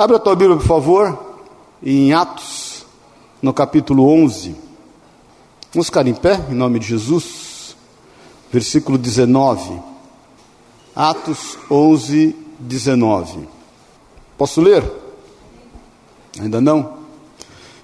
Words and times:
Abra 0.00 0.16
a 0.16 0.18
tua 0.18 0.34
Bíblia, 0.34 0.56
por 0.56 0.66
favor, 0.66 1.36
em 1.82 2.14
Atos, 2.14 2.86
no 3.42 3.52
capítulo 3.52 4.08
11. 4.08 4.56
Vamos 5.74 5.88
ficar 5.88 6.06
em 6.06 6.14
pé, 6.14 6.42
em 6.50 6.54
nome 6.54 6.78
de 6.78 6.86
Jesus. 6.86 7.76
Versículo 8.50 8.96
19. 8.96 9.78
Atos 10.96 11.58
11, 11.70 12.34
19. 12.58 13.46
Posso 14.38 14.62
ler? 14.62 14.90
Ainda 16.40 16.62
não? 16.62 16.94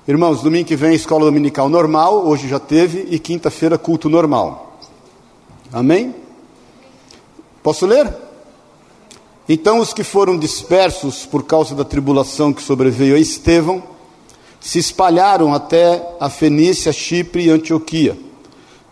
Irmãos, 0.08 0.40
domingo 0.40 0.68
que 0.68 0.74
vem 0.74 0.94
escola 0.94 1.26
dominical 1.26 1.68
normal, 1.68 2.26
hoje 2.26 2.48
já 2.48 2.58
teve, 2.58 3.06
e 3.10 3.18
quinta-feira 3.18 3.76
culto 3.76 4.08
normal. 4.08 4.78
Amém? 5.70 6.14
Posso 7.62 7.84
ler? 7.84 8.25
Então 9.48 9.78
os 9.78 9.92
que 9.92 10.02
foram 10.02 10.36
dispersos 10.36 11.24
por 11.24 11.45
causa 11.45 11.74
da 11.74 11.84
tribulação 11.84 12.52
que 12.52 12.62
sobreveio 12.62 13.14
a 13.14 13.18
Estevão, 13.18 13.82
se 14.60 14.80
espalharam 14.80 15.55
até 15.55 16.16
a 16.19 16.28
Fenícia, 16.28 16.92
Chipre 16.92 17.45
e 17.45 17.50
Antioquia, 17.50 18.19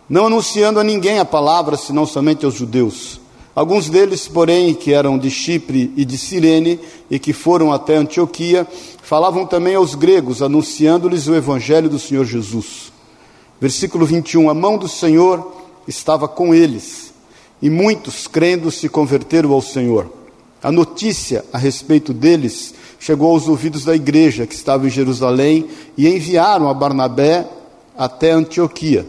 não 0.09 0.27
anunciando 0.27 0.79
a 0.79 0.83
ninguém 0.83 1.19
a 1.19 1.25
palavra, 1.25 1.75
senão 1.75 2.05
somente 2.05 2.45
aos 2.45 2.53
judeus. 2.53 3.19
Alguns 3.53 3.89
deles, 3.89 4.27
porém, 4.27 4.73
que 4.73 4.93
eram 4.93 5.17
de 5.17 5.29
Chipre 5.29 5.91
e 5.95 6.05
de 6.05 6.17
Cirene 6.17 6.79
e 7.09 7.17
que 7.19 7.33
foram 7.33 7.73
até 7.73 7.95
Antioquia, 7.95 8.67
falavam 9.01 9.45
também 9.45 9.75
aos 9.75 9.95
gregos, 9.95 10.41
anunciando-lhes 10.41 11.27
o 11.27 11.35
evangelho 11.35 11.89
do 11.89 11.99
Senhor 11.99 12.25
Jesus. 12.25 12.93
Versículo 13.59 14.05
21: 14.05 14.49
A 14.49 14.53
mão 14.53 14.77
do 14.77 14.87
Senhor 14.87 15.53
estava 15.87 16.27
com 16.27 16.53
eles, 16.53 17.13
e 17.61 17.69
muitos, 17.69 18.27
crendo, 18.27 18.71
se 18.71 18.87
converteram 18.87 19.51
ao 19.51 19.61
Senhor. 19.61 20.24
A 20.65 20.71
notícia 20.71 21.45
a 21.53 21.59
respeito 21.59 22.11
deles 22.11 22.73
chegou 22.99 23.29
aos 23.29 23.47
ouvidos 23.47 23.85
da 23.85 23.95
igreja 23.95 24.47
que 24.47 24.55
estava 24.55 24.87
em 24.87 24.89
Jerusalém 24.89 25.67
e 25.95 26.07
enviaram 26.07 26.67
a 26.67 26.73
Barnabé 26.73 27.47
até 27.95 28.31
Antioquia. 28.31 29.05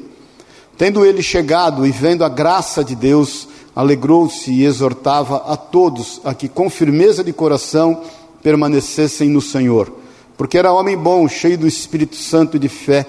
Tendo 0.77 1.02
ele 1.02 1.22
chegado 1.22 1.86
e 1.86 1.90
vendo 1.90 2.27
a 2.27 2.28
graça 2.28 2.84
de 2.84 2.94
Deus, 2.94 3.48
alegrou-se 3.74 4.52
e 4.52 4.66
exortava 4.66 5.44
a 5.50 5.56
todos 5.56 6.20
a 6.24 6.34
que 6.34 6.46
com 6.46 6.68
firmeza 6.68 7.24
de 7.24 7.32
coração 7.32 8.02
permanecessem 8.42 9.30
no 9.30 9.40
Senhor, 9.40 9.90
porque 10.36 10.58
era 10.58 10.74
homem 10.74 10.94
bom, 10.94 11.27
cheio 11.27 11.56
do 11.56 11.66
Espírito 11.66 12.16
Santo 12.16 12.58
e 12.58 12.60
de 12.60 12.68
fé, 12.68 13.06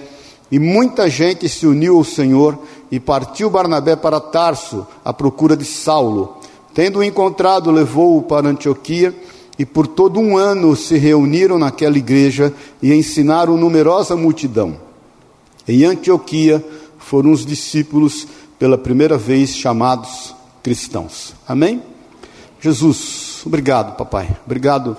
e 0.50 0.58
muita 0.58 1.10
gente 1.10 1.46
se 1.50 1.66
uniu 1.66 1.98
ao 1.98 2.04
Senhor, 2.04 2.58
e 2.90 2.98
partiu 2.98 3.50
Barnabé 3.50 3.94
para 3.94 4.18
Tarso, 4.18 4.86
à 5.04 5.12
procura 5.12 5.54
de 5.54 5.66
Saulo. 5.66 6.37
Tendo-o 6.74 7.04
encontrado, 7.04 7.70
levou-o 7.70 8.22
para 8.22 8.48
Antioquia, 8.48 9.14
e 9.58 9.66
por 9.66 9.86
todo 9.86 10.20
um 10.20 10.36
ano 10.36 10.76
se 10.76 10.96
reuniram 10.96 11.58
naquela 11.58 11.98
igreja 11.98 12.54
e 12.80 12.94
ensinaram 12.94 13.56
numerosa 13.56 14.14
multidão. 14.14 14.76
Em 15.66 15.84
Antioquia 15.84 16.64
foram 16.98 17.32
os 17.32 17.44
discípulos 17.44 18.26
pela 18.58 18.78
primeira 18.78 19.18
vez 19.18 19.50
chamados 19.50 20.34
cristãos. 20.62 21.34
Amém? 21.46 21.82
Jesus, 22.60 23.42
obrigado, 23.44 23.96
papai. 23.96 24.28
Obrigado 24.46 24.96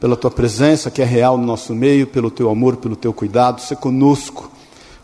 pela 0.00 0.16
tua 0.16 0.30
presença 0.30 0.90
que 0.90 1.02
é 1.02 1.04
real 1.04 1.36
no 1.36 1.44
nosso 1.46 1.74
meio, 1.74 2.06
pelo 2.06 2.30
teu 2.30 2.48
amor, 2.48 2.76
pelo 2.76 2.96
teu 2.96 3.12
cuidado. 3.12 3.60
Ser 3.60 3.76
conosco. 3.76 4.50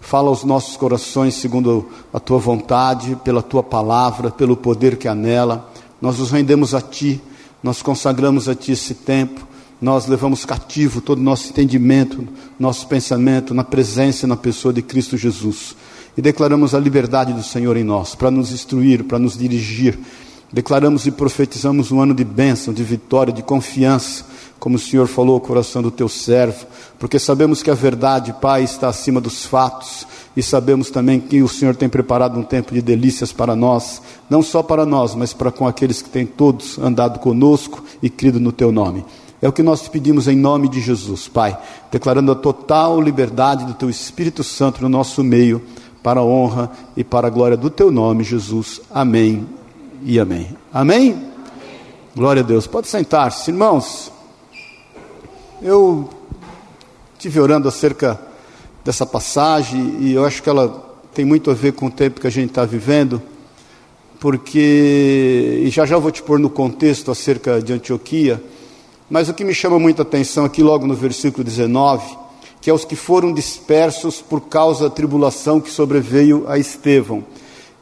Fala 0.00 0.28
aos 0.28 0.44
nossos 0.44 0.76
corações 0.76 1.34
segundo 1.34 1.88
a 2.12 2.20
tua 2.20 2.38
vontade, 2.38 3.16
pela 3.24 3.42
tua 3.42 3.62
palavra, 3.62 4.30
pelo 4.30 4.56
poder 4.56 4.96
que 4.96 5.08
há 5.08 5.14
nela. 5.14 5.70
Nós 6.04 6.18
nos 6.18 6.30
rendemos 6.30 6.74
a 6.74 6.82
ti, 6.82 7.18
nós 7.62 7.80
consagramos 7.80 8.46
a 8.46 8.54
ti 8.54 8.72
esse 8.72 8.92
tempo. 8.92 9.48
Nós 9.80 10.06
levamos 10.06 10.44
cativo 10.44 11.00
todo 11.00 11.18
o 11.18 11.22
nosso 11.22 11.48
entendimento, 11.48 12.28
nosso 12.58 12.86
pensamento 12.86 13.54
na 13.54 13.64
presença 13.64 14.26
e 14.26 14.28
na 14.28 14.36
pessoa 14.36 14.72
de 14.72 14.82
Cristo 14.82 15.16
Jesus 15.16 15.74
e 16.16 16.22
declaramos 16.22 16.74
a 16.74 16.78
liberdade 16.78 17.32
do 17.32 17.42
Senhor 17.42 17.76
em 17.76 17.84
nós, 17.84 18.14
para 18.14 18.30
nos 18.30 18.52
instruir, 18.52 19.04
para 19.04 19.18
nos 19.18 19.36
dirigir. 19.36 19.98
Declaramos 20.52 21.06
e 21.06 21.10
profetizamos 21.10 21.90
um 21.90 22.00
ano 22.00 22.14
de 22.14 22.24
bênção, 22.24 22.72
de 22.72 22.84
vitória, 22.84 23.32
de 23.32 23.42
confiança, 23.42 24.24
como 24.64 24.76
o 24.76 24.78
Senhor 24.78 25.06
falou 25.06 25.34
ao 25.34 25.42
coração 25.42 25.82
do 25.82 25.90
teu 25.90 26.08
servo, 26.08 26.64
porque 26.98 27.18
sabemos 27.18 27.62
que 27.62 27.70
a 27.70 27.74
verdade, 27.74 28.34
Pai, 28.40 28.64
está 28.64 28.88
acima 28.88 29.20
dos 29.20 29.44
fatos, 29.44 30.06
e 30.34 30.42
sabemos 30.42 30.88
também 30.88 31.20
que 31.20 31.42
o 31.42 31.48
Senhor 31.48 31.76
tem 31.76 31.86
preparado 31.86 32.40
um 32.40 32.42
tempo 32.42 32.72
de 32.72 32.80
delícias 32.80 33.30
para 33.30 33.54
nós, 33.54 34.00
não 34.30 34.42
só 34.42 34.62
para 34.62 34.86
nós, 34.86 35.14
mas 35.14 35.34
para 35.34 35.52
com 35.52 35.68
aqueles 35.68 36.00
que 36.00 36.08
têm 36.08 36.24
todos 36.24 36.78
andado 36.78 37.18
conosco 37.18 37.84
e 38.02 38.08
crido 38.08 38.40
no 38.40 38.50
teu 38.52 38.72
nome. 38.72 39.04
É 39.42 39.46
o 39.46 39.52
que 39.52 39.62
nós 39.62 39.82
te 39.82 39.90
pedimos 39.90 40.28
em 40.28 40.34
nome 40.34 40.66
de 40.66 40.80
Jesus, 40.80 41.28
Pai, 41.28 41.58
declarando 41.92 42.32
a 42.32 42.34
total 42.34 42.98
liberdade 43.02 43.66
do 43.66 43.74
teu 43.74 43.90
Espírito 43.90 44.42
Santo 44.42 44.80
no 44.80 44.88
nosso 44.88 45.22
meio 45.22 45.60
para 46.02 46.20
a 46.20 46.24
honra 46.24 46.70
e 46.96 47.04
para 47.04 47.26
a 47.26 47.30
glória 47.30 47.58
do 47.58 47.68
teu 47.68 47.90
nome, 47.90 48.24
Jesus. 48.24 48.80
Amém 48.90 49.46
e 50.02 50.18
amém. 50.18 50.56
Amém? 50.72 51.12
amém. 51.12 51.34
Glória 52.16 52.40
a 52.40 52.46
Deus. 52.46 52.66
Pode 52.66 52.88
sentar-se, 52.88 53.50
irmãos. 53.50 54.13
Eu 55.66 56.10
tive 57.18 57.40
orando 57.40 57.66
acerca 57.66 58.20
dessa 58.84 59.06
passagem 59.06 59.96
e 59.98 60.12
eu 60.12 60.22
acho 60.22 60.42
que 60.42 60.50
ela 60.50 60.94
tem 61.14 61.24
muito 61.24 61.50
a 61.50 61.54
ver 61.54 61.72
com 61.72 61.86
o 61.86 61.90
tempo 61.90 62.20
que 62.20 62.26
a 62.26 62.30
gente 62.30 62.50
está 62.50 62.66
vivendo, 62.66 63.22
porque, 64.20 65.62
e 65.64 65.70
já 65.70 65.86
já 65.86 65.96
vou 65.96 66.10
te 66.10 66.22
pôr 66.22 66.38
no 66.38 66.50
contexto 66.50 67.10
acerca 67.10 67.62
de 67.62 67.72
Antioquia, 67.72 68.44
mas 69.08 69.30
o 69.30 69.32
que 69.32 69.42
me 69.42 69.54
chama 69.54 69.78
muita 69.78 70.02
atenção 70.02 70.44
aqui, 70.44 70.62
logo 70.62 70.86
no 70.86 70.92
versículo 70.92 71.42
19, 71.42 72.14
que 72.60 72.68
é 72.68 72.74
os 72.74 72.84
que 72.84 72.94
foram 72.94 73.32
dispersos 73.32 74.20
por 74.20 74.42
causa 74.42 74.90
da 74.90 74.94
tribulação 74.94 75.62
que 75.62 75.70
sobreveio 75.70 76.44
a 76.46 76.58
Estevão. 76.58 77.24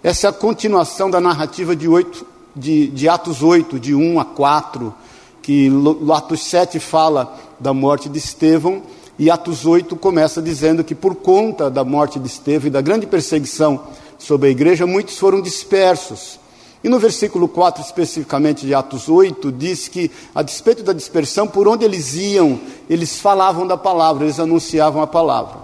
Essa 0.05 0.29
é 0.29 0.31
a 0.31 0.33
continuação 0.33 1.11
da 1.11 1.21
narrativa 1.21 1.75
de, 1.75 1.89
8, 1.89 2.25
de, 2.55 2.87
de 2.87 3.09
Atos 3.09 3.43
8, 3.43 3.81
de 3.81 3.93
1 3.93 4.21
a 4.21 4.25
4, 4.25 4.95
que 5.43 5.71
Atos 6.15 6.45
7 6.45 6.79
fala 6.79 7.37
da 7.59 7.75
morte 7.75 8.09
de 8.09 8.19
Estevão, 8.19 8.83
e 9.19 9.31
Atos 9.31 9.67
8 9.67 9.95
começa 9.97 10.41
dizendo 10.41 10.83
que 10.83 10.95
por 10.95 11.17
conta 11.17 11.71
da 11.71 11.85
morte 11.85 12.19
de 12.19 12.27
Estevão 12.27 12.69
e 12.69 12.71
da 12.71 12.81
grande 12.81 13.07
perseguição 13.07 13.81
sobre 14.19 14.49
a 14.49 14.51
igreja, 14.51 14.87
muitos 14.87 15.19
foram 15.19 15.43
dispersos. 15.43 16.41
E 16.83 16.89
no 16.89 16.99
versículo 16.99 17.47
4, 17.47 17.83
especificamente 17.83 18.67
de 18.67 18.75
Atos 18.75 19.09
8, 19.09 19.53
diz 19.53 19.87
que, 19.87 20.11
a 20.35 20.43
despeito 20.43 20.83
da 20.83 20.93
dispersão, 20.93 21.47
por 21.47 21.69
onde 21.69 21.85
eles 21.85 22.15
iam, 22.15 22.59
eles 22.91 23.21
falavam 23.21 23.67
da 23.67 23.77
palavra, 23.77 24.25
eles 24.25 24.41
anunciavam 24.41 25.03
a 25.03 25.07
palavra. 25.07 25.59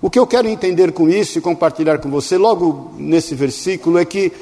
O 0.00 0.10
que 0.10 0.18
eu 0.18 0.26
quero 0.26 0.46
entender 0.46 0.92
com 0.92 1.08
isso 1.08 1.38
e 1.38 1.40
compartilhar 1.40 1.98
com 1.98 2.10
você, 2.10 2.36
logo 2.36 2.92
nesse 2.96 3.34
versículo, 3.34 3.98
é 3.98 4.04
que 4.04 4.32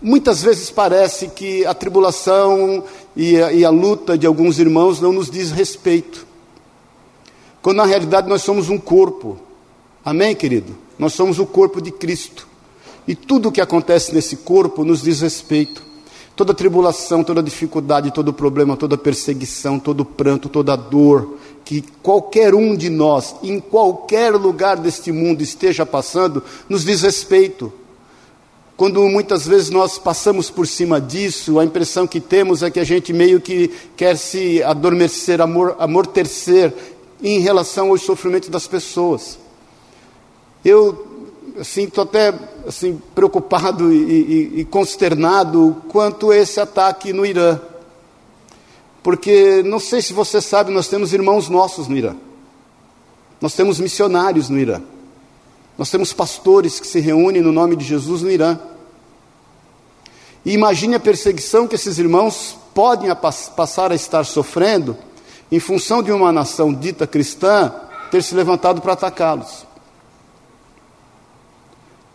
muitas 0.00 0.42
vezes 0.42 0.70
parece 0.70 1.28
que 1.28 1.66
a 1.66 1.74
tribulação 1.74 2.82
e 3.16 3.40
a, 3.40 3.52
e 3.52 3.64
a 3.64 3.70
luta 3.70 4.16
de 4.16 4.26
alguns 4.26 4.58
irmãos 4.58 5.00
não 5.00 5.12
nos 5.12 5.30
diz 5.30 5.50
respeito, 5.50 6.26
quando 7.62 7.78
na 7.78 7.84
realidade 7.84 8.28
nós 8.28 8.42
somos 8.42 8.68
um 8.68 8.78
corpo. 8.78 9.38
Amém, 10.04 10.34
querido? 10.34 10.74
Nós 10.98 11.12
somos 11.12 11.38
o 11.38 11.46
corpo 11.46 11.80
de 11.80 11.90
Cristo. 11.90 12.48
E 13.06 13.14
tudo 13.14 13.48
o 13.48 13.52
que 13.52 13.60
acontece 13.60 14.14
nesse 14.14 14.36
corpo 14.36 14.84
nos 14.84 15.02
diz 15.02 15.20
respeito. 15.20 15.82
Toda 16.34 16.54
tribulação, 16.54 17.22
toda 17.22 17.42
dificuldade, 17.42 18.12
todo 18.12 18.32
problema, 18.32 18.76
toda 18.76 18.96
perseguição, 18.96 19.78
todo 19.78 20.04
pranto, 20.04 20.48
toda 20.48 20.74
dor, 20.74 21.36
que 21.64 21.84
qualquer 22.02 22.54
um 22.54 22.74
de 22.74 22.88
nós, 22.88 23.34
em 23.42 23.60
qualquer 23.60 24.34
lugar 24.34 24.76
deste 24.76 25.12
mundo 25.12 25.42
esteja 25.42 25.84
passando, 25.84 26.42
nos 26.68 26.84
diz 26.84 27.02
respeito. 27.02 27.70
Quando 28.80 29.06
muitas 29.10 29.46
vezes 29.46 29.68
nós 29.68 29.98
passamos 29.98 30.48
por 30.48 30.66
cima 30.66 30.98
disso, 30.98 31.60
a 31.60 31.64
impressão 31.66 32.06
que 32.06 32.18
temos 32.18 32.62
é 32.62 32.70
que 32.70 32.80
a 32.80 32.84
gente 32.84 33.12
meio 33.12 33.38
que 33.38 33.68
quer 33.94 34.16
se 34.16 34.62
adormecer, 34.62 35.38
amor, 35.42 35.76
amortecer 35.78 36.72
em 37.22 37.40
relação 37.40 37.90
aos 37.90 38.00
sofrimentos 38.00 38.48
das 38.48 38.66
pessoas. 38.66 39.38
Eu 40.64 41.28
assim, 41.60 41.82
estou 41.82 42.04
até 42.04 42.32
assim, 42.66 42.98
preocupado 43.14 43.92
e, 43.92 43.96
e, 43.96 44.60
e 44.60 44.64
consternado 44.64 45.76
quanto 45.90 46.30
a 46.30 46.36
esse 46.38 46.58
ataque 46.58 47.12
no 47.12 47.26
Irã. 47.26 47.60
Porque, 49.02 49.62
não 49.62 49.78
sei 49.78 50.00
se 50.00 50.14
você 50.14 50.40
sabe, 50.40 50.72
nós 50.72 50.88
temos 50.88 51.12
irmãos 51.12 51.50
nossos 51.50 51.86
no 51.86 51.98
Irã. 51.98 52.16
Nós 53.42 53.52
temos 53.52 53.78
missionários 53.78 54.48
no 54.48 54.58
Irã. 54.58 54.80
Nós 55.80 55.90
temos 55.90 56.12
pastores 56.12 56.78
que 56.78 56.86
se 56.86 57.00
reúnem 57.00 57.40
no 57.40 57.52
nome 57.52 57.74
de 57.74 57.86
Jesus 57.86 58.20
no 58.20 58.30
Irã. 58.30 58.58
E 60.44 60.52
imagine 60.52 60.94
a 60.94 61.00
perseguição 61.00 61.66
que 61.66 61.74
esses 61.74 61.98
irmãos 61.98 62.54
podem 62.74 63.08
passar 63.56 63.90
a 63.90 63.94
estar 63.94 64.24
sofrendo 64.24 64.94
em 65.50 65.58
função 65.58 66.02
de 66.02 66.12
uma 66.12 66.30
nação 66.30 66.70
dita 66.70 67.06
cristã 67.06 67.72
ter 68.10 68.22
se 68.22 68.34
levantado 68.34 68.82
para 68.82 68.92
atacá-los. 68.92 69.64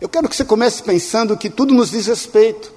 Eu 0.00 0.08
quero 0.08 0.28
que 0.28 0.36
você 0.36 0.44
comece 0.44 0.80
pensando 0.80 1.36
que 1.36 1.50
tudo 1.50 1.74
nos 1.74 1.90
diz 1.90 2.06
respeito. 2.06 2.72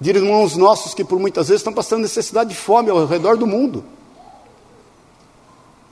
De 0.00 0.08
irmãos 0.08 0.56
nossos 0.56 0.94
que 0.94 1.04
por 1.04 1.18
muitas 1.18 1.48
vezes 1.48 1.60
estão 1.60 1.74
passando 1.74 2.00
necessidade 2.00 2.48
de 2.48 2.56
fome 2.56 2.88
ao 2.88 3.04
redor 3.04 3.36
do 3.36 3.46
mundo. 3.46 3.84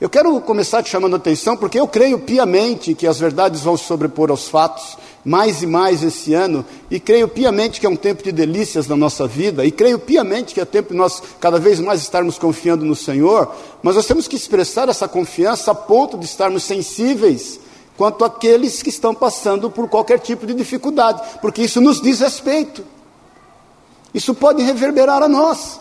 Eu 0.00 0.08
quero 0.08 0.40
começar 0.40 0.80
te 0.80 0.90
chamando 0.90 1.14
a 1.14 1.16
atenção 1.16 1.56
porque 1.56 1.80
eu 1.80 1.88
creio 1.88 2.20
piamente 2.20 2.94
que 2.94 3.04
as 3.04 3.18
verdades 3.18 3.62
vão 3.62 3.76
se 3.76 3.82
sobrepor 3.82 4.30
aos 4.30 4.46
fatos 4.46 4.96
mais 5.24 5.60
e 5.60 5.66
mais 5.66 6.04
esse 6.04 6.32
ano, 6.32 6.64
e 6.88 7.00
creio 7.00 7.26
piamente 7.26 7.80
que 7.80 7.86
é 7.86 7.88
um 7.88 7.96
tempo 7.96 8.22
de 8.22 8.30
delícias 8.30 8.86
na 8.86 8.96
nossa 8.96 9.26
vida, 9.26 9.64
e 9.64 9.70
creio 9.72 9.98
piamente 9.98 10.54
que 10.54 10.60
é 10.60 10.64
tempo 10.64 10.92
de 10.92 10.96
nós 10.96 11.20
cada 11.40 11.58
vez 11.58 11.80
mais 11.80 12.00
estarmos 12.00 12.38
confiando 12.38 12.84
no 12.84 12.94
Senhor, 12.94 13.52
mas 13.82 13.96
nós 13.96 14.06
temos 14.06 14.28
que 14.28 14.36
expressar 14.36 14.88
essa 14.88 15.08
confiança 15.08 15.72
a 15.72 15.74
ponto 15.74 16.16
de 16.16 16.24
estarmos 16.24 16.62
sensíveis 16.62 17.60
quanto 17.96 18.24
àqueles 18.24 18.80
que 18.82 18.88
estão 18.88 19.12
passando 19.12 19.68
por 19.68 19.88
qualquer 19.88 20.20
tipo 20.20 20.46
de 20.46 20.54
dificuldade, 20.54 21.20
porque 21.42 21.62
isso 21.62 21.80
nos 21.80 22.00
diz 22.00 22.20
respeito, 22.20 22.84
isso 24.14 24.32
pode 24.32 24.62
reverberar 24.62 25.22
a 25.22 25.28
nós. 25.28 25.80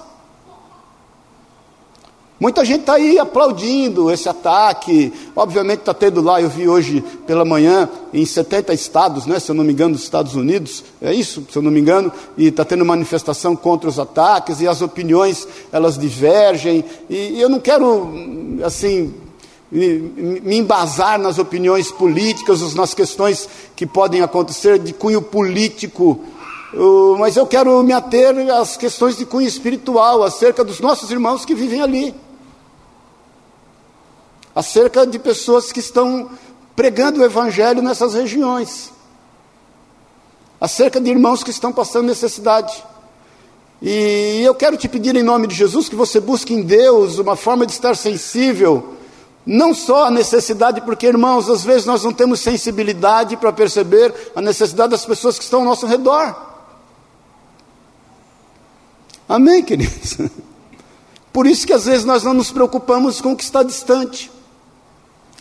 Muita 2.40 2.64
gente 2.64 2.82
está 2.82 2.94
aí 2.94 3.18
aplaudindo 3.18 4.12
esse 4.12 4.30
ataque. 4.30 5.12
Obviamente 5.36 5.80
está 5.80 5.94
tendo 5.94 6.22
lá, 6.22 6.40
eu 6.40 6.48
vi 6.48 6.70
hoje 6.70 7.04
pela 7.26 7.44
manhã, 7.44 7.90
em 8.14 8.24
70 8.24 8.76
estados, 8.76 9.26
né, 9.26 9.40
se 9.40 9.50
eu 9.50 9.56
não 9.56 9.64
me 9.64 9.74
engano, 9.74 9.96
dos 9.96 10.04
Estados 10.04 10.36
Unidos, 10.36 10.84
é 11.02 11.12
isso, 11.12 11.48
se 11.50 11.58
eu 11.58 11.64
não 11.64 11.72
me 11.72 11.80
engano, 11.80 12.12
e 12.38 12.48
está 12.48 12.64
tendo 12.64 12.86
manifestação 12.86 13.56
contra 13.56 13.90
os 13.90 13.98
ataques, 13.98 14.62
e 14.62 14.68
as 14.68 14.84
opiniões, 14.84 15.48
elas 15.72 15.98
divergem. 15.98 16.86
E, 17.10 17.16
e 17.16 17.42
eu 17.42 17.50
não 17.50 17.60
quero, 17.60 18.08
assim, 18.64 19.16
me, 19.72 20.58
embasar 20.58 21.18
nas 21.18 21.40
opiniões 21.40 21.92
políticas, 21.92 22.76
nas 22.76 22.94
questões 22.94 23.50
que 23.76 23.88
podem 23.88 24.22
acontecer 24.22 24.78
de 24.78 24.94
cunho 24.94 25.24
político, 25.24 26.20
mas 27.18 27.36
eu 27.36 27.48
quero 27.48 27.82
me 27.82 27.94
ater 27.94 28.36
às 28.52 28.78
questões 28.78 29.18
de 29.18 29.26
cunho 29.26 29.48
espiritual, 29.48 30.22
acerca 30.22 30.64
dos 30.64 30.80
nossos 30.80 31.10
irmãos 31.10 31.44
que 31.44 31.56
vivem 31.56 31.82
ali 31.82 32.27
acerca 34.58 35.06
de 35.06 35.20
pessoas 35.20 35.72
que 35.72 35.80
estão 35.80 36.32
pregando 36.76 37.22
o 37.22 37.24
Evangelho 37.24 37.80
nessas 37.80 38.16
regiões, 38.16 38.92
acerca 40.60 41.00
de 41.00 41.12
irmãos 41.12 41.44
que 41.44 41.52
estão 41.52 41.72
passando 41.72 42.08
necessidade. 42.08 42.84
E 43.80 44.42
eu 44.44 44.56
quero 44.56 44.76
te 44.76 44.90
pedir 44.90 45.16
em 45.16 45.22
nome 45.22 45.46
de 45.46 45.54
Jesus 45.54 45.88
que 45.88 45.96
você 45.96 46.20
busque 46.20 46.56
em 46.56 46.64
Deus 46.64 47.20
uma 47.20 47.36
forma 47.36 47.68
de 47.68 47.72
estar 47.72 47.96
sensível, 47.96 48.96
não 49.46 49.76
só 49.76 50.06
à 50.06 50.10
necessidade, 50.10 50.82
porque 50.82 51.06
irmãos, 51.06 51.48
às 51.52 51.64
vezes 51.64 51.86
nós 51.86 52.04
não 52.04 52.12
temos 52.12 52.40
sensibilidade 52.40 53.38
para 53.38 53.54
perceber 53.54 54.12
a 54.36 54.42
necessidade 54.42 54.90
das 54.90 55.06
pessoas 55.06 55.38
que 55.38 55.44
estão 55.44 55.60
ao 55.60 55.66
nosso 55.66 55.86
redor. 55.86 56.36
Amém, 59.30 59.62
queridos? 59.62 60.18
Por 61.32 61.46
isso 61.46 61.68
que 61.68 61.74
às 61.74 61.86
vezes 61.86 62.06
nós 62.06 62.24
não 62.24 62.34
nos 62.34 62.52
preocupamos 62.52 63.22
com 63.22 63.34
o 63.34 63.36
que 63.38 63.44
está 63.44 63.62
distante 63.62 64.36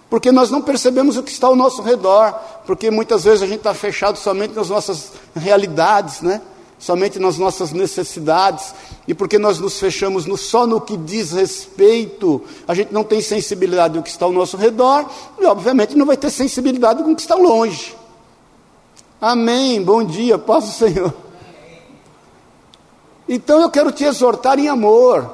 porque 0.08 0.31
nós 0.31 0.50
não 0.50 0.62
percebemos 0.62 1.17
o 1.17 1.23
que 1.23 1.31
está 1.31 1.47
ao 1.47 1.56
nosso 1.56 1.82
redor, 1.82 2.32
porque 2.64 2.91
muitas 2.91 3.25
vezes 3.25 3.43
a 3.43 3.47
gente 3.47 3.58
está 3.58 3.75
fechado 3.75 4.17
somente 4.19 4.55
nas 4.55 4.69
nossas 4.69 5.12
realidades, 5.35 6.20
né? 6.20 6.41
somente 6.79 7.19
nas 7.19 7.38
nossas 7.38 7.73
necessidades, 7.73 8.75
e 9.08 9.14
porque 9.14 9.38
nós 9.38 9.58
nos 9.58 9.79
fechamos 9.79 10.26
no, 10.26 10.37
só 10.37 10.67
no 10.67 10.81
que 10.81 10.97
diz 10.97 11.32
respeito, 11.32 12.43
a 12.69 12.75
gente 12.75 12.93
não 12.93 13.03
tem 13.03 13.20
sensibilidade 13.20 13.94
do 13.94 14.03
que 14.03 14.11
está 14.11 14.26
ao 14.26 14.32
nosso 14.32 14.56
redor, 14.56 15.06
e 15.41 15.47
obviamente 15.47 15.97
não 15.97 16.06
vai 16.06 16.17
ter 16.17 16.31
sensibilidade 16.31 17.02
com 17.02 17.12
o 17.12 17.17
que 17.17 17.23
está 17.23 17.35
longe. 17.35 17.94
Amém, 19.20 19.82
bom 19.82 20.05
dia, 20.05 20.38
paz 20.38 20.64
do 20.64 20.70
Senhor. 20.73 21.14
Então 23.29 23.62
eu 23.62 23.70
quero 23.70 23.91
te 23.91 24.05
exortar 24.05 24.59
em 24.59 24.69
amor, 24.69 25.29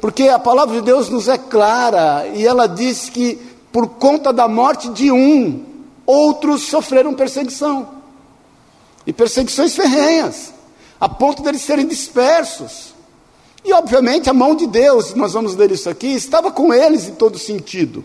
porque 0.00 0.24
a 0.28 0.38
palavra 0.38 0.74
de 0.74 0.82
Deus 0.82 1.08
nos 1.08 1.28
é 1.28 1.38
clara, 1.38 2.26
e 2.34 2.44
ela 2.44 2.66
diz 2.66 3.08
que 3.08 3.53
por 3.74 3.88
conta 3.88 4.32
da 4.32 4.46
morte 4.46 4.88
de 4.90 5.10
um, 5.10 5.64
outros 6.06 6.62
sofreram 6.62 7.12
perseguição. 7.12 7.88
E 9.04 9.12
perseguições 9.12 9.74
ferrenhas, 9.74 10.52
a 11.00 11.08
ponto 11.08 11.42
deles 11.42 11.62
serem 11.62 11.84
dispersos. 11.84 12.94
E 13.64 13.72
obviamente 13.72 14.30
a 14.30 14.32
mão 14.32 14.54
de 14.54 14.68
Deus, 14.68 15.12
nós 15.14 15.32
vamos 15.32 15.56
ler 15.56 15.72
isso 15.72 15.90
aqui, 15.90 16.06
estava 16.06 16.52
com 16.52 16.72
eles 16.72 17.08
em 17.08 17.16
todo 17.16 17.36
sentido. 17.36 18.04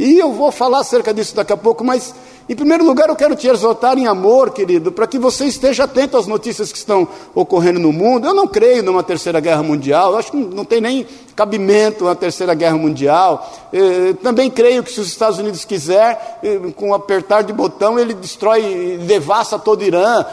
E 0.00 0.18
eu 0.18 0.32
vou 0.32 0.50
falar 0.50 0.80
acerca 0.80 1.12
disso 1.12 1.36
daqui 1.36 1.52
a 1.52 1.56
pouco, 1.58 1.84
mas 1.84 2.14
em 2.48 2.56
primeiro 2.56 2.82
lugar, 2.84 3.10
eu 3.10 3.14
quero 3.14 3.36
te 3.36 3.46
exortar 3.46 3.98
em 3.98 4.06
amor, 4.06 4.50
querido, 4.50 4.90
para 4.90 5.06
que 5.06 5.18
você 5.18 5.44
esteja 5.44 5.84
atento 5.84 6.16
às 6.16 6.26
notícias 6.26 6.72
que 6.72 6.78
estão 6.78 7.06
ocorrendo 7.34 7.78
no 7.78 7.92
mundo. 7.92 8.26
Eu 8.26 8.32
não 8.32 8.48
creio 8.48 8.82
numa 8.82 9.02
terceira 9.02 9.38
guerra 9.40 9.62
mundial, 9.62 10.12
eu 10.12 10.18
acho 10.18 10.30
que 10.30 10.36
não 10.38 10.64
tem 10.64 10.80
nem 10.80 11.06
cabimento 11.36 12.06
uma 12.06 12.14
terceira 12.16 12.54
guerra 12.54 12.76
mundial. 12.76 13.48
Eu 13.70 14.14
também 14.14 14.50
creio 14.50 14.82
que 14.82 14.90
se 14.90 15.00
os 15.00 15.06
Estados 15.06 15.38
Unidos 15.38 15.66
quiser, 15.66 16.40
com 16.76 16.88
um 16.88 16.94
apertar 16.94 17.42
de 17.42 17.52
botão, 17.52 17.98
ele 17.98 18.14
destrói, 18.14 18.98
devassa 19.06 19.58
todo 19.58 19.82
o 19.82 19.84
Irã, 19.84 20.24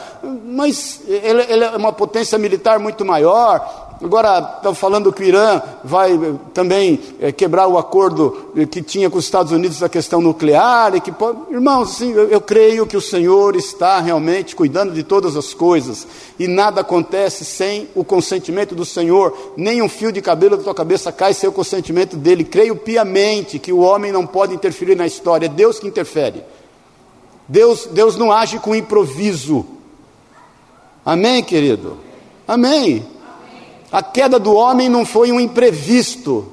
mas 0.46 1.02
ele, 1.06 1.42
ele 1.46 1.64
é 1.64 1.76
uma 1.76 1.92
potência 1.92 2.38
militar 2.38 2.78
muito 2.78 3.04
maior. 3.04 3.87
Agora 4.02 4.54
estão 4.56 4.72
falando 4.74 5.12
que 5.12 5.22
o 5.22 5.26
Irã 5.26 5.60
vai 5.82 6.16
também 6.54 7.00
é, 7.18 7.32
quebrar 7.32 7.66
o 7.66 7.76
acordo 7.76 8.52
que 8.70 8.80
tinha 8.80 9.10
com 9.10 9.18
os 9.18 9.24
Estados 9.24 9.50
Unidos 9.50 9.80
da 9.80 9.88
questão 9.88 10.20
nuclear. 10.20 10.94
E 10.94 11.00
que, 11.00 11.12
irmãos, 11.50 11.90
assim, 11.90 12.12
eu, 12.12 12.28
eu 12.28 12.40
creio 12.40 12.86
que 12.86 12.96
o 12.96 13.00
Senhor 13.00 13.56
está 13.56 13.98
realmente 13.98 14.54
cuidando 14.54 14.92
de 14.92 15.02
todas 15.02 15.36
as 15.36 15.52
coisas 15.52 16.06
e 16.38 16.46
nada 16.46 16.82
acontece 16.82 17.44
sem 17.44 17.88
o 17.92 18.04
consentimento 18.04 18.72
do 18.72 18.84
Senhor. 18.84 19.36
Nem 19.56 19.82
um 19.82 19.88
fio 19.88 20.12
de 20.12 20.22
cabelo 20.22 20.56
da 20.56 20.62
tua 20.62 20.74
cabeça 20.74 21.10
cai 21.10 21.34
sem 21.34 21.48
o 21.48 21.52
consentimento 21.52 22.16
dele. 22.16 22.44
Creio 22.44 22.76
piamente 22.76 23.58
que 23.58 23.72
o 23.72 23.80
homem 23.80 24.12
não 24.12 24.24
pode 24.24 24.54
interferir 24.54 24.94
na 24.94 25.08
história, 25.08 25.46
é 25.46 25.48
Deus 25.48 25.80
que 25.80 25.88
interfere. 25.88 26.44
Deus, 27.48 27.86
Deus 27.90 28.16
não 28.16 28.30
age 28.30 28.60
com 28.60 28.76
improviso. 28.76 29.66
Amém, 31.04 31.42
querido? 31.42 31.96
Amém. 32.46 33.17
A 33.90 34.02
queda 34.02 34.38
do 34.38 34.54
homem 34.54 34.88
não 34.88 35.06
foi 35.06 35.32
um 35.32 35.40
imprevisto 35.40 36.46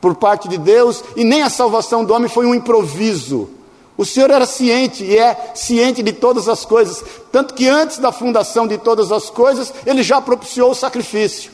por 0.00 0.14
parte 0.14 0.48
de 0.48 0.56
Deus, 0.56 1.04
e 1.14 1.24
nem 1.24 1.42
a 1.42 1.50
salvação 1.50 2.04
do 2.04 2.14
homem 2.14 2.28
foi 2.28 2.46
um 2.46 2.54
improviso. 2.54 3.50
O 3.98 4.04
Senhor 4.04 4.30
era 4.30 4.46
ciente 4.46 5.04
e 5.04 5.18
é 5.18 5.52
ciente 5.54 6.02
de 6.02 6.12
todas 6.12 6.48
as 6.48 6.64
coisas, 6.64 7.04
tanto 7.30 7.52
que 7.52 7.68
antes 7.68 7.98
da 7.98 8.10
fundação 8.10 8.66
de 8.66 8.78
todas 8.78 9.12
as 9.12 9.28
coisas, 9.28 9.72
ele 9.84 10.02
já 10.02 10.20
propiciou 10.20 10.70
o 10.70 10.74
sacrifício. 10.74 11.52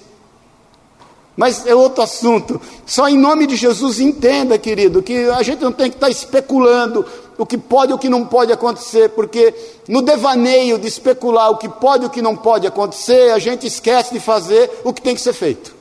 Mas 1.36 1.66
é 1.66 1.74
outro 1.74 2.02
assunto. 2.02 2.60
Só 2.86 3.08
em 3.08 3.18
nome 3.18 3.46
de 3.46 3.56
Jesus 3.56 4.00
entenda, 4.00 4.56
querido, 4.58 5.02
que 5.02 5.28
a 5.28 5.42
gente 5.42 5.62
não 5.62 5.72
tem 5.72 5.90
que 5.90 5.96
estar 5.96 6.08
especulando 6.08 7.04
o 7.38 7.44
que 7.44 7.58
pode 7.58 7.92
e 7.92 7.94
o 7.94 7.98
que 7.98 8.08
não 8.08 8.24
pode 8.24 8.52
acontecer, 8.52 9.10
porque 9.10 9.54
no 9.88 10.02
devaneio 10.02 10.78
de 10.78 10.86
especular 10.86 11.50
o 11.50 11.58
que 11.58 11.68
pode 11.68 12.04
e 12.04 12.06
o 12.06 12.10
que 12.10 12.22
não 12.22 12.36
pode 12.36 12.66
acontecer, 12.66 13.32
a 13.32 13.38
gente 13.38 13.66
esquece 13.66 14.12
de 14.12 14.20
fazer 14.20 14.70
o 14.84 14.92
que 14.92 15.02
tem 15.02 15.14
que 15.14 15.20
ser 15.20 15.32
feito. 15.32 15.76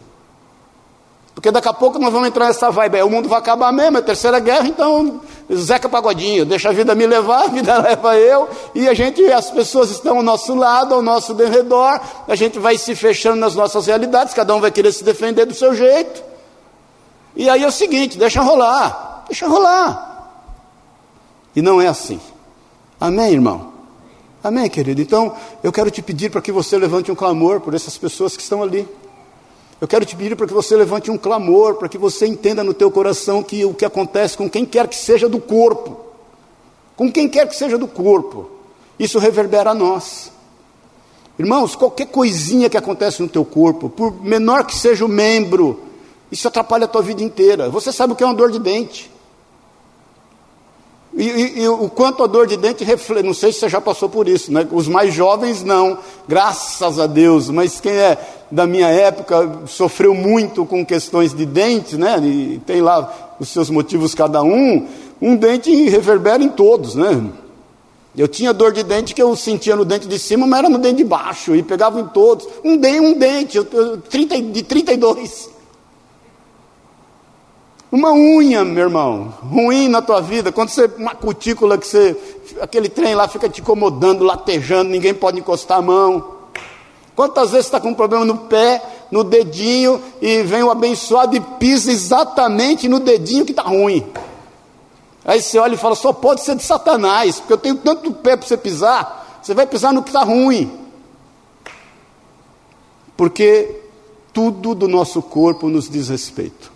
Porque 1.36 1.52
daqui 1.52 1.68
a 1.68 1.74
pouco 1.74 2.00
nós 2.00 2.14
vamos 2.14 2.30
entrar 2.30 2.48
nessa 2.48 2.72
vibe, 2.72 3.02
o 3.04 3.10
mundo 3.10 3.28
vai 3.28 3.38
acabar 3.38 3.72
mesmo, 3.72 3.98
é 3.98 4.02
terceira 4.02 4.40
guerra, 4.40 4.68
então 4.68 5.20
Zeca 5.54 5.90
Pagodinho, 5.90 6.46
deixa 6.46 6.70
a 6.70 6.72
vida 6.72 6.96
me 6.96 7.06
levar, 7.06 7.44
a 7.44 7.48
vida 7.48 7.78
leva 7.84 8.16
eu, 8.16 8.48
e 8.74 8.88
a 8.88 8.94
gente, 8.94 9.22
as 9.26 9.52
pessoas 9.52 9.92
estão 9.92 10.18
ao 10.18 10.24
nosso 10.24 10.56
lado, 10.56 10.96
ao 10.96 11.02
nosso 11.02 11.36
redor, 11.36 12.00
a 12.26 12.36
gente 12.36 12.58
vai 12.58 12.78
se 12.78 12.96
fechando 12.96 13.36
nas 13.36 13.54
nossas 13.54 13.86
realidades, 13.86 14.34
cada 14.34 14.56
um 14.56 14.62
vai 14.62 14.72
querer 14.72 14.94
se 14.94 15.04
defender 15.04 15.46
do 15.46 15.54
seu 15.54 15.76
jeito. 15.76 16.24
E 17.36 17.50
aí 17.50 17.64
é 17.64 17.68
o 17.68 17.72
seguinte, 17.72 18.18
deixa 18.18 18.42
rolar, 18.42 19.26
deixa 19.28 19.46
rolar. 19.46 20.15
E 21.56 21.62
não 21.62 21.82
é 21.82 21.88
assim. 21.88 22.20
Amém, 23.00 23.32
irmão? 23.32 23.74
Amém, 24.44 24.70
querido? 24.70 25.02
Então, 25.02 25.36
eu 25.64 25.72
quero 25.72 25.90
te 25.90 26.02
pedir 26.02 26.30
para 26.30 26.42
que 26.42 26.52
você 26.52 26.78
levante 26.78 27.12
um 27.12 27.16
clamor 27.16 27.62
por 27.62 27.74
essas 27.74 27.98
pessoas 27.98 28.36
que 28.36 28.44
estão 28.44 28.62
ali. 28.62 28.88
Eu 29.80 29.88
quero 29.88 30.06
te 30.06 30.16
pedir 30.16 30.36
para 30.36 30.48
que 30.48 30.54
você 30.54 30.76
levante 30.76 31.12
um 31.12 31.18
clamor, 31.18 31.76
para 31.76 31.90
que 31.90 31.98
você 31.98 32.28
entenda 32.28 32.64
no 32.64 32.74
teu 32.74 32.90
coração 32.92 33.42
que 33.42 33.66
o 33.66 33.74
que 33.74 33.84
acontece 33.84 34.38
com 34.38 34.50
quem 34.50 34.66
quer 34.66 34.88
que 34.88 34.96
seja 34.96 35.28
do 35.28 35.40
corpo, 35.40 35.98
com 36.96 37.12
quem 37.12 37.28
quer 37.28 37.48
que 37.48 37.56
seja 37.56 37.78
do 37.78 37.88
corpo, 37.88 38.50
isso 38.98 39.20
reverbera 39.20 39.72
a 39.72 39.74
nós. 39.74 40.32
Irmãos, 41.38 41.76
qualquer 41.76 42.08
coisinha 42.08 42.70
que 42.70 42.78
acontece 42.78 43.22
no 43.22 43.28
teu 43.28 43.44
corpo, 43.44 43.90
por 43.90 44.24
menor 44.24 44.66
que 44.66 44.74
seja 44.76 45.04
o 45.04 45.10
membro, 45.10 45.82
isso 46.32 46.48
atrapalha 46.48 46.86
a 46.86 46.88
tua 46.88 47.02
vida 47.02 47.22
inteira. 47.22 47.70
Você 47.70 47.92
sabe 47.92 48.14
o 48.14 48.16
que 48.16 48.24
é 48.24 48.26
uma 48.26 48.34
dor 48.34 48.52
de 48.52 48.60
dente. 48.60 49.12
E, 51.16 51.24
e, 51.24 51.62
e, 51.62 51.68
o 51.70 51.88
quanto 51.88 52.24
a 52.24 52.28
dor 52.28 52.46
de 52.46 52.58
dente 52.58 52.84
reflete, 52.84 53.26
não 53.26 53.34
sei 53.34 53.54
se 53.54 53.60
você 53.60 53.70
já 53.70 53.80
passou 53.80 54.10
por 54.10 54.28
isso, 54.28 54.52
né? 54.52 54.68
Os 54.70 54.86
mais 54.86 55.14
jovens 55.14 55.64
não, 55.64 55.98
graças 56.28 57.00
a 57.00 57.08
Deus, 57.08 57.50
mas 57.50 57.80
quem 57.80 57.94
é 57.94 58.18
da 58.52 58.68
minha 58.68 58.90
época 58.90 59.62
sofreu 59.66 60.14
muito 60.14 60.66
com 60.66 60.86
questões 60.86 61.34
de 61.34 61.46
dentes, 61.46 61.98
né? 61.98 62.20
E 62.22 62.62
tem 62.66 62.82
lá 62.82 63.36
os 63.40 63.48
seus 63.48 63.70
motivos 63.70 64.14
cada 64.14 64.44
um. 64.44 64.88
Um 65.22 65.38
dente 65.38 65.72
reverbera 65.88 66.44
em 66.44 66.50
todos, 66.50 66.96
né? 66.96 67.24
Eu 68.18 68.28
tinha 68.28 68.54
dor 68.54 68.74
de 68.74 68.84
dente 68.84 69.14
que 69.14 69.22
eu 69.22 69.34
sentia 69.38 69.76
no 69.76 69.86
dente 69.86 70.10
de 70.10 70.20
cima, 70.20 70.46
mas 70.46 70.60
era 70.60 70.70
no 70.70 70.78
dente 70.78 70.98
de 70.98 71.06
baixo, 71.06 71.56
e 71.56 71.64
pegava 71.64 72.00
em 72.00 72.08
todos. 72.08 72.46
Um 72.64 72.76
dente, 72.76 73.00
um 73.00 73.14
dente, 73.18 73.58
eu, 73.58 73.68
eu, 73.72 73.98
30, 73.98 74.42
de 74.42 74.64
32. 74.64 75.55
Uma 77.96 78.12
unha, 78.12 78.66
meu 78.66 78.84
irmão, 78.84 79.34
ruim 79.42 79.88
na 79.88 80.02
tua 80.02 80.20
vida, 80.20 80.52
quando 80.52 80.68
você, 80.68 80.92
uma 80.98 81.16
cutícula 81.16 81.78
que 81.78 81.88
você, 81.88 82.14
aquele 82.60 82.90
trem 82.90 83.16
lá 83.16 83.26
fica 83.26 83.48
te 83.48 83.62
incomodando, 83.62 84.22
latejando, 84.22 84.90
ninguém 84.90 85.14
pode 85.14 85.40
encostar 85.40 85.78
a 85.78 85.82
mão. 85.82 86.36
Quantas 87.16 87.52
vezes 87.52 87.68
está 87.68 87.80
com 87.80 87.92
um 87.92 87.94
problema 87.94 88.26
no 88.26 88.38
pé, 88.38 88.84
no 89.10 89.24
dedinho, 89.24 90.04
e 90.22 90.44
vem 90.44 90.62
o 90.62 90.70
abençoado 90.70 91.38
e 91.38 91.40
pisa 91.40 91.90
exatamente 91.90 92.90
no 92.90 93.00
dedinho 93.00 93.46
que 93.46 93.54
está 93.54 93.64
ruim. 93.64 94.06
Aí 95.24 95.42
você 95.42 95.58
olha 95.58 95.76
e 95.76 95.78
fala, 95.78 95.96
só 95.96 96.12
pode 96.12 96.42
ser 96.42 96.58
de 96.58 96.64
Satanás, 96.64 97.40
porque 97.40 97.54
eu 97.54 97.58
tenho 97.58 97.78
tanto 97.78 98.12
pé 98.12 98.36
para 98.36 98.46
você 98.46 98.58
pisar, 98.58 99.40
você 99.42 99.54
vai 99.54 99.66
pisar 99.66 99.94
no 99.94 100.04
que 100.04 100.10
está 100.10 100.26
ruim. 100.26 100.70
Porque 103.16 103.84
tudo 104.34 104.76
do 104.76 104.86
nosso 104.86 105.22
corpo 105.22 105.70
nos 105.70 105.90
diz 105.90 106.10
respeito. 106.10 106.75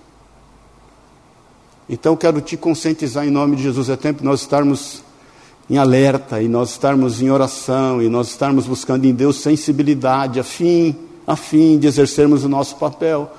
Então 1.89 2.15
quero 2.15 2.39
te 2.39 2.55
conscientizar 2.55 3.25
em 3.27 3.31
nome 3.31 3.55
de 3.55 3.63
Jesus, 3.63 3.89
é 3.89 3.96
tempo 3.96 4.19
de 4.19 4.25
nós 4.25 4.41
estarmos 4.41 5.01
em 5.67 5.77
alerta, 5.79 6.39
e 6.39 6.48
nós 6.48 6.69
estarmos 6.69 7.19
em 7.19 7.31
oração, 7.31 8.00
e 8.00 8.08
nós 8.08 8.27
estarmos 8.27 8.67
buscando 8.67 9.05
em 9.05 9.13
Deus 9.13 9.38
sensibilidade, 9.38 10.39
a 10.39 10.43
fim, 10.43 10.96
a 11.25 11.36
fim 11.36 11.79
de 11.79 11.88
exercermos 11.88 12.43
o 12.43 12.50
nosso 12.50 12.75
papel. 12.75 13.31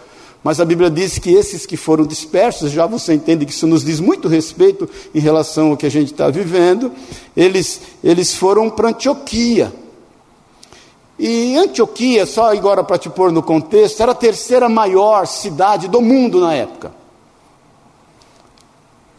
Mas 0.42 0.58
a 0.58 0.64
Bíblia 0.64 0.90
diz 0.90 1.16
que 1.16 1.30
esses 1.30 1.64
que 1.64 1.76
foram 1.76 2.04
dispersos, 2.04 2.72
já 2.72 2.86
você 2.86 3.14
entende 3.14 3.46
que 3.46 3.52
isso 3.52 3.68
nos 3.68 3.84
diz 3.84 4.00
muito 4.00 4.26
respeito 4.26 4.88
em 5.14 5.20
relação 5.20 5.70
ao 5.70 5.76
que 5.76 5.86
a 5.86 5.90
gente 5.90 6.12
está 6.12 6.28
vivendo, 6.28 6.90
eles, 7.36 7.80
eles 8.02 8.34
foram 8.34 8.68
para 8.68 8.88
Antioquia. 8.88 9.72
E 11.16 11.56
Antioquia, 11.56 12.26
só 12.26 12.52
agora 12.52 12.82
para 12.82 12.98
te 12.98 13.08
pôr 13.08 13.30
no 13.30 13.44
contexto, 13.44 14.02
era 14.02 14.10
a 14.10 14.14
terceira 14.14 14.68
maior 14.68 15.24
cidade 15.26 15.86
do 15.86 16.00
mundo 16.00 16.40
na 16.40 16.52
época. 16.52 16.99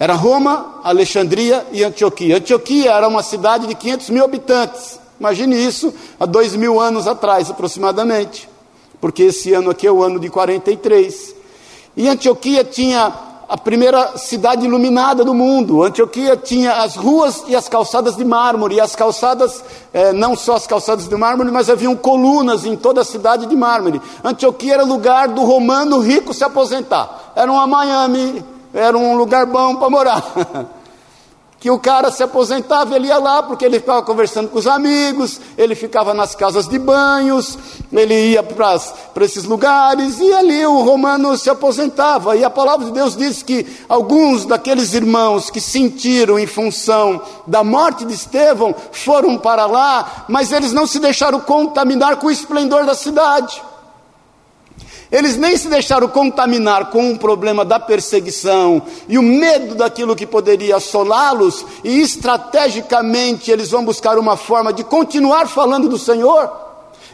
Era 0.01 0.15
Roma, 0.15 0.79
Alexandria 0.83 1.63
e 1.71 1.83
Antioquia. 1.83 2.37
Antioquia 2.37 2.89
era 2.91 3.07
uma 3.07 3.21
cidade 3.21 3.67
de 3.67 3.75
500 3.75 4.09
mil 4.09 4.23
habitantes. 4.25 4.99
Imagine 5.19 5.55
isso 5.55 5.93
há 6.19 6.25
dois 6.25 6.55
mil 6.55 6.79
anos 6.79 7.05
atrás, 7.05 7.51
aproximadamente. 7.51 8.49
Porque 8.99 9.21
esse 9.21 9.53
ano 9.53 9.69
aqui 9.69 9.85
é 9.85 9.91
o 9.91 10.01
ano 10.01 10.19
de 10.19 10.27
43. 10.27 11.35
E 11.95 12.09
Antioquia 12.09 12.63
tinha 12.63 13.13
a 13.47 13.55
primeira 13.55 14.17
cidade 14.17 14.65
iluminada 14.65 15.23
do 15.23 15.35
mundo. 15.35 15.83
Antioquia 15.83 16.35
tinha 16.35 16.81
as 16.81 16.95
ruas 16.95 17.43
e 17.47 17.55
as 17.55 17.69
calçadas 17.69 18.17
de 18.17 18.25
mármore. 18.25 18.77
E 18.77 18.81
as 18.81 18.95
calçadas, 18.95 19.63
eh, 19.93 20.13
não 20.13 20.35
só 20.35 20.55
as 20.55 20.65
calçadas 20.65 21.07
de 21.07 21.15
mármore, 21.15 21.51
mas 21.51 21.69
haviam 21.69 21.95
colunas 21.95 22.65
em 22.65 22.75
toda 22.75 23.01
a 23.01 23.05
cidade 23.05 23.45
de 23.45 23.55
mármore. 23.55 24.01
Antioquia 24.23 24.73
era 24.73 24.83
lugar 24.83 25.27
do 25.27 25.43
romano 25.43 25.99
rico 25.99 26.33
se 26.33 26.43
aposentar. 26.43 27.33
Era 27.35 27.51
uma 27.51 27.67
Miami 27.67 28.43
era 28.73 28.97
um 28.97 29.15
lugar 29.15 29.45
bom 29.45 29.75
para 29.75 29.89
morar. 29.89 30.23
que 31.61 31.69
o 31.69 31.77
cara 31.77 32.09
se 32.09 32.23
aposentava, 32.23 32.95
ele 32.95 33.07
ia 33.07 33.19
lá 33.19 33.43
porque 33.43 33.63
ele 33.63 33.79
ficava 33.79 34.01
conversando 34.01 34.49
com 34.49 34.57
os 34.57 34.65
amigos, 34.65 35.39
ele 35.55 35.75
ficava 35.75 36.11
nas 36.11 36.33
casas 36.33 36.67
de 36.67 36.79
banhos, 36.79 37.55
ele 37.93 38.31
ia 38.31 38.41
para 38.41 39.23
esses 39.23 39.43
lugares 39.43 40.19
e 40.19 40.33
ali 40.33 40.65
o 40.65 40.81
romano 40.81 41.37
se 41.37 41.51
aposentava. 41.51 42.35
E 42.35 42.43
a 42.43 42.49
palavra 42.49 42.87
de 42.87 42.91
Deus 42.91 43.15
diz 43.15 43.43
que 43.43 43.67
alguns 43.87 44.43
daqueles 44.43 44.95
irmãos 44.95 45.51
que 45.51 45.61
sentiram 45.61 46.39
em 46.39 46.47
função 46.47 47.21
da 47.45 47.63
morte 47.63 48.05
de 48.05 48.15
Estevão 48.15 48.73
foram 48.91 49.37
para 49.37 49.67
lá, 49.67 50.25
mas 50.27 50.51
eles 50.51 50.73
não 50.73 50.87
se 50.87 50.97
deixaram 50.97 51.39
contaminar 51.41 52.15
com 52.15 52.25
o 52.25 52.31
esplendor 52.31 52.87
da 52.87 52.95
cidade. 52.95 53.61
Eles 55.11 55.35
nem 55.35 55.57
se 55.57 55.67
deixaram 55.67 56.07
contaminar 56.07 56.89
com 56.89 57.11
o 57.11 57.19
problema 57.19 57.65
da 57.65 57.77
perseguição 57.79 58.81
e 59.09 59.17
o 59.17 59.21
medo 59.21 59.75
daquilo 59.75 60.15
que 60.15 60.25
poderia 60.25 60.77
assolá-los, 60.77 61.65
e 61.83 61.99
estrategicamente 61.99 63.51
eles 63.51 63.69
vão 63.69 63.83
buscar 63.83 64.17
uma 64.17 64.37
forma 64.37 64.71
de 64.71 64.85
continuar 64.85 65.47
falando 65.47 65.89
do 65.89 65.97
Senhor. 65.97 66.49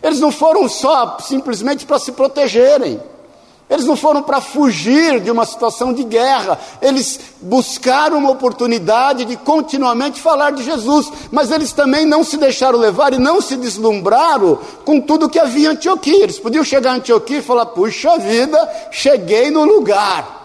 Eles 0.03 0.19
não 0.19 0.31
foram 0.31 0.69
só 0.69 1.17
simplesmente 1.19 1.85
para 1.85 1.97
se 1.97 2.11
protegerem. 2.11 3.01
Eles 3.69 3.85
não 3.85 3.97
foram 3.97 4.23
para 4.23 4.39
fugir 4.39 5.19
de 5.19 5.29
uma 5.29 5.45
situação 5.45 5.91
de 5.91 6.03
guerra, 6.03 6.57
eles 6.81 7.19
buscaram 7.41 8.17
uma 8.17 8.31
oportunidade 8.31 9.25
de 9.25 9.35
continuamente 9.35 10.21
falar 10.21 10.51
de 10.51 10.63
Jesus, 10.63 11.11
mas 11.31 11.51
eles 11.51 11.73
também 11.73 12.05
não 12.05 12.23
se 12.23 12.37
deixaram 12.37 12.79
levar 12.79 13.13
e 13.13 13.19
não 13.19 13.41
se 13.41 13.57
deslumbraram 13.57 14.57
com 14.85 15.01
tudo 15.01 15.29
que 15.29 15.37
havia 15.37 15.69
em 15.69 15.71
Antioquia. 15.73 16.23
Eles 16.23 16.39
podiam 16.39 16.63
chegar 16.63 16.93
em 16.93 16.99
Antioquia 16.99 17.39
e 17.39 17.41
falar: 17.41 17.65
puxa 17.67 18.17
vida, 18.17 18.57
cheguei 18.89 19.51
no 19.51 19.65
lugar. 19.65 20.36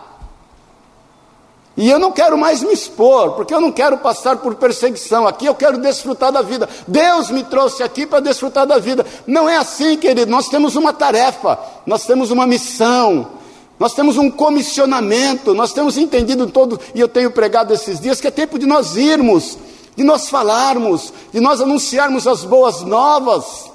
E 1.76 1.88
eu 1.88 1.98
não 1.98 2.12
quero 2.12 2.36
mais 2.36 2.62
me 2.62 2.72
expor, 2.72 3.32
porque 3.32 3.54
eu 3.54 3.60
não 3.60 3.72
quero 3.72 3.96
passar 3.98 4.36
por 4.36 4.54
perseguição. 4.56 5.26
Aqui 5.26 5.46
eu 5.46 5.54
quero 5.54 5.78
desfrutar 5.78 6.30
da 6.30 6.42
vida. 6.42 6.68
Deus 6.86 7.30
me 7.30 7.42
trouxe 7.42 7.82
aqui 7.82 8.04
para 8.06 8.20
desfrutar 8.20 8.66
da 8.66 8.78
vida. 8.78 9.06
Não 9.26 9.48
é 9.48 9.56
assim, 9.56 9.96
querido. 9.96 10.30
Nós 10.30 10.48
temos 10.48 10.76
uma 10.76 10.92
tarefa, 10.92 11.58
nós 11.86 12.04
temos 12.04 12.30
uma 12.30 12.46
missão, 12.46 13.26
nós 13.78 13.94
temos 13.94 14.18
um 14.18 14.30
comissionamento, 14.30 15.54
nós 15.54 15.72
temos 15.72 15.96
entendido 15.96 16.46
todo, 16.46 16.78
e 16.94 17.00
eu 17.00 17.08
tenho 17.08 17.30
pregado 17.30 17.72
esses 17.72 17.98
dias, 17.98 18.20
que 18.20 18.28
é 18.28 18.30
tempo 18.30 18.58
de 18.58 18.66
nós 18.66 18.96
irmos, 18.96 19.58
de 19.96 20.04
nós 20.04 20.28
falarmos, 20.28 21.12
de 21.32 21.40
nós 21.40 21.60
anunciarmos 21.60 22.26
as 22.26 22.44
boas 22.44 22.82
novas. 22.82 23.71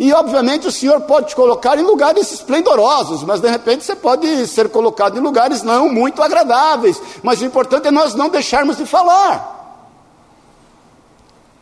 E 0.00 0.14
obviamente 0.14 0.66
o 0.66 0.72
Senhor 0.72 0.98
pode 1.02 1.28
te 1.28 1.36
colocar 1.36 1.78
em 1.78 1.82
lugares 1.82 2.32
esplendorosos, 2.32 3.22
mas 3.22 3.38
de 3.38 3.50
repente 3.50 3.84
você 3.84 3.94
pode 3.94 4.46
ser 4.46 4.70
colocado 4.70 5.18
em 5.18 5.20
lugares 5.20 5.62
não 5.62 5.90
muito 5.90 6.22
agradáveis. 6.22 6.98
Mas 7.22 7.42
o 7.42 7.44
importante 7.44 7.86
é 7.86 7.90
nós 7.90 8.14
não 8.14 8.30
deixarmos 8.30 8.78
de 8.78 8.86
falar. 8.86 9.84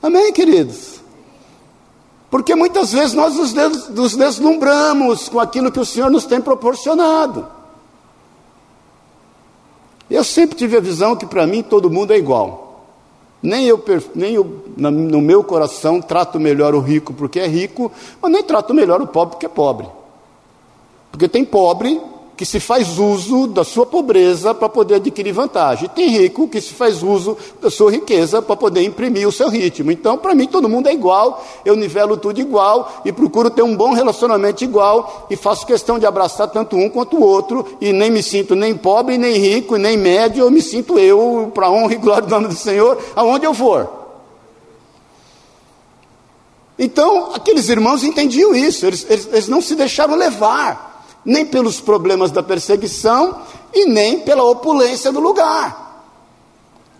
Amém, 0.00 0.33
queridos? 0.33 1.00
Porque 2.30 2.54
muitas 2.54 2.92
vezes 2.92 3.12
nós 3.12 3.35
nos 3.35 4.14
deslumbramos 4.14 5.28
com 5.28 5.40
aquilo 5.40 5.73
que 5.73 5.80
o 5.80 5.85
Senhor 5.85 6.09
nos 6.09 6.25
tem 6.25 6.40
proporcionado. 6.40 7.45
Eu 10.09 10.23
sempre 10.23 10.57
tive 10.57 10.76
a 10.76 10.80
visão 10.80 11.16
que 11.16 11.26
para 11.26 11.45
mim 11.45 11.61
todo 11.61 11.90
mundo 11.90 12.12
é 12.12 12.16
igual. 12.16 12.67
Nem 13.42 13.66
eu, 13.66 13.83
nem 14.14 14.35
eu, 14.35 14.64
no 14.76 15.21
meu 15.21 15.45
coração, 15.45 16.00
trato 16.00 16.40
melhor 16.40 16.75
o 16.75 16.80
rico 16.80 17.14
porque 17.14 17.38
é 17.38 17.47
rico, 17.47 17.90
mas 18.21 18.33
nem 18.33 18.42
trato 18.42 18.75
melhor 18.75 19.00
o 19.00 19.07
pobre 19.07 19.33
porque 19.33 19.47
é 19.47 19.49
pobre. 19.49 19.87
Porque 21.11 21.28
tem 21.28 21.45
pobre 21.45 22.00
que 22.38 22.47
se 22.47 22.61
faz 22.61 23.00
uso 23.00 23.49
da 23.49 23.64
sua 23.64 23.85
pobreza 23.85 24.54
para 24.54 24.68
poder 24.68 24.95
adquirir 24.95 25.33
vantagem. 25.33 25.88
Tem 25.88 26.09
rico 26.09 26.47
que 26.47 26.61
se 26.61 26.73
faz 26.73 27.02
uso 27.02 27.37
da 27.61 27.68
sua 27.68 27.90
riqueza 27.90 28.40
para 28.40 28.54
poder 28.54 28.85
imprimir 28.85 29.26
o 29.26 29.33
seu 29.33 29.49
ritmo. 29.49 29.90
Então, 29.90 30.16
para 30.16 30.37
mim, 30.37 30.47
todo 30.47 30.68
mundo 30.68 30.88
é 30.88 30.92
igual, 30.92 31.45
eu 31.64 31.75
nivelo 31.75 32.16
tudo 32.16 32.40
igual 32.40 33.02
e 33.04 33.11
procuro 33.11 33.50
ter 33.50 33.62
um 33.62 33.75
bom 33.75 33.92
relacionamento 33.92 34.62
igual 34.62 35.26
e 35.28 35.35
faço 35.35 35.66
questão 35.66 35.99
de 35.99 36.07
abraçar 36.07 36.47
tanto 36.47 36.76
um 36.76 36.88
quanto 36.88 37.16
o 37.16 37.23
outro 37.23 37.66
e 37.80 37.92
nem 37.92 38.09
me 38.09 38.23
sinto 38.23 38.54
nem 38.54 38.73
pobre, 38.73 39.18
nem 39.18 39.37
rico, 39.37 39.75
nem 39.75 39.97
médio, 39.97 40.45
eu 40.45 40.50
me 40.50 40.62
sinto 40.62 40.97
eu, 40.97 41.50
para 41.52 41.68
honra 41.68 41.95
e 41.95 41.97
glória 41.97 42.23
do 42.23 42.30
nome 42.30 42.47
do 42.47 42.54
Senhor, 42.54 42.97
aonde 43.16 43.47
eu 43.47 43.52
for. 43.52 43.90
Então, 46.78 47.33
aqueles 47.35 47.68
irmãos 47.68 48.04
entendiam 48.04 48.54
isso, 48.54 48.87
eles, 48.87 49.04
eles, 49.11 49.28
eles 49.33 49.49
não 49.49 49.61
se 49.61 49.75
deixaram 49.75 50.14
levar 50.14 50.88
nem 51.28 51.44
pelos 51.44 51.78
problemas 51.78 52.30
da 52.30 52.42
perseguição 52.42 53.42
e 53.75 53.85
nem 53.85 54.20
pela 54.20 54.44
opulência 54.44 55.12
do 55.12 55.20
lugar. 55.20 55.87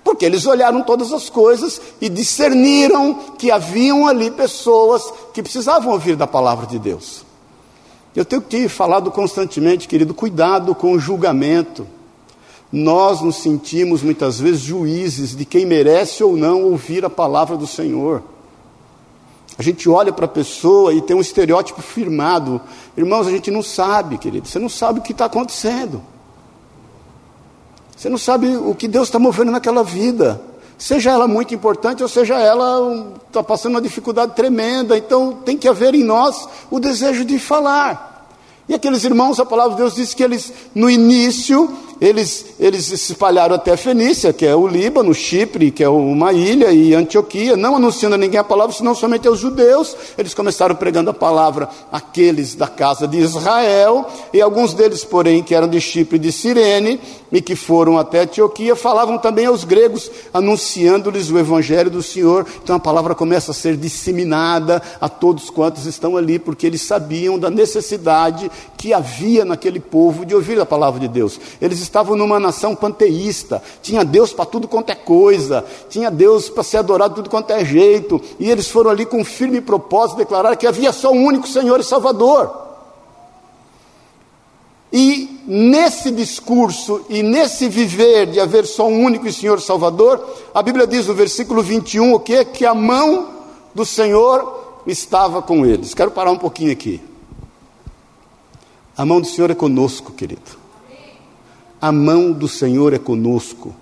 Porque 0.05 0.27
eles 0.27 0.45
olharam 0.45 0.83
todas 0.83 1.15
as 1.15 1.31
coisas 1.31 1.81
e 1.99 2.11
discerniram 2.11 3.15
que 3.39 3.51
haviam 3.51 4.07
ali 4.07 4.31
pessoas 4.31 5.03
que 5.33 5.43
precisavam 5.43 5.95
ouvir 5.95 6.15
da 6.15 6.27
palavra 6.27 6.67
de 6.67 6.79
Deus. 6.79 7.25
Eu 8.15 8.25
tenho 8.25 8.43
que 8.43 8.69
falado 8.69 9.11
constantemente, 9.11 9.89
querido, 9.89 10.13
cuidado 10.13 10.75
com 10.75 10.93
o 10.93 11.01
julgamento. 11.01 11.87
Nós 12.71 13.23
nos 13.23 13.37
sentimos 13.37 14.03
muitas 14.03 14.39
vezes 14.39 14.61
juízes 14.61 15.35
de 15.35 15.47
quem 15.47 15.65
merece 15.65 16.23
ou 16.23 16.37
não 16.37 16.65
ouvir 16.65 17.03
a 17.03 17.11
palavra 17.11 17.57
do 17.57 17.67
Senhor. 17.67 18.23
A 19.57 19.63
gente 19.63 19.89
olha 19.89 20.13
para 20.13 20.27
a 20.27 20.29
pessoa 20.29 20.93
e 20.93 21.01
tem 21.01 21.17
um 21.17 21.21
estereótipo 21.21 21.81
firmado. 21.81 22.61
Irmãos, 22.97 23.27
a 23.27 23.31
gente 23.31 23.51
não 23.51 23.63
sabe, 23.63 24.19
querido. 24.19 24.47
Você 24.47 24.59
não 24.59 24.69
sabe 24.69 25.01
o 25.01 25.03
que 25.03 25.13
está 25.13 25.25
acontecendo. 25.25 26.03
Você 27.97 28.09
não 28.09 28.19
sabe 28.19 28.57
o 28.57 28.75
que 28.75 28.87
Deus 28.87 29.09
está 29.09 29.19
movendo 29.19 29.51
naquela 29.51 29.83
vida. 29.83 30.41
Seja 30.79 31.11
ela 31.11 31.27
muito 31.27 31.53
importante 31.53 32.05
ou 32.05 32.09
seja 32.09 32.39
ela 32.39 33.13
está 33.27 33.43
passando 33.43 33.75
uma 33.75 33.83
dificuldade 33.83 34.37
tremenda. 34.37 34.97
Então 34.97 35.33
tem 35.45 35.57
que 35.57 35.67
haver 35.67 35.95
em 35.95 36.05
nós 36.05 36.49
o 36.71 36.79
desejo 36.79 37.25
de 37.25 37.39
falar. 37.41 38.29
E 38.69 38.75
aqueles 38.75 39.03
irmãos, 39.03 39.41
a 39.41 39.47
palavra 39.47 39.73
de 39.73 39.79
Deus 39.79 39.95
diz 39.95 40.15
que 40.15 40.23
eles, 40.23 40.53
no 40.75 40.89
início, 40.89 41.75
eles, 42.01 42.47
eles 42.61 42.85
se 42.85 42.95
espalharam 42.95 43.55
até 43.55 43.77
Fenícia, 43.77 44.33
que 44.33 44.47
é 44.47 44.55
o 44.55 44.67
Líbano, 44.67 45.13
Chipre, 45.13 45.71
que 45.71 45.83
é 45.83 45.89
uma 45.89 46.33
ilha, 46.33 46.71
e 46.71 46.95
Antioquia, 46.95 47.57
não 47.57 47.77
anunciando 47.77 48.15
a 48.15 48.19
ninguém 48.19 48.39
a 48.39 48.45
palavra, 48.45 48.75
senão 48.75 48.95
somente 48.95 49.27
aos 49.27 49.41
judeus. 49.41 49.97
Eles 50.17 50.35
começaram 50.35 50.75
pregando 50.75 51.11
a 51.11 51.15
palavra 51.15 51.69
àqueles 51.91 52.55
da 52.55 52.69
casa 52.69 53.07
de 53.09 53.19
Israel, 53.19 54.07
e 54.33 54.41
alguns 54.41 54.75
deles, 54.75 55.05
porém, 55.05 55.43
que 55.43 55.55
eram 55.55 55.69
de 55.69 55.81
Chipre 55.81 56.17
e 56.17 56.21
de 56.21 56.31
Cirene, 56.31 57.01
e 57.31 57.43
que 57.43 57.55
foram 57.55 57.99
até 57.99 58.21
Antioquia, 58.21 58.75
falavam 58.75 59.19
também 59.19 59.47
aos 59.47 59.65
gregos, 59.65 60.11
anunciando-lhes 60.33 61.31
o 61.31 61.39
evangelho 61.39 61.91
do 61.91 62.03
Senhor. 62.03 62.47
Então 62.63 62.77
a 62.77 62.81
palavra 62.81 63.15
começa 63.15 63.51
a 63.51 63.55
ser 63.55 63.77
disseminada 63.77 64.81
a 65.01 65.09
todos 65.09 65.51
quantos 65.51 65.85
estão 65.87 66.17
ali, 66.17 66.39
porque 66.39 66.67
eles 66.67 66.83
sabiam 66.83 67.39
da 67.39 67.51
necessidade 67.51 68.51
que 68.77 68.93
havia 68.95 69.45
naquele 69.45 69.81
povo 69.81 70.25
de 70.25 70.35
ouvir 70.35 70.59
a 70.61 70.67
palavra 70.67 71.01
de 71.01 71.09
Deus. 71.09 71.39
Eles 71.61 71.81
estavam 71.89 72.15
numa 72.15 72.39
nação 72.39 72.75
panteísta, 72.75 73.63
tinha 73.83 74.05
Deus 74.05 74.33
para 74.33 74.45
tudo 74.45 74.69
quanto 74.69 74.91
é 74.91 74.95
coisa, 74.95 75.65
tinha 75.89 76.11
Deus 76.11 76.49
para 76.49 76.63
ser 76.63 76.77
adorado 76.77 77.15
tudo 77.15 77.31
quanto 77.31 77.51
é 77.51 77.65
jeito, 77.65 78.21
e 78.39 78.51
eles 78.51 78.69
foram 78.69 78.91
ali 78.91 79.05
com 79.05 79.25
firme 79.25 79.61
propósito 79.61 80.19
declarar 80.19 80.55
que 80.57 80.67
havia 80.67 80.93
só 80.93 81.11
um 81.11 81.25
único 81.25 81.49
Senhor 81.49 81.81
e 81.81 81.85
Salvador. 81.85 82.69
E 84.93 85.43
nesse 85.47 86.11
discurso 86.11 87.05
e 87.09 87.23
nesse 87.23 87.69
viver 87.69 88.27
de 88.27 88.41
haver 88.41 88.67
só 88.67 88.87
um 88.87 89.05
único 89.05 89.31
Senhor 89.33 89.61
Salvador, 89.61 90.25
a 90.55 90.63
Bíblia 90.63 90.87
diz 90.87 91.07
no 91.07 91.15
versículo 91.15 91.63
21 91.63 92.15
o 92.15 92.21
que? 92.21 92.45
Que 92.45 92.65
a 92.65 92.75
mão 92.75 93.29
do 93.75 93.85
Senhor 93.85 94.81
estava 94.87 95.43
com 95.43 95.67
eles. 95.67 95.93
Quero 95.93 96.11
parar 96.11 96.31
um 96.31 96.39
pouquinho 96.39 96.73
aqui. 96.73 97.03
A 98.97 99.05
mão 99.05 99.21
do 99.21 99.27
Senhor 99.27 99.51
é 99.51 99.55
conosco, 99.55 100.13
querido. 100.13 100.58
A 101.81 101.93
mão 101.93 102.33
do 102.33 102.49
Senhor 102.49 102.93
é 102.93 102.99
conosco. 102.99 103.75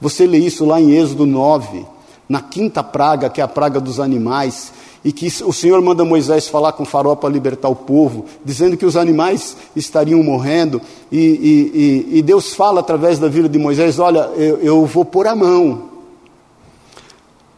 Você 0.00 0.26
lê 0.26 0.38
isso 0.38 0.64
lá 0.64 0.80
em 0.80 0.92
Êxodo 0.92 1.26
9, 1.26 1.84
na 2.28 2.40
quinta 2.40 2.82
praga, 2.82 3.28
que 3.28 3.40
é 3.40 3.44
a 3.44 3.48
praga 3.48 3.80
dos 3.80 4.00
animais 4.00 4.72
e 5.04 5.12
que 5.12 5.28
o 5.44 5.52
Senhor 5.52 5.80
manda 5.80 6.04
Moisés 6.04 6.48
falar 6.48 6.72
com 6.72 6.84
faraó 6.84 7.16
para 7.16 7.30
libertar 7.30 7.68
o 7.68 7.76
povo, 7.76 8.26
dizendo 8.44 8.76
que 8.76 8.84
os 8.84 8.96
animais 8.96 9.56
estariam 9.74 10.22
morrendo, 10.22 10.80
e, 11.10 12.04
e, 12.12 12.18
e 12.18 12.22
Deus 12.22 12.54
fala 12.54 12.80
através 12.80 13.18
da 13.18 13.28
vida 13.28 13.48
de 13.48 13.58
Moisés: 13.58 13.98
Olha, 13.98 14.30
eu, 14.36 14.58
eu 14.58 14.86
vou 14.86 15.04
pôr 15.04 15.26
a 15.26 15.34
mão. 15.34 15.88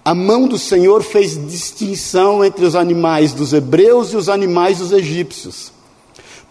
A 0.04 0.14
mão 0.14 0.48
do 0.48 0.58
Senhor 0.58 1.02
fez 1.02 1.34
distinção 1.48 2.44
entre 2.44 2.64
os 2.64 2.74
animais 2.74 3.32
dos 3.32 3.52
hebreus 3.52 4.12
e 4.12 4.16
os 4.16 4.28
animais 4.28 4.78
dos 4.78 4.92
egípcios. 4.92 5.72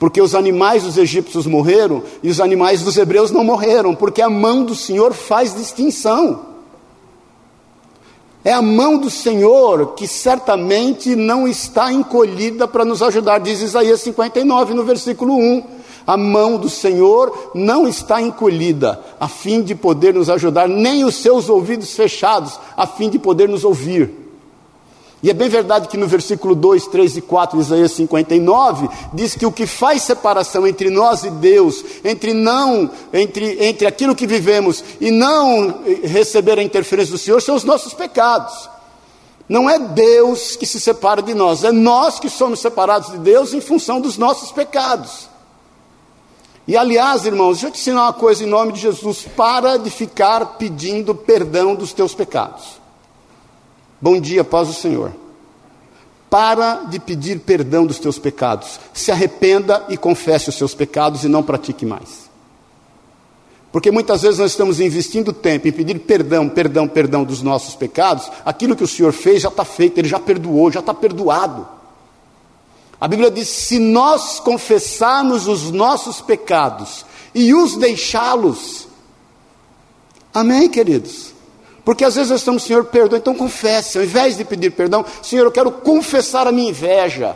Porque 0.02 0.20
os 0.20 0.34
animais 0.34 0.82
dos 0.82 0.98
egípcios 0.98 1.46
morreram 1.46 2.02
e 2.24 2.30
os 2.32 2.42
animais 2.42 2.82
dos 2.82 2.98
hebreus 2.98 3.30
não 3.30 3.44
morreram, 3.44 3.94
porque 3.94 4.20
a 4.20 4.32
mão 4.32 4.64
do 4.64 4.74
Senhor 4.74 5.14
faz 5.14 5.54
distinção. 5.56 6.40
É 8.44 8.52
a 8.52 8.64
mão 8.64 8.98
do 8.98 9.12
Senhor 9.12 9.94
que 9.94 10.08
certamente 10.08 11.16
não 11.16 11.48
está 11.48 11.94
encolhida 11.94 12.68
para 12.68 12.84
nos 12.84 13.04
ajudar, 13.04 13.38
diz 13.42 13.62
Isaías 13.62 14.02
59, 14.02 14.74
no 14.74 14.84
versículo 14.84 15.36
1. 15.38 15.64
A 16.08 16.18
mão 16.18 16.58
do 16.58 16.68
Senhor 16.68 17.52
não 17.54 17.88
está 17.88 18.20
encolhida, 18.20 19.00
a 19.20 19.28
fim 19.28 19.62
de 19.62 19.76
poder 19.76 20.16
nos 20.16 20.32
ajudar, 20.32 20.68
nem 20.68 21.06
os 21.06 21.14
seus 21.18 21.48
ouvidos 21.48 21.94
fechados, 21.94 22.60
a 22.76 22.88
fim 22.88 23.08
de 23.08 23.20
poder 23.20 23.48
nos 23.48 23.64
ouvir. 23.64 24.21
E 25.24 25.30
é 25.30 25.34
bem 25.34 25.50
verdade 25.50 25.88
que 25.88 25.98
no 25.98 26.08
versículo 26.08 26.56
2, 26.56 26.88
3 26.88 27.18
e 27.18 27.22
4 27.22 27.58
de 27.58 27.64
Isaías 27.64 27.92
59, 27.92 28.90
diz 29.14 29.36
que 29.36 29.46
o 29.46 29.52
que 29.52 29.68
faz 29.68 30.02
separação 30.02 30.66
entre 30.66 30.90
nós 30.90 31.24
e 31.24 31.30
Deus, 31.30 31.86
entre 32.04 32.34
não, 32.34 32.90
entre, 33.14 33.64
entre 33.64 33.86
aquilo 33.86 34.16
que 34.16 34.26
vivemos 34.26 34.84
e 35.00 35.12
não 35.12 35.84
receber 36.04 36.58
a 36.58 36.64
interferência 36.64 37.12
do 37.12 37.20
Senhor, 37.20 37.40
são 37.40 37.56
os 37.56 37.64
nossos 37.64 37.94
pecados. 37.94 38.68
Não 39.48 39.70
é 39.70 39.78
Deus 39.78 40.56
que 40.56 40.66
se 40.66 40.80
separa 40.80 41.22
de 41.22 41.36
nós, 41.36 41.64
é 41.64 41.72
nós 41.72 42.20
que 42.20 42.30
somos 42.30 42.60
separados 42.60 43.12
de 43.12 43.20
Deus 43.20 43.54
em 43.54 43.62
função 43.62 44.02
dos 44.02 44.18
nossos 44.18 44.52
pecados. 44.52 45.30
E 46.68 46.76
aliás, 46.76 47.26
irmãos, 47.26 47.54
deixa 47.54 47.68
eu 47.68 47.72
te 47.72 47.80
ensinar 47.80 48.04
uma 48.04 48.14
coisa 48.14 48.44
em 48.44 48.48
nome 48.48 48.72
de 48.72 48.80
Jesus: 48.80 49.28
para 49.36 49.78
de 49.78 49.92
ficar 49.92 50.58
pedindo 50.58 51.14
perdão 51.14 51.76
dos 51.76 51.94
teus 51.94 52.16
pecados. 52.16 52.81
Bom 54.02 54.20
dia, 54.20 54.44
paz 54.44 54.68
do 54.68 54.74
Senhor. 54.74 55.14
Para 56.28 56.86
de 56.86 57.00
pedir 57.00 57.40
perdão 57.42 57.86
dos 57.86 58.00
teus 58.00 58.18
pecados. 58.18 58.80
Se 58.94 59.12
arrependa 59.12 59.86
e 59.90 59.98
confesse 59.98 60.50
os 60.50 60.56
seus 60.56 60.74
pecados 60.74 61.24
e 61.24 61.28
não 61.28 61.44
pratique 61.44 61.86
mais. 61.86 62.32
Porque 63.72 63.92
muitas 63.92 64.24
vezes 64.24 64.40
nós 64.40 64.52
estamos 64.52 64.80
investindo 64.80 65.32
tempo 65.32 65.68
em 65.68 65.72
pedir 65.72 66.00
perdão, 66.00 66.50
perdão, 66.50 66.88
perdão 66.88 67.24
dos 67.24 67.44
nossos 67.44 67.76
pecados. 67.76 68.30
Aquilo 68.44 68.76
que 68.76 68.84
o 68.84 68.88
Senhor 68.88 69.14
fez 69.14 69.44
já 69.44 69.50
está 69.50 69.64
feito, 69.64 70.00
Ele 70.00 70.08
já 70.08 70.20
perdoou, 70.20 70.72
já 70.72 70.80
está 70.80 70.94
perdoado. 70.94 71.68
A 73.00 73.08
Bíblia 73.08 73.30
diz: 73.30 73.48
se 73.48 73.78
nós 73.78 74.40
confessarmos 74.40 75.48
os 75.48 75.70
nossos 75.72 76.22
pecados 76.22 77.06
e 77.36 77.54
os 77.54 77.78
deixá-los, 77.78 78.88
amém, 80.34 80.68
queridos? 80.68 81.31
Porque 81.84 82.06
às 82.06 82.16
vezes 82.16 82.30
nós 82.30 82.42
estamos, 82.42 82.64
Senhor, 82.64 82.86
perdoa, 82.86 83.18
então 83.18 83.34
confesse, 83.34 83.98
ao 83.98 84.04
invés 84.04 84.38
de 84.38 84.46
pedir 84.46 84.72
perdão, 84.72 85.04
Senhor, 85.22 85.46
eu 85.46 85.52
quero 85.52 85.72
confessar 85.72 86.48
a 86.48 86.52
minha 86.52 86.70
inveja, 86.70 87.36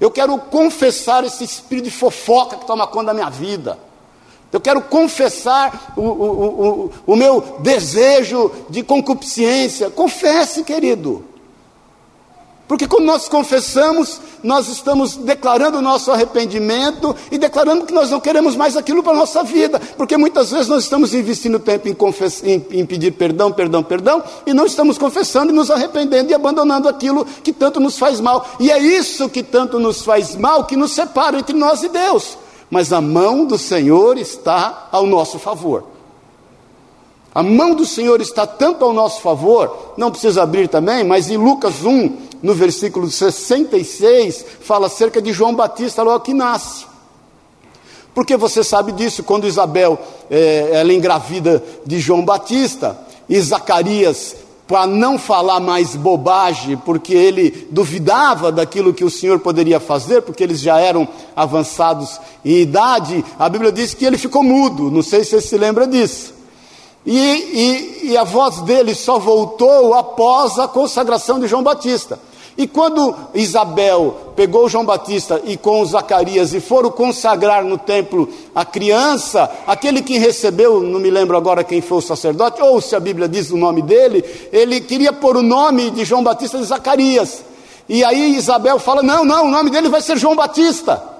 eu 0.00 0.10
quero 0.10 0.38
confessar 0.38 1.24
esse 1.24 1.44
espírito 1.44 1.84
de 1.84 1.90
fofoca 1.90 2.56
que 2.56 2.66
toma 2.66 2.86
conta 2.86 3.06
da 3.06 3.14
minha 3.14 3.28
vida, 3.28 3.78
eu 4.50 4.60
quero 4.60 4.80
confessar 4.80 5.92
o, 5.96 6.00
o, 6.00 6.06
o, 6.06 6.92
o 7.08 7.16
meu 7.16 7.58
desejo 7.60 8.50
de 8.70 8.82
concupiscência, 8.82 9.90
confesse, 9.90 10.64
querido, 10.64 11.24
porque 12.68 12.86
quando 12.86 13.06
nós 13.06 13.26
confessamos, 13.26 14.20
nós 14.44 14.68
estamos 14.68 15.16
declarando 15.16 15.78
o 15.78 15.82
nosso 15.82 16.12
arrependimento 16.12 17.16
e 17.32 17.38
declarando 17.38 17.86
que 17.86 17.94
nós 17.94 18.10
não 18.10 18.20
queremos 18.20 18.54
mais 18.54 18.76
aquilo 18.76 19.02
para 19.02 19.14
a 19.14 19.16
nossa 19.16 19.42
vida. 19.42 19.80
Porque 19.96 20.18
muitas 20.18 20.50
vezes 20.50 20.68
nós 20.68 20.84
estamos 20.84 21.14
investindo 21.14 21.58
tempo 21.58 21.88
em, 21.88 21.96
em, 22.44 22.66
em, 22.72 22.86
pedir 22.86 23.12
perdão, 23.12 23.50
perdão, 23.50 23.82
perdão, 23.82 24.22
e 24.46 24.52
não 24.52 24.66
estamos 24.66 24.98
confessando 24.98 25.50
e 25.50 25.54
nos 25.54 25.70
arrependendo 25.70 26.30
e 26.30 26.34
abandonando 26.34 26.90
aquilo 26.90 27.24
que 27.42 27.54
tanto 27.54 27.80
nos 27.80 27.98
faz 27.98 28.20
mal. 28.20 28.46
E 28.60 28.70
é 28.70 28.78
isso 28.78 29.30
que 29.30 29.42
tanto 29.42 29.80
nos 29.80 30.02
faz 30.02 30.36
mal 30.36 30.64
que 30.64 30.76
nos 30.76 30.92
separa 30.92 31.38
entre 31.38 31.56
nós 31.56 31.82
e 31.82 31.88
Deus. 31.88 32.36
Mas 32.70 32.92
a 32.92 33.00
mão 33.00 33.46
do 33.46 33.56
Senhor 33.56 34.18
está 34.18 34.88
ao 34.92 35.06
nosso 35.06 35.38
favor. 35.38 35.84
A 37.34 37.42
mão 37.42 37.74
do 37.74 37.86
Senhor 37.86 38.20
está 38.20 38.46
tanto 38.46 38.84
ao 38.84 38.92
nosso 38.92 39.20
favor, 39.20 39.94
não 39.96 40.10
precisa 40.10 40.42
abrir 40.42 40.68
também, 40.68 41.04
mas 41.04 41.30
em 41.30 41.36
Lucas 41.36 41.84
1, 41.84 42.27
no 42.42 42.54
versículo 42.54 43.10
66, 43.10 44.44
fala 44.60 44.86
acerca 44.86 45.20
de 45.20 45.32
João 45.32 45.54
Batista 45.54 46.02
logo 46.02 46.20
que 46.20 46.34
nasce. 46.34 46.86
Porque 48.14 48.36
você 48.36 48.64
sabe 48.64 48.92
disso, 48.92 49.22
quando 49.22 49.46
Isabel 49.46 49.98
é, 50.30 50.70
ela 50.72 50.92
engravida 50.92 51.62
de 51.86 52.00
João 52.00 52.24
Batista, 52.24 53.06
e 53.28 53.38
Zacarias, 53.40 54.36
para 54.66 54.86
não 54.86 55.18
falar 55.18 55.60
mais 55.60 55.94
bobagem, 55.94 56.76
porque 56.76 57.14
ele 57.14 57.68
duvidava 57.70 58.50
daquilo 58.50 58.94
que 58.94 59.04
o 59.04 59.10
Senhor 59.10 59.38
poderia 59.38 59.78
fazer, 59.78 60.22
porque 60.22 60.42
eles 60.42 60.60
já 60.60 60.78
eram 60.78 61.06
avançados 61.36 62.18
em 62.44 62.58
idade, 62.58 63.24
a 63.38 63.48
Bíblia 63.48 63.72
diz 63.72 63.94
que 63.94 64.04
ele 64.04 64.18
ficou 64.18 64.42
mudo, 64.42 64.90
não 64.90 65.02
sei 65.02 65.24
se 65.24 65.30
você 65.30 65.40
se 65.40 65.56
lembra 65.56 65.86
disso. 65.86 66.37
E, 67.06 67.16
e, 67.16 68.10
e, 68.10 68.16
a 68.16 68.24
voz 68.24 68.60
dele 68.62 68.94
só 68.94 69.18
voltou 69.18 69.94
após 69.94 70.58
a 70.58 70.68
consagração 70.68 71.40
de 71.40 71.46
João 71.46 71.62
Batista. 71.62 72.18
E 72.56 72.66
quando 72.66 73.14
Isabel 73.34 74.32
pegou 74.34 74.68
João 74.68 74.84
Batista 74.84 75.40
e 75.44 75.56
com 75.56 75.84
Zacarias 75.84 76.52
e 76.52 76.60
foram 76.60 76.90
consagrar 76.90 77.64
no 77.64 77.78
templo 77.78 78.28
a 78.52 78.64
criança, 78.64 79.48
aquele 79.64 80.02
que 80.02 80.18
recebeu, 80.18 80.80
não 80.80 80.98
me 80.98 81.08
lembro 81.08 81.36
agora 81.36 81.62
quem 81.62 81.80
foi 81.80 81.98
o 81.98 82.02
sacerdote, 82.02 82.60
ou 82.60 82.80
se 82.80 82.96
a 82.96 83.00
Bíblia 83.00 83.28
diz 83.28 83.50
o 83.50 83.56
nome 83.56 83.80
dele, 83.80 84.24
ele 84.52 84.80
queria 84.80 85.12
pôr 85.12 85.36
o 85.36 85.42
nome 85.42 85.90
de 85.92 86.04
João 86.04 86.24
Batista 86.24 86.58
de 86.58 86.64
Zacarias. 86.64 87.44
E 87.88 88.04
aí 88.04 88.36
Isabel 88.36 88.78
fala: 88.80 89.04
não, 89.04 89.24
não, 89.24 89.46
o 89.46 89.50
nome 89.50 89.70
dele 89.70 89.88
vai 89.88 90.00
ser 90.00 90.18
João 90.18 90.34
Batista. 90.34 91.17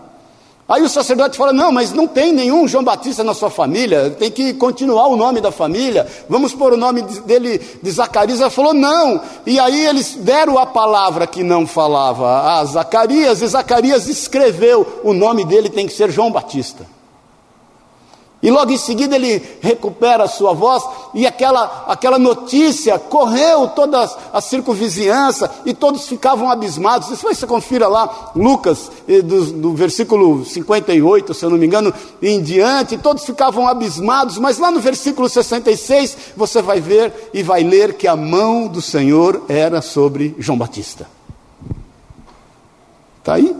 Aí 0.68 0.82
o 0.82 0.88
sacerdote 0.88 1.38
fala: 1.38 1.50
Não, 1.50 1.72
mas 1.72 1.94
não 1.94 2.06
tem 2.06 2.30
nenhum 2.30 2.68
João 2.68 2.84
Batista 2.84 3.24
na 3.24 3.32
sua 3.32 3.48
família, 3.48 4.10
tem 4.10 4.30
que 4.30 4.52
continuar 4.52 5.06
o 5.06 5.16
nome 5.16 5.40
da 5.40 5.50
família, 5.50 6.06
vamos 6.28 6.52
pôr 6.52 6.74
o 6.74 6.76
nome 6.76 7.00
dele 7.00 7.58
de 7.82 7.90
Zacarias. 7.90 8.42
Ela 8.42 8.50
falou: 8.50 8.74
Não. 8.74 9.22
E 9.46 9.58
aí 9.58 9.86
eles 9.86 10.16
deram 10.20 10.58
a 10.58 10.66
palavra 10.66 11.26
que 11.26 11.42
não 11.42 11.66
falava 11.66 12.58
a 12.58 12.64
Zacarias, 12.66 13.40
e 13.40 13.46
Zacarias 13.46 14.08
escreveu: 14.08 15.00
O 15.02 15.14
nome 15.14 15.42
dele 15.44 15.70
tem 15.70 15.86
que 15.86 15.94
ser 15.94 16.10
João 16.10 16.30
Batista. 16.30 16.97
E 18.40 18.50
logo 18.52 18.70
em 18.70 18.78
seguida 18.78 19.16
ele 19.16 19.42
recupera 19.60 20.24
a 20.24 20.28
sua 20.28 20.52
voz, 20.52 20.84
e 21.12 21.26
aquela, 21.26 21.86
aquela 21.88 22.20
notícia 22.20 22.96
correu 22.96 23.66
toda 23.68 24.08
a 24.32 24.40
circunvizinhança, 24.40 25.50
e 25.66 25.74
todos 25.74 26.06
ficavam 26.06 26.48
abismados. 26.48 27.08
Depois 27.08 27.36
você 27.36 27.46
confira 27.48 27.88
lá, 27.88 28.30
Lucas, 28.36 28.92
do, 29.24 29.44
do 29.46 29.74
versículo 29.74 30.44
58, 30.44 31.34
se 31.34 31.44
eu 31.44 31.50
não 31.50 31.58
me 31.58 31.66
engano, 31.66 31.92
em 32.22 32.40
diante, 32.40 32.96
todos 32.96 33.24
ficavam 33.24 33.66
abismados, 33.66 34.38
mas 34.38 34.58
lá 34.58 34.70
no 34.70 34.78
versículo 34.78 35.28
66, 35.28 36.16
você 36.36 36.62
vai 36.62 36.80
ver 36.80 37.30
e 37.34 37.42
vai 37.42 37.64
ler 37.64 37.94
que 37.94 38.06
a 38.06 38.14
mão 38.14 38.68
do 38.68 38.80
Senhor 38.80 39.42
era 39.48 39.82
sobre 39.82 40.36
João 40.38 40.56
Batista. 40.56 41.08
Está 43.18 43.34
aí? 43.34 43.54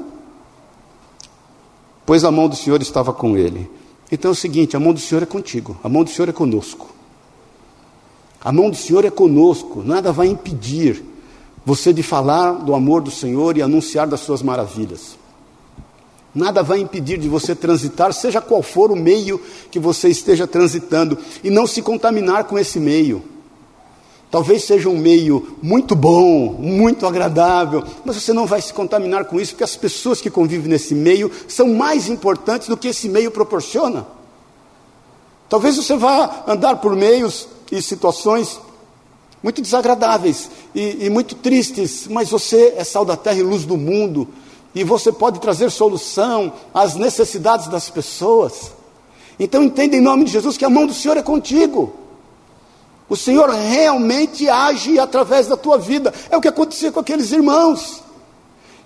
Pois 2.07 2.25
a 2.25 2.31
mão 2.31 2.49
do 2.49 2.55
Senhor 2.55 2.81
estava 2.81 3.13
com 3.13 3.37
ele. 3.37 3.69
Então 4.11 4.31
é 4.31 4.33
o 4.33 4.37
seguinte: 4.37 4.77
a 4.77 4.81
mão 4.81 4.93
do 4.93 5.01
Senhor 5.01 5.23
é 5.23 5.27
contigo, 5.27 5.77
a 5.83 5.89
mão 5.89 6.05
do 6.05 6.11
Senhor 6.11 6.29
é 6.29 6.33
conosco. 6.33 6.89
A 8.41 8.53
mão 8.53 8.71
do 8.71 8.77
Senhor 8.77 9.05
é 9.05 9.11
conosco, 9.11 9.83
nada 9.83 10.13
vai 10.13 10.29
impedir 10.29 11.05
você 11.67 11.93
de 11.93 12.03
falar 12.03 12.53
do 12.53 12.75
amor 12.75 13.03
do 13.03 13.11
Senhor 13.11 13.57
e 13.57 13.63
anunciar 13.63 14.07
das 14.07 14.21
suas 14.21 14.43
maravilhas. 14.43 15.19
Nada 16.35 16.63
vai 16.63 16.79
impedir 16.79 17.19
de 17.19 17.29
você 17.29 17.55
transitar, 17.55 18.13
seja 18.13 18.41
qual 18.41 18.63
for 18.63 18.93
o 18.93 18.97
meio 18.97 19.41
que 19.71 19.79
você 19.79 20.09
esteja 20.09 20.47
transitando, 20.47 21.19
e 21.43 21.51
não 21.51 21.67
se 21.67 21.83
contaminar 21.83 22.45
com 22.45 22.59
esse 22.59 22.79
meio. 22.79 23.23
Talvez 24.31 24.65
seja 24.65 24.91
um 24.91 24.99
meio 24.99 25.57
muito 25.63 25.95
bom, 25.95 26.53
muito 26.59 27.07
agradável, 27.07 27.83
mas 28.05 28.17
você 28.17 28.33
não 28.33 28.45
vai 28.47 28.61
se 28.61 28.75
contaminar 28.75 29.25
com 29.25 29.41
isso, 29.41 29.53
porque 29.53 29.65
as 29.65 29.77
pessoas 29.77 30.21
que 30.21 30.29
convivem 30.29 30.69
nesse 30.69 30.95
meio 30.95 31.31
são 31.49 31.69
mais 31.69 32.09
importantes 32.09 32.69
do 32.69 32.77
que 32.77 32.89
esse 32.89 33.09
meio 33.09 33.31
proporciona. 33.31 34.07
Talvez 35.49 35.77
você 35.77 35.97
vá 35.97 36.45
andar 36.47 36.77
por 36.77 36.95
meios 36.95 37.49
e 37.73 37.81
situações 37.81 38.61
muito 39.43 39.63
desagradáveis 39.63 40.51
e, 40.75 41.07
e 41.07 41.11
muito 41.11 41.35
tristes, 41.35 42.07
mas 42.09 42.29
você 42.29 42.75
é 42.77 42.85
sal 42.85 43.07
da 43.07 43.17
terra 43.17 43.39
e 43.39 43.43
luz 43.43 43.65
do 43.65 43.79
mundo, 43.79 44.29
e 44.75 44.85
você 44.85 45.11
pode 45.11 45.41
trazer 45.41 45.71
solução 45.71 46.53
às 46.75 46.97
necessidades 46.97 47.69
das 47.69 47.89
pessoas. 47.89 48.73
Então 49.41 49.63
entenda 49.63 49.97
em 49.97 50.03
nome 50.03 50.25
de 50.25 50.33
Jesus 50.33 50.59
que 50.59 50.67
a 50.67 50.71
mão 50.71 50.87
do 50.87 50.93
Senhor 50.93 51.17
é 51.17 51.23
contigo. 51.23 51.95
O 53.09 53.17
Senhor 53.17 53.49
realmente 53.49 54.49
age 54.49 54.99
através 54.99 55.47
da 55.47 55.57
tua 55.57 55.79
vida. 55.79 56.13
É 56.31 56.37
o 56.37 56.41
que 56.41 56.49
aconteceu 56.49 56.93
com 56.93 57.01
aqueles 57.01 57.33
irmãos. 57.33 58.03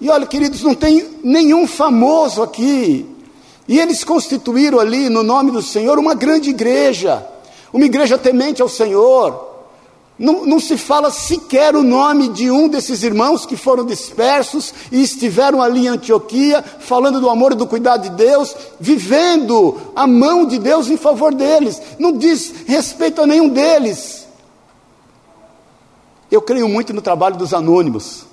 E 0.01 0.09
olha, 0.09 0.27
queridos, 0.27 0.63
não 0.63 0.75
tem 0.75 1.09
nenhum 1.23 1.67
famoso 1.67 2.43
aqui. 2.43 3.07
E 3.69 3.79
eles 3.79 4.05
constituíram 4.05 4.79
ali, 4.79 5.09
no 5.09 5.23
nome 5.23 5.51
do 5.51 5.63
Senhor, 5.63 5.99
uma 5.99 6.15
grande 6.15 6.51
igreja. 6.51 7.27
Uma 7.73 7.85
igreja 7.85 8.19
temente 8.19 8.63
ao 8.63 8.69
Senhor. 8.69 9.52
Não, 10.19 10.45
não, 10.45 10.61
se 10.61 10.77
fala 10.77 11.11
sequer 11.11 11.75
o 11.75 11.83
nome 11.83 12.29
de 12.29 12.51
um 12.51 12.69
desses 12.69 13.03
irmãos 13.03 13.47
que 13.47 13.57
foram 13.57 13.85
dispersos 13.85 14.73
e 14.93 15.03
estiveram 15.03 15.61
ali 15.61 15.87
em 15.87 15.89
Antioquia, 15.89 16.63
falando 16.63 17.21
do 17.21 17.31
amor 17.31 17.53
e 17.53 17.57
do 17.57 17.67
cuidado 17.67 18.03
de 18.03 18.11
Deus, 18.11 18.55
vivendo 18.79 19.81
a 19.97 20.07
mão 20.07 20.45
de 20.45 20.59
Deus 20.59 20.89
em 20.89 20.97
favor 20.97 21.35
deles. 21.35 21.81
Não 21.99 22.13
diz 22.13 22.53
respeito 22.67 23.23
a 23.23 23.27
nenhum 23.27 23.49
deles. 23.49 24.29
Eu 26.31 26.41
creio 26.41 26.69
muito 26.69 26.93
no 26.93 27.03
trabalho 27.03 27.37
dos 27.37 27.53
anônimos. 27.53 28.25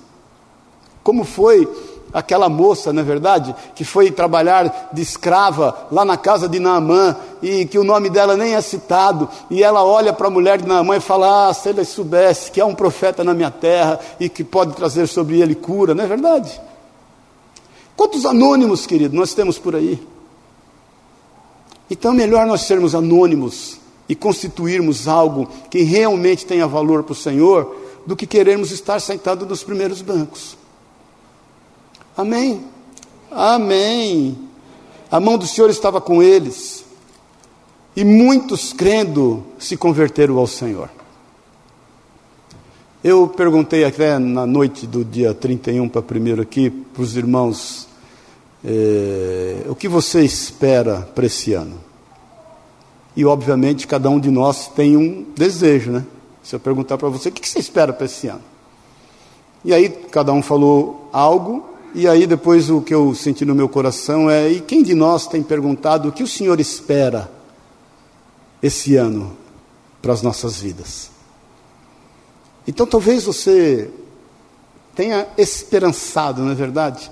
Como 1.02 1.24
foi 1.24 1.66
aquela 2.12 2.48
moça, 2.48 2.92
não 2.92 3.02
é 3.02 3.04
verdade, 3.04 3.54
que 3.74 3.84
foi 3.84 4.10
trabalhar 4.10 4.90
de 4.92 5.02
escrava 5.02 5.86
lá 5.90 6.04
na 6.04 6.16
casa 6.16 6.48
de 6.48 6.58
Naamã 6.58 7.16
e 7.42 7.64
que 7.66 7.78
o 7.78 7.84
nome 7.84 8.10
dela 8.10 8.36
nem 8.36 8.54
é 8.54 8.60
citado, 8.60 9.28
e 9.50 9.62
ela 9.62 9.84
olha 9.84 10.12
para 10.12 10.28
a 10.28 10.30
mulher 10.30 10.60
de 10.60 10.68
Naamã 10.68 10.96
e 10.96 11.00
fala: 11.00 11.48
Ah, 11.48 11.54
se 11.54 11.68
ele 11.68 11.84
soubesse 11.84 12.50
que 12.50 12.60
há 12.60 12.66
um 12.66 12.74
profeta 12.74 13.24
na 13.24 13.34
minha 13.34 13.50
terra 13.50 13.98
e 14.18 14.28
que 14.28 14.44
pode 14.44 14.74
trazer 14.74 15.06
sobre 15.06 15.40
ele 15.40 15.54
cura, 15.54 15.94
não 15.94 16.04
é 16.04 16.06
verdade? 16.06 16.60
Quantos 17.96 18.24
anônimos, 18.24 18.86
querido, 18.86 19.14
nós 19.14 19.34
temos 19.34 19.58
por 19.58 19.76
aí? 19.76 20.02
Então, 21.90 22.14
melhor 22.14 22.46
nós 22.46 22.62
sermos 22.62 22.94
anônimos 22.94 23.78
e 24.08 24.14
constituirmos 24.14 25.06
algo 25.06 25.48
que 25.70 25.82
realmente 25.82 26.46
tenha 26.46 26.66
valor 26.66 27.02
para 27.02 27.12
o 27.12 27.16
Senhor, 27.16 27.76
do 28.06 28.16
que 28.16 28.26
queremos 28.26 28.70
estar 28.70 28.98
sentado 29.00 29.44
nos 29.44 29.62
primeiros 29.62 30.00
bancos. 30.00 30.56
Amém. 32.16 32.64
Amém. 33.30 34.38
A 35.10 35.18
mão 35.18 35.38
do 35.38 35.46
Senhor 35.46 35.70
estava 35.70 36.00
com 36.00 36.22
eles. 36.22 36.84
E 37.96 38.04
muitos 38.04 38.72
crendo 38.72 39.44
se 39.58 39.76
converteram 39.76 40.38
ao 40.38 40.46
Senhor. 40.46 40.88
Eu 43.02 43.28
perguntei 43.28 43.84
até 43.84 44.18
na 44.18 44.46
noite 44.46 44.86
do 44.86 45.04
dia 45.04 45.32
31 45.32 45.88
para 45.88 46.02
primeiro 46.02 46.42
aqui, 46.42 46.68
para 46.68 47.02
os 47.02 47.16
irmãos, 47.16 47.88
eh, 48.62 49.64
o 49.68 49.74
que 49.74 49.88
você 49.88 50.22
espera 50.22 51.08
para 51.14 51.24
esse 51.24 51.54
ano? 51.54 51.80
E 53.16 53.24
obviamente 53.24 53.86
cada 53.86 54.10
um 54.10 54.20
de 54.20 54.30
nós 54.30 54.68
tem 54.68 54.96
um 54.96 55.24
desejo, 55.34 55.90
né? 55.90 56.04
Se 56.42 56.54
eu 56.54 56.60
perguntar 56.60 56.98
para 56.98 57.08
você, 57.08 57.30
o 57.30 57.32
que 57.32 57.48
você 57.48 57.58
espera 57.58 57.92
para 57.92 58.04
esse 58.04 58.28
ano? 58.28 58.42
E 59.64 59.72
aí 59.72 59.88
cada 59.88 60.32
um 60.32 60.42
falou 60.42 61.08
algo, 61.12 61.69
e 61.94 62.06
aí 62.06 62.26
depois 62.26 62.70
o 62.70 62.80
que 62.80 62.94
eu 62.94 63.14
senti 63.14 63.44
no 63.44 63.54
meu 63.54 63.68
coração 63.68 64.30
é: 64.30 64.50
e 64.50 64.60
quem 64.60 64.82
de 64.82 64.94
nós 64.94 65.26
tem 65.26 65.42
perguntado 65.42 66.08
o 66.08 66.12
que 66.12 66.22
o 66.22 66.28
Senhor 66.28 66.58
espera 66.60 67.30
esse 68.62 68.96
ano 68.96 69.36
para 70.00 70.12
as 70.12 70.22
nossas 70.22 70.60
vidas? 70.60 71.10
Então 72.66 72.86
talvez 72.86 73.24
você 73.24 73.90
tenha 74.94 75.26
esperançado, 75.36 76.42
não 76.42 76.52
é 76.52 76.54
verdade? 76.54 77.10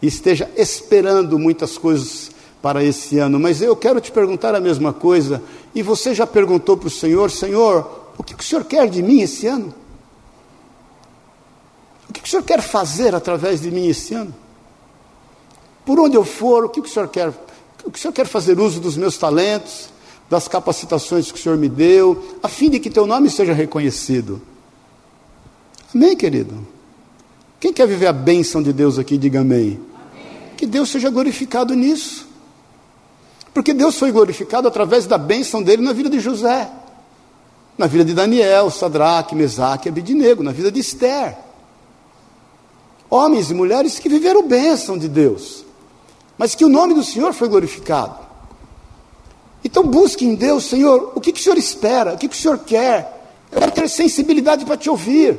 E 0.00 0.06
esteja 0.06 0.48
esperando 0.56 1.38
muitas 1.38 1.76
coisas 1.76 2.30
para 2.62 2.84
esse 2.84 3.18
ano, 3.18 3.40
mas 3.40 3.62
eu 3.62 3.74
quero 3.74 4.00
te 4.00 4.12
perguntar 4.12 4.54
a 4.54 4.60
mesma 4.60 4.92
coisa. 4.92 5.42
E 5.74 5.82
você 5.82 6.14
já 6.14 6.26
perguntou 6.26 6.76
para 6.76 6.88
o 6.88 6.90
Senhor: 6.90 7.30
Senhor, 7.30 8.12
o 8.16 8.22
que 8.22 8.34
o 8.34 8.42
Senhor 8.42 8.64
quer 8.64 8.88
de 8.88 9.02
mim 9.02 9.20
esse 9.22 9.46
ano? 9.46 9.74
O 12.10 12.12
que 12.12 12.24
o 12.24 12.26
Senhor 12.26 12.42
quer 12.42 12.60
fazer 12.60 13.14
através 13.14 13.60
de 13.60 13.70
mim 13.70 13.86
esse 13.86 14.14
ano? 14.14 14.34
Por 15.86 16.00
onde 16.00 16.16
eu 16.16 16.24
for, 16.24 16.64
o 16.64 16.68
que 16.68 16.80
o 16.80 16.88
Senhor 16.88 17.08
quer? 17.08 17.28
O 17.84 17.90
que 17.90 17.98
o 17.98 18.02
Senhor 18.02 18.12
quer 18.12 18.26
fazer 18.26 18.58
uso 18.58 18.80
dos 18.80 18.96
meus 18.96 19.16
talentos, 19.16 19.90
das 20.28 20.48
capacitações 20.48 21.30
que 21.30 21.38
o 21.38 21.42
Senhor 21.42 21.56
me 21.56 21.68
deu, 21.68 22.36
a 22.42 22.48
fim 22.48 22.68
de 22.68 22.80
que 22.80 22.90
teu 22.90 23.06
nome 23.06 23.30
seja 23.30 23.52
reconhecido. 23.52 24.42
Amém, 25.94 26.16
querido? 26.16 26.66
Quem 27.60 27.72
quer 27.72 27.86
viver 27.86 28.08
a 28.08 28.12
bênção 28.12 28.60
de 28.60 28.72
Deus 28.72 28.98
aqui, 28.98 29.16
diga 29.16 29.42
amém. 29.42 29.78
amém. 30.12 30.54
Que 30.56 30.66
Deus 30.66 30.88
seja 30.88 31.10
glorificado 31.10 31.74
nisso. 31.74 32.26
Porque 33.54 33.72
Deus 33.72 33.96
foi 33.96 34.10
glorificado 34.10 34.66
através 34.66 35.06
da 35.06 35.16
bênção 35.16 35.62
dele 35.62 35.82
na 35.82 35.92
vida 35.92 36.10
de 36.10 36.18
José, 36.18 36.68
na 37.78 37.86
vida 37.86 38.04
de 38.04 38.14
Daniel, 38.14 38.68
Sadraque, 38.68 39.36
Mesaque 39.36 39.88
Abidinego, 39.88 40.42
na 40.42 40.50
vida 40.50 40.72
de 40.72 40.80
Esther 40.80 41.49
homens 43.10 43.50
e 43.50 43.54
mulheres 43.54 43.98
que 43.98 44.08
viveram 44.08 44.46
bênção 44.46 44.96
de 44.96 45.08
Deus, 45.08 45.64
mas 46.38 46.54
que 46.54 46.64
o 46.64 46.68
nome 46.68 46.94
do 46.94 47.02
Senhor 47.02 47.34
foi 47.34 47.48
glorificado. 47.48 48.30
Então 49.64 49.82
busque 49.82 50.24
em 50.24 50.34
Deus, 50.34 50.64
Senhor, 50.64 51.12
o 51.14 51.20
que, 51.20 51.32
que 51.32 51.40
o 51.40 51.42
Senhor 51.42 51.58
espera, 51.58 52.14
o 52.14 52.16
que, 52.16 52.28
que 52.28 52.36
o 52.36 52.38
Senhor 52.38 52.58
quer. 52.58 53.18
Eu 53.52 53.58
quero 53.60 53.72
ter 53.72 53.88
sensibilidade 53.88 54.64
para 54.64 54.76
te 54.76 54.88
ouvir, 54.88 55.38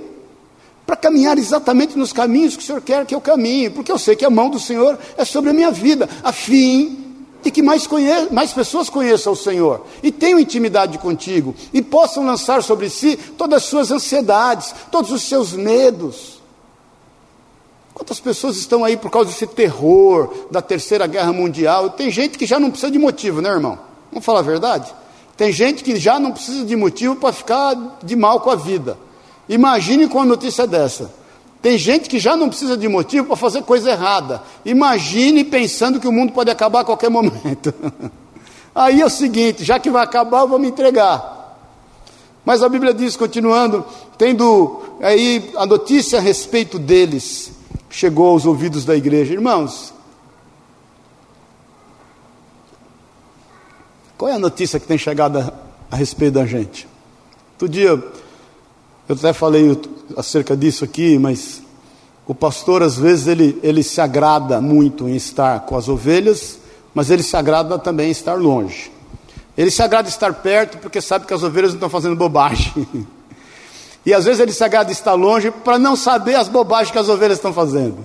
para 0.86 0.96
caminhar 0.96 1.38
exatamente 1.38 1.98
nos 1.98 2.12
caminhos 2.12 2.56
que 2.56 2.64
o 2.64 2.66
Senhor 2.66 2.82
quer 2.82 3.06
que 3.06 3.16
eu 3.16 3.22
caminhe, 3.22 3.70
porque 3.70 3.92
eu 3.92 3.98
sei 3.98 4.16
que 4.16 4.26
a 4.26 4.30
mão 4.30 4.50
do 4.50 4.60
Senhor 4.60 5.00
é 5.18 5.24
sobre 5.24 5.50
a 5.50 5.54
minha 5.54 5.72
vida, 5.72 6.10
a 6.24 6.32
fim 6.32 6.98
de 7.42 7.50
que 7.50 7.62
mais, 7.62 7.88
mais 8.30 8.54
pessoas 8.54 8.90
conheçam 8.90 9.34
o 9.34 9.36
Senhor 9.36 9.86
e 10.04 10.12
tenham 10.12 10.40
intimidade 10.40 10.98
contigo 10.98 11.56
e 11.74 11.82
possam 11.82 12.24
lançar 12.24 12.62
sobre 12.62 12.90
si 12.90 13.18
todas 13.38 13.64
as 13.64 13.70
suas 13.70 13.90
ansiedades, 13.90 14.76
todos 14.92 15.12
os 15.12 15.24
seus 15.24 15.54
medos. 15.54 16.41
Quantas 18.02 18.20
pessoas 18.20 18.58
estão 18.58 18.84
aí 18.84 18.98
por 18.98 19.12
causa 19.12 19.30
desse 19.30 19.46
terror 19.46 20.48
da 20.50 20.60
terceira 20.60 21.06
guerra 21.06 21.32
mundial? 21.32 21.92
Tem 21.92 22.10
gente 22.10 22.36
que 22.36 22.48
já 22.48 22.60
não 22.60 22.72
precisa 22.72 22.92
de 22.92 22.98
motivo, 22.98 23.42
né, 23.42 23.50
irmão? 23.50 23.78
Vamos 24.12 24.26
falar 24.26 24.40
a 24.40 24.42
verdade? 24.42 24.92
Tem 25.38 25.52
gente 25.52 25.84
que 25.84 25.96
já 25.98 26.20
não 26.20 26.32
precisa 26.32 26.66
de 26.66 26.76
motivo 26.76 27.16
para 27.16 27.32
ficar 27.32 28.00
de 28.02 28.16
mal 28.16 28.40
com 28.40 28.50
a 28.50 28.56
vida. 28.56 28.98
Imagine 29.48 30.08
com 30.08 30.18
uma 30.18 30.26
notícia 30.26 30.66
dessa. 30.66 31.14
Tem 31.62 31.78
gente 31.78 32.10
que 32.10 32.18
já 32.18 32.36
não 32.36 32.50
precisa 32.50 32.76
de 32.76 32.88
motivo 32.88 33.28
para 33.28 33.36
fazer 33.36 33.62
coisa 33.62 33.92
errada. 33.92 34.42
Imagine 34.66 35.44
pensando 35.44 36.00
que 36.00 36.08
o 36.08 36.12
mundo 36.12 36.34
pode 36.34 36.50
acabar 36.50 36.80
a 36.80 36.84
qualquer 36.84 37.12
momento. 37.12 37.72
Aí 38.74 39.00
é 39.00 39.06
o 39.06 39.12
seguinte: 39.12 39.64
já 39.64 39.78
que 39.78 39.92
vai 39.92 40.04
acabar, 40.04 40.40
eu 40.40 40.48
vou 40.48 40.58
me 40.58 40.70
entregar. 40.70 41.56
Mas 42.44 42.64
a 42.64 42.68
Bíblia 42.68 42.96
diz, 42.96 43.16
continuando, 43.16 43.86
tendo 44.18 44.82
aí 45.04 45.52
a 45.56 45.68
notícia 45.68 46.18
a 46.18 46.22
respeito 46.22 46.80
deles, 46.80 47.61
chegou 47.92 48.30
aos 48.30 48.46
ouvidos 48.46 48.86
da 48.86 48.96
igreja. 48.96 49.34
Irmãos, 49.34 49.94
Qual 54.22 54.30
é 54.30 54.36
a 54.36 54.40
notícia 54.40 54.80
que 54.80 54.86
tem 54.86 55.00
chegado 55.00 55.40
a, 55.40 55.52
a 55.90 55.96
respeito 55.96 56.34
da 56.34 56.46
gente? 56.46 56.88
Outro 57.54 57.68
dia, 57.68 57.88
eu 57.90 59.16
até 59.16 59.34
falei 59.34 59.76
acerca 60.16 60.56
disso 60.56 60.84
aqui, 60.84 61.18
mas 61.18 61.64
o 62.28 62.36
pastor, 62.36 62.84
às 62.84 62.98
vezes, 62.98 63.26
ele, 63.26 63.60
ele 63.64 63.82
se 63.82 64.00
agrada 64.00 64.62
muito 64.62 65.10
em 65.10 65.16
estar 65.16 65.62
com 65.62 65.76
as 65.76 65.90
ovelhas, 65.90 66.60
mas 66.94 67.10
ele 67.10 67.24
se 67.24 67.36
agrada 67.36 67.80
também 67.80 68.10
em 68.10 68.12
estar 68.12 68.36
longe. 68.36 68.92
Ele 69.58 69.72
se 69.72 69.82
agrada 69.82 70.08
em 70.08 70.12
estar 70.12 70.32
perto 70.36 70.78
porque 70.78 71.02
sabe 71.02 71.26
que 71.26 71.34
as 71.34 71.42
ovelhas 71.42 71.72
não 71.72 71.78
estão 71.78 71.90
fazendo 71.90 72.16
bobagem. 72.16 72.88
E 74.06 74.14
às 74.14 74.26
vezes 74.26 74.40
ele 74.40 74.52
se 74.52 74.64
agrada 74.64 74.92
estar 74.92 75.14
longe 75.14 75.52
para 75.52 75.78
não 75.78 75.96
saber 75.96 76.36
as 76.36 76.48
bobagens 76.48 76.92
que 76.92 76.98
as 76.98 77.10
ovelhas 77.10 77.38
estão 77.38 77.54
fazendo. 77.54 78.04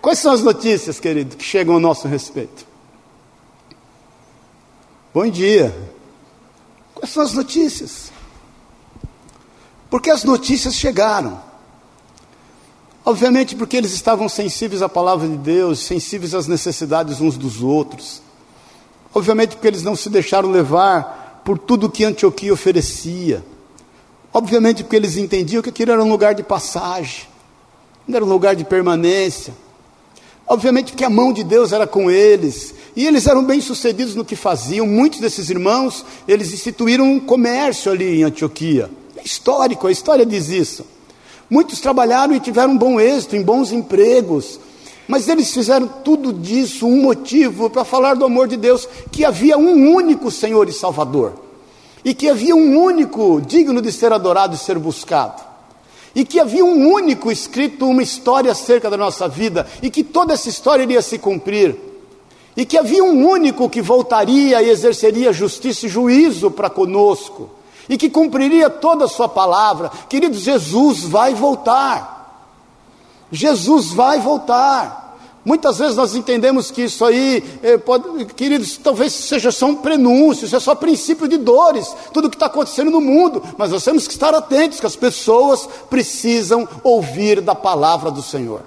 Quais 0.00 0.18
são 0.18 0.32
as 0.32 0.42
notícias, 0.42 0.98
querido, 0.98 1.36
que 1.36 1.44
chegam 1.44 1.74
ao 1.74 1.80
nosso 1.80 2.08
respeito? 2.08 2.66
Bom 5.12 5.28
dia. 5.28 5.74
Quais 6.94 7.10
são 7.10 7.22
as 7.22 7.32
notícias? 7.32 8.10
Porque 9.90 10.10
as 10.10 10.24
notícias 10.24 10.74
chegaram. 10.74 11.40
Obviamente, 13.04 13.56
porque 13.56 13.76
eles 13.76 13.92
estavam 13.92 14.28
sensíveis 14.28 14.82
à 14.82 14.88
palavra 14.88 15.26
de 15.26 15.36
Deus, 15.36 15.80
sensíveis 15.80 16.34
às 16.34 16.46
necessidades 16.46 17.20
uns 17.20 17.36
dos 17.36 17.62
outros. 17.62 18.22
Obviamente, 19.14 19.56
porque 19.56 19.66
eles 19.66 19.82
não 19.82 19.96
se 19.96 20.10
deixaram 20.10 20.50
levar 20.50 21.42
por 21.44 21.58
tudo 21.58 21.90
que 21.90 22.04
Antioquia 22.04 22.52
oferecia. 22.52 23.42
Obviamente, 24.32 24.82
porque 24.82 24.96
eles 24.96 25.16
entendiam 25.16 25.62
que 25.62 25.70
aquilo 25.70 25.92
era 25.92 26.02
um 26.02 26.10
lugar 26.10 26.34
de 26.34 26.42
passagem, 26.42 27.24
não 28.06 28.16
era 28.16 28.24
um 28.24 28.28
lugar 28.28 28.54
de 28.54 28.64
permanência. 28.64 29.54
Obviamente, 30.46 30.92
porque 30.92 31.04
a 31.04 31.10
mão 31.10 31.32
de 31.32 31.44
Deus 31.44 31.72
era 31.72 31.86
com 31.86 32.10
eles, 32.10 32.74
e 32.96 33.06
eles 33.06 33.26
eram 33.26 33.44
bem-sucedidos 33.44 34.14
no 34.14 34.24
que 34.24 34.34
faziam. 34.34 34.86
Muitos 34.86 35.20
desses 35.20 35.50
irmãos, 35.50 36.04
eles 36.26 36.52
instituíram 36.52 37.04
um 37.04 37.20
comércio 37.20 37.92
ali 37.92 38.20
em 38.20 38.22
Antioquia. 38.22 38.90
É 39.16 39.22
histórico, 39.22 39.86
a 39.86 39.92
história 39.92 40.24
diz 40.24 40.48
isso. 40.48 40.86
Muitos 41.50 41.80
trabalharam 41.80 42.34
e 42.34 42.40
tiveram 42.40 42.76
bom 42.76 43.00
êxito, 43.00 43.36
em 43.36 43.42
bons 43.42 43.72
empregos. 43.72 44.60
Mas 45.06 45.28
eles 45.28 45.52
fizeram 45.52 45.88
tudo 45.88 46.32
disso 46.32 46.86
um 46.86 47.02
motivo 47.02 47.70
para 47.70 47.84
falar 47.84 48.14
do 48.14 48.24
amor 48.24 48.46
de 48.46 48.56
Deus, 48.56 48.86
que 49.10 49.24
havia 49.24 49.56
um 49.56 49.94
único 49.94 50.30
Senhor 50.30 50.68
e 50.68 50.72
Salvador. 50.72 51.47
E 52.08 52.14
que 52.14 52.26
havia 52.26 52.56
um 52.56 52.82
único 52.82 53.38
digno 53.38 53.82
de 53.82 53.92
ser 53.92 54.14
adorado 54.14 54.54
e 54.54 54.58
ser 54.58 54.78
buscado. 54.78 55.42
E 56.14 56.24
que 56.24 56.40
havia 56.40 56.64
um 56.64 56.90
único 56.90 57.30
escrito 57.30 57.86
uma 57.86 58.02
história 58.02 58.50
acerca 58.50 58.88
da 58.88 58.96
nossa 58.96 59.28
vida, 59.28 59.66
e 59.82 59.90
que 59.90 60.02
toda 60.02 60.32
essa 60.32 60.48
história 60.48 60.84
iria 60.84 61.02
se 61.02 61.18
cumprir. 61.18 61.76
E 62.56 62.64
que 62.64 62.78
havia 62.78 63.04
um 63.04 63.28
único 63.28 63.68
que 63.68 63.82
voltaria 63.82 64.62
e 64.62 64.70
exerceria 64.70 65.34
justiça 65.34 65.84
e 65.84 65.90
juízo 65.90 66.50
para 66.50 66.70
conosco 66.70 67.50
e 67.86 67.98
que 67.98 68.08
cumpriria 68.08 68.70
toda 68.70 69.04
a 69.04 69.08
sua 69.08 69.28
palavra. 69.28 69.90
Queridos, 70.08 70.40
Jesus 70.40 71.02
vai 71.02 71.34
voltar. 71.34 72.48
Jesus 73.30 73.92
vai 73.92 74.18
voltar. 74.18 75.07
Muitas 75.48 75.78
vezes 75.78 75.96
nós 75.96 76.14
entendemos 76.14 76.70
que 76.70 76.82
isso 76.82 77.02
aí, 77.02 77.42
eh, 77.62 77.78
pode, 77.78 78.26
queridos, 78.34 78.76
talvez 78.76 79.14
seja 79.14 79.50
só 79.50 79.64
um 79.64 79.76
prenúncio, 79.76 80.44
isso 80.44 80.54
é 80.54 80.60
só 80.60 80.74
princípio 80.74 81.26
de 81.26 81.38
dores, 81.38 81.90
tudo 82.12 82.26
o 82.26 82.30
que 82.30 82.36
está 82.36 82.44
acontecendo 82.44 82.90
no 82.90 83.00
mundo, 83.00 83.42
mas 83.56 83.70
nós 83.70 83.82
temos 83.82 84.06
que 84.06 84.12
estar 84.12 84.34
atentos 84.34 84.78
que 84.78 84.84
as 84.84 84.94
pessoas 84.94 85.66
precisam 85.88 86.68
ouvir 86.84 87.40
da 87.40 87.54
palavra 87.54 88.10
do 88.10 88.20
Senhor. 88.20 88.60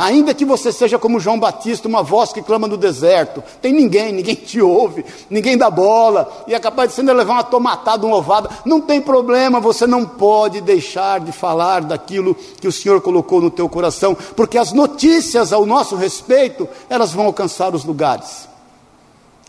Ainda 0.00 0.32
que 0.32 0.46
você 0.46 0.72
seja 0.72 0.98
como 0.98 1.20
João 1.20 1.38
Batista, 1.38 1.86
uma 1.86 2.02
voz 2.02 2.32
que 2.32 2.40
clama 2.40 2.66
no 2.66 2.78
deserto, 2.78 3.44
tem 3.60 3.70
ninguém, 3.70 4.14
ninguém 4.14 4.34
te 4.34 4.58
ouve, 4.58 5.04
ninguém 5.28 5.58
dá 5.58 5.68
bola, 5.68 6.44
e 6.48 6.54
é 6.54 6.58
capaz 6.58 6.88
de 6.88 6.96
você 6.96 7.02
levar 7.02 7.34
uma 7.34 7.44
tomatada, 7.44 8.06
uma 8.06 8.16
ovada, 8.16 8.48
não 8.64 8.80
tem 8.80 8.98
problema, 8.98 9.60
você 9.60 9.86
não 9.86 10.06
pode 10.06 10.62
deixar 10.62 11.20
de 11.20 11.32
falar 11.32 11.82
daquilo 11.82 12.34
que 12.34 12.66
o 12.66 12.72
Senhor 12.72 13.02
colocou 13.02 13.42
no 13.42 13.50
teu 13.50 13.68
coração, 13.68 14.16
porque 14.34 14.56
as 14.56 14.72
notícias 14.72 15.52
ao 15.52 15.66
nosso 15.66 15.96
respeito, 15.96 16.66
elas 16.88 17.12
vão 17.12 17.26
alcançar 17.26 17.74
os 17.74 17.84
lugares. 17.84 18.48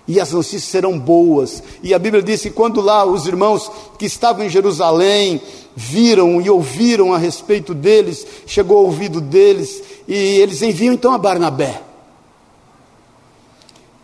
E 0.07 0.19
as 0.19 0.31
notícias 0.31 0.63
serão 0.63 0.97
boas. 0.97 1.63
E 1.83 1.93
a 1.93 1.99
Bíblia 1.99 2.23
diz 2.23 2.41
que 2.41 2.49
quando 2.49 2.81
lá 2.81 3.05
os 3.05 3.25
irmãos 3.27 3.71
que 3.97 4.05
estavam 4.05 4.45
em 4.45 4.49
Jerusalém 4.49 5.41
viram 5.75 6.41
e 6.41 6.49
ouviram 6.49 7.13
a 7.13 7.17
respeito 7.17 7.73
deles, 7.73 8.25
chegou 8.45 8.77
ao 8.77 8.85
ouvido 8.85 9.21
deles, 9.21 9.81
e 10.07 10.13
eles 10.13 10.61
enviam 10.61 10.93
então 10.93 11.13
a 11.13 11.17
Barnabé. 11.17 11.81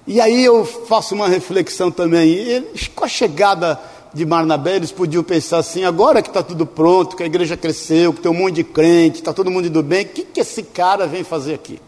E 0.06 0.22
aí 0.22 0.46
eu 0.46 0.64
faço 0.64 1.14
uma 1.14 1.28
reflexão 1.28 1.92
também. 1.92 2.64
Com 2.96 3.04
a 3.04 3.10
chegada 3.10 3.78
de 4.14 4.24
Barnabé, 4.24 4.78
eles 4.78 4.92
podiam 4.92 5.22
pensar 5.22 5.58
assim: 5.58 5.84
agora 5.84 6.22
que 6.22 6.30
está 6.30 6.42
tudo 6.42 6.66
pronto, 6.66 7.18
que 7.18 7.24
a 7.24 7.26
igreja 7.26 7.58
cresceu, 7.58 8.14
que 8.14 8.22
tem 8.22 8.32
um 8.32 8.36
monte 8.36 8.56
de 8.56 8.64
crente, 8.64 9.20
está 9.20 9.34
todo 9.34 9.52
mundo 9.52 9.68
indo 9.68 9.84
bem, 9.84 10.06
o 10.06 10.10
que, 10.10 10.24
que 10.24 10.40
esse 10.40 10.64
cara 10.64 11.06
vem 11.06 11.26
fazer 11.26 11.56
aqui? 11.56 11.80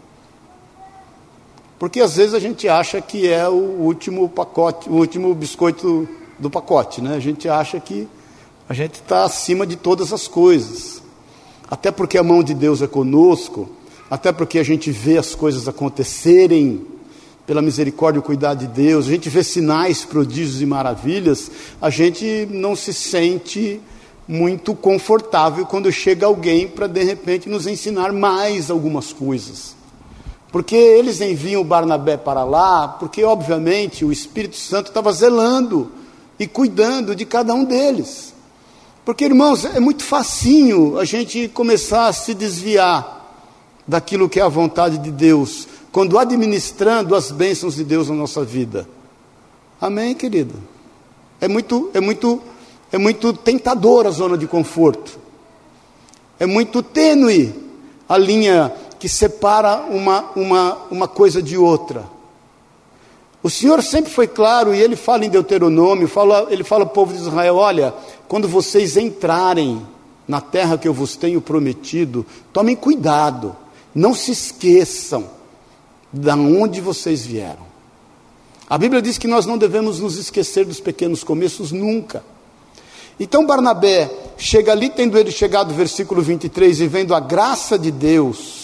Porque 1.80 1.98
às 1.98 2.16
vezes 2.16 2.34
a 2.34 2.38
gente 2.38 2.68
acha 2.68 3.00
que 3.00 3.26
é 3.26 3.48
o 3.48 3.54
último 3.54 4.28
pacote, 4.28 4.90
o 4.90 4.92
último 4.92 5.34
biscoito 5.34 6.06
do 6.38 6.50
pacote, 6.50 7.00
né? 7.00 7.16
A 7.16 7.18
gente 7.18 7.48
acha 7.48 7.80
que 7.80 8.06
a 8.68 8.74
gente 8.74 8.96
está 8.96 9.24
acima 9.24 9.66
de 9.66 9.76
todas 9.76 10.12
as 10.12 10.28
coisas. 10.28 11.02
Até 11.70 11.90
porque 11.90 12.18
a 12.18 12.22
mão 12.22 12.42
de 12.42 12.52
Deus 12.52 12.82
é 12.82 12.86
conosco, 12.86 13.66
até 14.10 14.30
porque 14.30 14.58
a 14.58 14.62
gente 14.62 14.90
vê 14.90 15.16
as 15.16 15.34
coisas 15.34 15.66
acontecerem 15.66 16.84
pela 17.46 17.62
misericórdia 17.62 18.20
e 18.20 18.22
cuidado 18.22 18.58
de 18.58 18.66
Deus, 18.66 19.06
a 19.06 19.10
gente 19.10 19.30
vê 19.30 19.42
sinais, 19.42 20.04
prodígios 20.04 20.60
e 20.60 20.66
maravilhas, 20.66 21.50
a 21.80 21.88
gente 21.88 22.46
não 22.50 22.76
se 22.76 22.92
sente 22.92 23.80
muito 24.28 24.74
confortável 24.74 25.64
quando 25.64 25.90
chega 25.90 26.26
alguém 26.26 26.68
para 26.68 26.86
de 26.86 27.02
repente 27.02 27.48
nos 27.48 27.66
ensinar 27.66 28.12
mais 28.12 28.70
algumas 28.70 29.14
coisas. 29.14 29.79
Porque 30.50 30.74
eles 30.74 31.20
enviam 31.20 31.62
Barnabé 31.62 32.16
para 32.16 32.42
lá, 32.44 32.88
porque 32.88 33.22
obviamente 33.22 34.04
o 34.04 34.10
Espírito 34.10 34.56
Santo 34.56 34.88
estava 34.88 35.12
zelando 35.12 35.92
e 36.38 36.46
cuidando 36.46 37.14
de 37.14 37.24
cada 37.24 37.54
um 37.54 37.64
deles. 37.64 38.34
Porque, 39.04 39.24
irmãos, 39.24 39.64
é 39.64 39.80
muito 39.80 40.02
facinho 40.02 40.98
a 40.98 41.04
gente 41.04 41.48
começar 41.48 42.06
a 42.06 42.12
se 42.12 42.34
desviar 42.34 43.18
daquilo 43.86 44.28
que 44.28 44.38
é 44.40 44.42
a 44.42 44.48
vontade 44.48 44.98
de 44.98 45.10
Deus, 45.10 45.66
quando 45.90 46.18
administrando 46.18 47.14
as 47.14 47.30
bênçãos 47.30 47.74
de 47.74 47.84
Deus 47.84 48.08
na 48.08 48.14
nossa 48.14 48.44
vida. 48.44 48.88
Amém, 49.80 50.14
querido? 50.14 50.54
É 51.40 51.48
muito, 51.48 51.90
é 51.94 52.00
muito, 52.00 52.40
é 52.92 52.98
muito 52.98 53.32
tentador 53.32 54.06
a 54.06 54.10
zona 54.10 54.36
de 54.36 54.46
conforto. 54.46 55.18
É 56.38 56.46
muito 56.46 56.82
tênue 56.82 57.54
a 58.08 58.16
linha 58.16 58.72
que 59.00 59.08
separa 59.08 59.86
uma, 59.88 60.30
uma, 60.36 60.78
uma 60.90 61.08
coisa 61.08 61.42
de 61.42 61.56
outra. 61.56 62.04
O 63.42 63.48
Senhor 63.48 63.82
sempre 63.82 64.12
foi 64.12 64.28
claro, 64.28 64.74
e 64.74 64.80
Ele 64.80 64.94
fala 64.94 65.24
em 65.24 65.30
Deuteronômio, 65.30 66.06
fala, 66.06 66.46
Ele 66.50 66.62
fala 66.62 66.84
ao 66.84 66.90
povo 66.90 67.14
de 67.14 67.18
Israel: 67.18 67.56
olha, 67.56 67.94
quando 68.28 68.46
vocês 68.46 68.98
entrarem 68.98 69.84
na 70.28 70.42
terra 70.42 70.76
que 70.76 70.86
eu 70.86 70.92
vos 70.92 71.16
tenho 71.16 71.40
prometido, 71.40 72.26
tomem 72.52 72.76
cuidado, 72.76 73.56
não 73.94 74.14
se 74.14 74.30
esqueçam 74.32 75.24
de 76.12 76.30
onde 76.30 76.82
vocês 76.82 77.24
vieram. 77.24 77.70
A 78.68 78.76
Bíblia 78.76 79.00
diz 79.00 79.16
que 79.16 79.26
nós 79.26 79.46
não 79.46 79.56
devemos 79.56 79.98
nos 79.98 80.16
esquecer 80.18 80.66
dos 80.66 80.78
pequenos 80.78 81.24
começos 81.24 81.72
nunca. 81.72 82.22
Então 83.18 83.46
Barnabé 83.46 84.10
chega 84.36 84.72
ali, 84.72 84.90
tendo 84.90 85.18
ele 85.18 85.30
chegado, 85.30 85.72
versículo 85.72 86.20
23, 86.20 86.80
e 86.80 86.86
vendo 86.86 87.14
a 87.14 87.20
graça 87.20 87.78
de 87.78 87.90
Deus. 87.90 88.59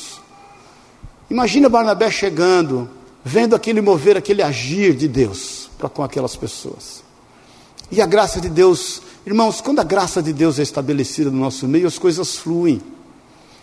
Imagina 1.31 1.69
Barnabé 1.69 2.11
chegando, 2.11 2.89
vendo 3.25 3.57
aquele 3.57 3.81
mover, 3.81 4.17
aquele 4.17 4.43
agir 4.43 4.95
de 4.95 5.09
Deus 5.09 5.69
para 5.77 5.89
com 5.89 6.03
aquelas 6.03 6.37
pessoas. 6.37 7.03
E 7.91 8.01
a 8.01 8.07
graça 8.07 8.41
de 8.41 8.49
Deus, 8.49 9.03
irmãos, 9.27 9.61
quando 9.61 9.81
a 9.81 9.85
graça 9.85 10.23
de 10.23 10.33
Deus 10.33 10.59
é 10.59 10.63
estabelecida 10.63 11.31
no 11.31 11.39
nosso 11.39 11.67
meio, 11.67 11.87
as 11.87 11.99
coisas 11.99 12.37
fluem. 12.37 12.81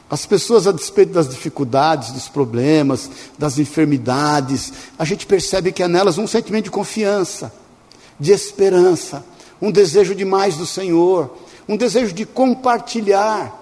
As 0.09 0.25
pessoas, 0.25 0.67
a 0.67 0.71
despeito 0.71 1.13
das 1.13 1.29
dificuldades, 1.29 2.11
dos 2.11 2.27
problemas, 2.27 3.09
das 3.37 3.57
enfermidades, 3.57 4.71
a 4.99 5.05
gente 5.05 5.25
percebe 5.25 5.71
que 5.71 5.81
há 5.81 5.87
nelas 5.87 6.17
um 6.17 6.27
sentimento 6.27 6.65
de 6.65 6.71
confiança, 6.71 7.51
de 8.19 8.31
esperança, 8.31 9.25
um 9.61 9.71
desejo 9.71 10.13
de 10.13 10.25
mais 10.25 10.55
do 10.55 10.65
Senhor, 10.65 11.35
um 11.67 11.77
desejo 11.77 12.13
de 12.13 12.25
compartilhar, 12.25 13.59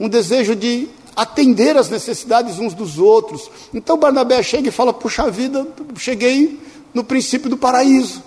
um 0.00 0.08
desejo 0.08 0.56
de 0.56 0.88
atender 1.18 1.76
às 1.76 1.90
necessidades 1.90 2.60
uns 2.60 2.74
dos 2.74 2.96
outros. 2.96 3.50
Então 3.74 3.98
Barnabé 3.98 4.40
chega 4.40 4.68
e 4.68 4.72
fala: 4.72 4.92
Puxa 4.92 5.28
vida, 5.28 5.66
cheguei 5.96 6.60
no 6.94 7.02
princípio 7.02 7.50
do 7.50 7.56
paraíso. 7.56 8.22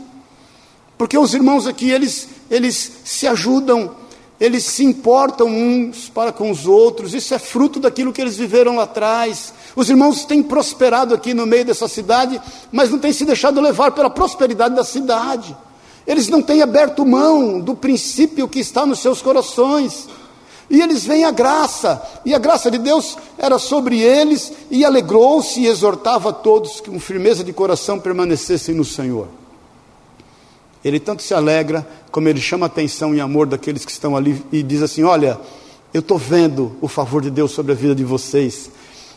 Porque 0.97 1.17
os 1.17 1.33
irmãos 1.33 1.65
aqui, 1.65 1.89
eles, 1.89 2.27
eles 2.49 2.91
se 3.05 3.25
ajudam, 3.27 3.95
eles 4.37 4.65
se 4.65 4.83
importam 4.83 5.47
uns 5.47 6.09
para 6.09 6.33
com 6.33 6.51
os 6.51 6.67
outros, 6.67 7.13
isso 7.13 7.33
é 7.33 7.39
fruto 7.39 7.79
daquilo 7.79 8.11
que 8.11 8.19
eles 8.19 8.35
viveram 8.35 8.75
lá 8.75 8.83
atrás. 8.83 9.53
Os 9.73 9.89
irmãos 9.89 10.25
têm 10.25 10.43
prosperado 10.43 11.15
aqui 11.15 11.33
no 11.33 11.45
meio 11.45 11.63
dessa 11.63 11.87
cidade, 11.87 12.41
mas 12.73 12.91
não 12.91 12.99
têm 12.99 13.13
se 13.13 13.23
deixado 13.23 13.61
levar 13.61 13.93
pela 13.93 14.09
prosperidade 14.09 14.75
da 14.75 14.83
cidade. 14.83 15.55
Eles 16.05 16.27
não 16.27 16.41
têm 16.41 16.61
aberto 16.61 17.05
mão 17.05 17.57
do 17.59 17.73
princípio 17.73 18.49
que 18.49 18.59
está 18.59 18.85
nos 18.85 18.99
seus 18.99 19.21
corações. 19.21 20.09
E 20.71 20.79
eles 20.79 21.03
veem 21.03 21.25
a 21.25 21.31
graça, 21.31 22.01
e 22.25 22.33
a 22.33 22.39
graça 22.39 22.71
de 22.71 22.77
Deus 22.77 23.17
era 23.37 23.59
sobre 23.59 23.99
eles, 23.99 24.53
e 24.71 24.85
alegrou-se 24.85 25.59
e 25.59 25.67
exortava 25.67 26.29
a 26.29 26.33
todos 26.33 26.79
que 26.79 26.89
com 26.89 26.97
firmeza 26.97 27.43
de 27.43 27.51
coração 27.51 27.99
permanecessem 27.99 28.73
no 28.73 28.85
Senhor. 28.85 29.27
Ele 30.81 30.97
tanto 30.97 31.23
se 31.23 31.33
alegra, 31.33 31.85
como 32.09 32.29
ele 32.29 32.39
chama 32.39 32.65
a 32.65 32.67
atenção 32.67 33.13
e 33.13 33.19
amor 33.19 33.47
daqueles 33.47 33.83
que 33.83 33.91
estão 33.91 34.15
ali 34.15 34.41
e 34.49 34.63
diz 34.63 34.81
assim: 34.81 35.03
Olha, 35.03 35.37
eu 35.93 35.99
estou 35.99 36.17
vendo 36.17 36.73
o 36.79 36.87
favor 36.87 37.21
de 37.21 37.29
Deus 37.29 37.51
sobre 37.51 37.73
a 37.73 37.75
vida 37.75 37.93
de 37.93 38.05
vocês. 38.05 38.71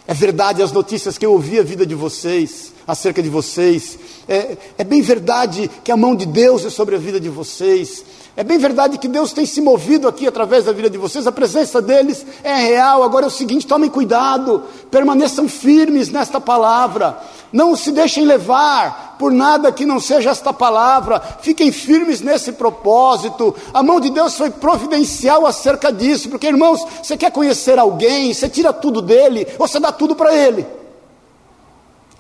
É 0.09 0.13
verdade 0.13 0.61
as 0.61 0.73
notícias 0.73 1.17
que 1.17 1.25
eu 1.25 1.33
ouvi 1.33 1.61
a 1.61 1.63
vida 1.63 1.87
de 1.87 1.95
vocês, 1.95 2.73
acerca 2.87 3.23
de 3.23 3.29
vocês. 3.29 3.99
É, 4.29 4.57
é 4.79 4.85
bem 4.85 5.03
verdade 5.03 5.71
que 5.83 5.93
a 5.93 5.97
mão 5.97 6.15
de 6.15 6.27
Deus 6.27 6.65
é 6.65 6.71
sobre 6.71 6.95
a 6.95 6.99
vida 6.99 7.21
de 7.21 7.29
vocês. 7.29 8.05
É 8.37 8.43
bem 8.43 8.59
verdade 8.59 8.99
que 8.99 9.07
Deus 9.07 9.33
tem 9.33 9.47
se 9.47 9.61
movido 9.61 10.09
aqui 10.09 10.27
através 10.27 10.65
da 10.65 10.73
vida 10.73 10.91
de 10.91 10.99
vocês, 10.99 11.25
a 11.25 11.31
presença 11.31 11.81
deles 11.81 12.27
é 12.43 12.57
real. 12.57 13.05
Agora 13.05 13.27
é 13.27 13.29
o 13.29 13.31
seguinte: 13.31 13.65
tomem 13.65 13.89
cuidado, 13.89 14.65
permaneçam 14.91 15.49
firmes 15.49 16.11
nesta 16.11 16.41
palavra, 16.41 17.17
não 17.53 17.77
se 17.77 17.93
deixem 17.93 18.25
levar 18.25 19.15
por 19.21 19.31
nada 19.31 19.71
que 19.71 19.87
não 19.87 20.01
seja 20.01 20.31
esta 20.31 20.53
palavra, 20.53 21.23
fiquem 21.43 21.71
firmes 21.71 22.21
nesse 22.21 22.51
propósito. 22.51 23.55
A 23.73 23.85
mão 23.85 24.01
de 24.01 24.11
Deus 24.11 24.37
foi 24.37 24.51
providencial 24.51 25.47
acerca 25.47 25.93
disso, 25.93 26.29
porque 26.29 26.49
irmãos, 26.49 26.85
você 27.01 27.17
quer 27.17 27.31
conhecer 27.31 27.79
alguém, 27.79 28.35
você 28.35 28.49
tira 28.49 28.73
tudo 28.73 29.01
dele 29.01 29.47
ou 29.61 29.69
você 29.69 29.79
dá 29.79 29.93
tudo 29.93 30.17
para 30.17 30.35
ele. 30.35 30.67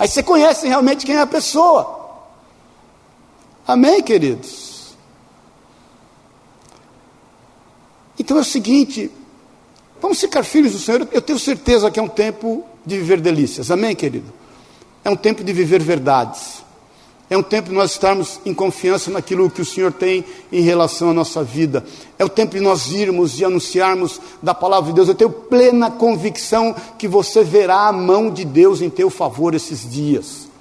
Aí 0.04 0.08
você 0.08 0.22
conhece 0.22 0.68
realmente 0.68 1.06
quem 1.06 1.14
é 1.14 1.22
a 1.22 1.26
pessoa. 1.26 2.10
Amém, 3.66 4.02
queridos? 4.02 4.94
Então 8.18 8.36
é 8.36 8.40
o 8.40 8.44
seguinte, 8.44 9.10
vamos 10.02 10.20
ficar 10.20 10.42
filhos 10.42 10.72
do 10.72 10.78
Senhor. 10.78 11.08
Eu 11.10 11.22
tenho 11.22 11.38
certeza 11.38 11.90
que 11.90 11.98
é 11.98 12.02
um 12.02 12.08
tempo 12.08 12.66
de 12.84 12.98
viver 12.98 13.18
delícias. 13.18 13.70
Amém, 13.70 13.96
querido? 13.96 14.30
É 15.02 15.08
um 15.08 15.16
tempo 15.16 15.42
de 15.42 15.54
viver 15.54 15.82
verdades. 15.82 16.62
É 17.30 17.38
um 17.38 17.42
tempo 17.42 17.70
de 17.70 17.74
nós 17.74 17.92
estarmos 17.92 18.38
em 18.44 18.52
confiança 18.52 19.10
naquilo 19.10 19.50
que 19.50 19.62
o 19.62 19.64
Senhor 19.64 19.92
tem 19.92 20.24
em 20.52 20.60
relação 20.60 21.10
à 21.10 21.14
nossa 21.14 21.42
vida. 21.42 21.82
É 22.18 22.24
o 22.24 22.28
tempo 22.28 22.54
de 22.54 22.60
nós 22.60 22.92
irmos 22.92 23.40
e 23.40 23.44
anunciarmos 23.44 24.20
da 24.42 24.54
palavra 24.54 24.90
de 24.90 24.96
Deus. 24.96 25.08
Eu 25.08 25.14
tenho 25.14 25.30
plena 25.30 25.90
convicção 25.90 26.74
que 26.98 27.08
você 27.08 27.42
verá 27.42 27.88
a 27.88 27.92
mão 27.92 28.30
de 28.30 28.44
Deus 28.44 28.82
em 28.82 28.90
teu 28.90 29.08
favor 29.08 29.54
esses 29.54 29.90
dias. 29.90 30.53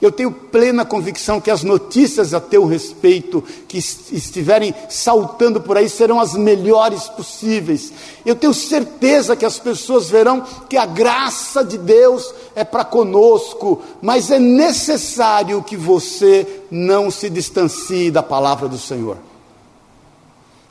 Eu 0.00 0.12
tenho 0.12 0.30
plena 0.30 0.84
convicção 0.84 1.40
que 1.40 1.50
as 1.50 1.64
notícias 1.64 2.32
a 2.32 2.40
teu 2.40 2.64
respeito 2.66 3.42
que 3.66 3.78
estiverem 3.78 4.72
saltando 4.88 5.60
por 5.60 5.76
aí 5.76 5.88
serão 5.88 6.20
as 6.20 6.34
melhores 6.34 7.08
possíveis. 7.08 7.92
Eu 8.24 8.36
tenho 8.36 8.54
certeza 8.54 9.34
que 9.34 9.44
as 9.44 9.58
pessoas 9.58 10.08
verão 10.08 10.44
que 10.68 10.76
a 10.76 10.86
graça 10.86 11.64
de 11.64 11.76
Deus 11.76 12.32
é 12.54 12.62
para 12.62 12.84
conosco, 12.84 13.82
mas 14.00 14.30
é 14.30 14.38
necessário 14.38 15.62
que 15.64 15.76
você 15.76 16.46
não 16.70 17.10
se 17.10 17.28
distancie 17.28 18.10
da 18.10 18.22
palavra 18.22 18.68
do 18.68 18.78
Senhor. 18.78 19.16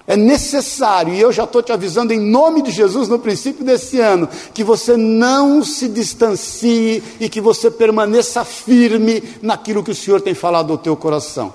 É 0.10 0.15
necessário, 0.15 1.13
e 1.13 1.20
eu 1.20 1.34
já 1.34 1.43
estou 1.43 1.62
te 1.62 1.74
avisando 1.74 2.13
em 2.13 2.20
nome 2.20 2.62
de 2.62 2.72
Jesus 2.72 3.10
no 3.10 3.20
princípio 3.20 3.65
desse 3.65 4.00
ano, 4.00 4.30
que 4.54 4.63
você 4.63 4.96
não 4.96 5.62
se 5.62 5.89
distancie 5.89 7.04
e 7.20 7.28
que 7.28 7.41
você 7.41 7.70
permaneça 7.70 8.46
firme 8.46 9.22
naquilo 9.41 9.84
que 9.84 9.91
o 9.91 9.96
Senhor 9.96 10.22
tem 10.22 10.34
falado 10.34 10.72
ao 10.72 10.78
teu 10.78 10.96
coração. 10.96 11.54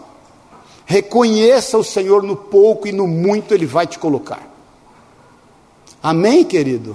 Reconheça 0.84 1.78
o 1.78 1.84
Senhor 1.84 2.22
no 2.22 2.36
pouco 2.36 2.86
e 2.86 2.92
no 2.92 3.06
muito 3.06 3.54
Ele 3.54 3.64
vai 3.64 3.86
te 3.86 3.98
colocar. 3.98 4.52
Amém, 6.02 6.44
querido? 6.44 6.94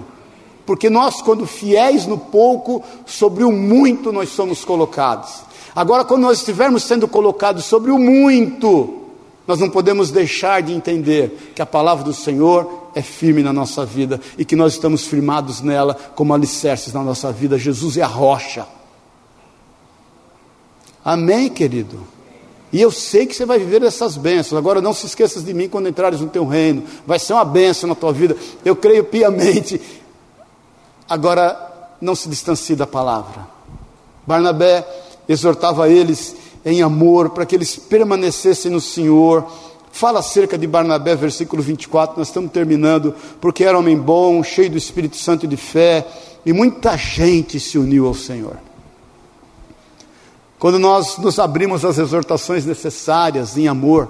Porque 0.64 0.92
nós, 0.92 1.24
quando 1.24 1.48
fiéis 1.48 2.06
no 2.06 2.20
pouco, 2.20 2.84
sobre 3.04 3.44
o 3.44 3.52
muito 3.52 4.12
nós 4.12 4.30
somos 4.30 4.64
colocados. 4.64 5.42
Agora, 5.76 6.06
quando 6.06 6.22
nós 6.22 6.38
estivermos 6.38 6.84
sendo 6.84 7.08
colocados 7.08 7.66
sobre 7.66 7.90
o 7.90 7.98
muito, 7.98 9.07
nós 9.48 9.60
não 9.60 9.70
podemos 9.70 10.12
deixar 10.12 10.62
de 10.62 10.74
entender 10.74 11.54
que 11.56 11.62
a 11.62 11.66
palavra 11.66 12.04
do 12.04 12.14
Senhor 12.14 12.90
é 12.94 13.02
firme 13.02 13.42
na 13.42 13.54
nossa 13.54 13.86
vida 13.86 14.20
e 14.38 14.44
que 14.44 14.56
nós 14.56 14.74
estamos 14.74 15.06
firmados 15.06 15.62
nela 15.62 15.96
como 16.16 16.34
alicerces 16.34 16.94
na 16.94 17.02
nossa 17.02 17.32
vida. 17.32 17.58
Jesus 17.58 17.96
é 17.96 18.02
a 18.02 18.08
rocha. 18.08 18.68
Amém, 21.04 21.48
querido? 21.48 22.06
E 22.74 22.82
eu 22.82 22.92
sei 22.92 23.26
que 23.26 23.34
você 23.34 23.46
vai 23.46 23.58
viver 23.58 23.82
essas 23.84 24.18
bênçãos. 24.18 24.60
Agora 24.60 24.82
não 24.82 24.94
se 24.94 25.06
esqueças 25.06 25.46
de 25.46 25.54
mim 25.54 25.70
quando 25.70 25.88
entrares 25.88 26.20
no 26.20 26.28
teu 26.28 26.46
reino. 26.46 26.84
Vai 27.06 27.18
ser 27.18 27.32
uma 27.32 27.46
bênção 27.46 27.88
na 27.88 27.96
tua 27.96 28.12
vida. 28.12 28.36
Eu 28.66 28.76
creio 28.76 29.06
piamente. 29.06 29.80
Agora 31.08 31.96
não 32.02 32.14
se 32.14 32.28
distancie 32.28 32.76
da 32.76 32.86
palavra. 32.86 33.48
Barnabé 34.26 34.86
exortava 35.30 35.90
eles 35.90 36.36
em 36.68 36.82
amor, 36.82 37.30
para 37.30 37.46
que 37.46 37.56
eles 37.56 37.78
permanecessem 37.78 38.70
no 38.70 38.82
Senhor. 38.82 39.46
Fala 39.90 40.20
acerca 40.20 40.58
de 40.58 40.68
Barnabé, 40.68 41.16
versículo 41.16 41.64
24, 41.64 42.20
nós 42.20 42.28
estamos 42.28 42.52
terminando, 42.52 43.16
porque 43.40 43.64
era 43.64 43.80
homem 43.80 43.98
bom, 43.98 44.44
cheio 44.44 44.70
do 44.70 44.78
Espírito 44.78 45.16
Santo 45.16 45.46
e 45.46 45.48
de 45.48 45.56
fé, 45.56 46.06
e 46.46 46.52
muita 46.52 46.98
gente 46.98 47.58
se 47.58 47.78
uniu 47.78 48.06
ao 48.06 48.14
Senhor. 48.14 48.58
Quando 50.60 50.78
nós 50.78 51.18
nos 51.18 51.40
abrimos 51.40 51.86
às 51.86 51.98
exortações 51.98 52.66
necessárias 52.66 53.58
em 53.58 53.70
amor, 53.70 54.10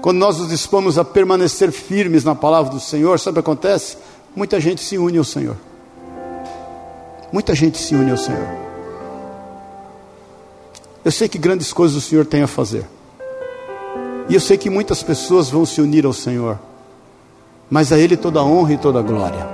quando 0.00 0.18
nós 0.18 0.38
nos 0.38 0.48
dispomos 0.48 0.96
a 0.96 1.04
permanecer 1.04 1.72
firmes 1.72 2.22
na 2.22 2.36
palavra 2.36 2.70
do 2.70 2.80
Senhor, 2.80 3.18
sabe 3.18 3.32
o 3.32 3.42
que 3.42 3.50
acontece? 3.50 3.96
Muita 4.34 4.60
gente 4.60 4.80
se 4.80 4.96
une 4.96 5.18
ao 5.18 5.24
Senhor. 5.24 5.56
Muita 7.32 7.52
gente 7.54 7.78
se 7.78 7.94
une 7.94 8.10
ao 8.12 8.16
Senhor. 8.16 8.61
Eu 11.04 11.10
sei 11.10 11.28
que 11.28 11.36
grandes 11.36 11.72
coisas 11.72 11.96
o 11.96 12.00
Senhor 12.00 12.24
tem 12.24 12.42
a 12.42 12.46
fazer. 12.46 12.86
E 14.28 14.34
eu 14.34 14.40
sei 14.40 14.56
que 14.56 14.70
muitas 14.70 15.02
pessoas 15.02 15.50
vão 15.50 15.66
se 15.66 15.80
unir 15.80 16.06
ao 16.06 16.12
Senhor. 16.12 16.58
Mas 17.68 17.92
a 17.92 17.98
Ele 17.98 18.16
toda 18.16 18.38
a 18.38 18.44
honra 18.44 18.74
e 18.74 18.78
toda 18.78 19.00
a 19.00 19.02
glória. 19.02 19.48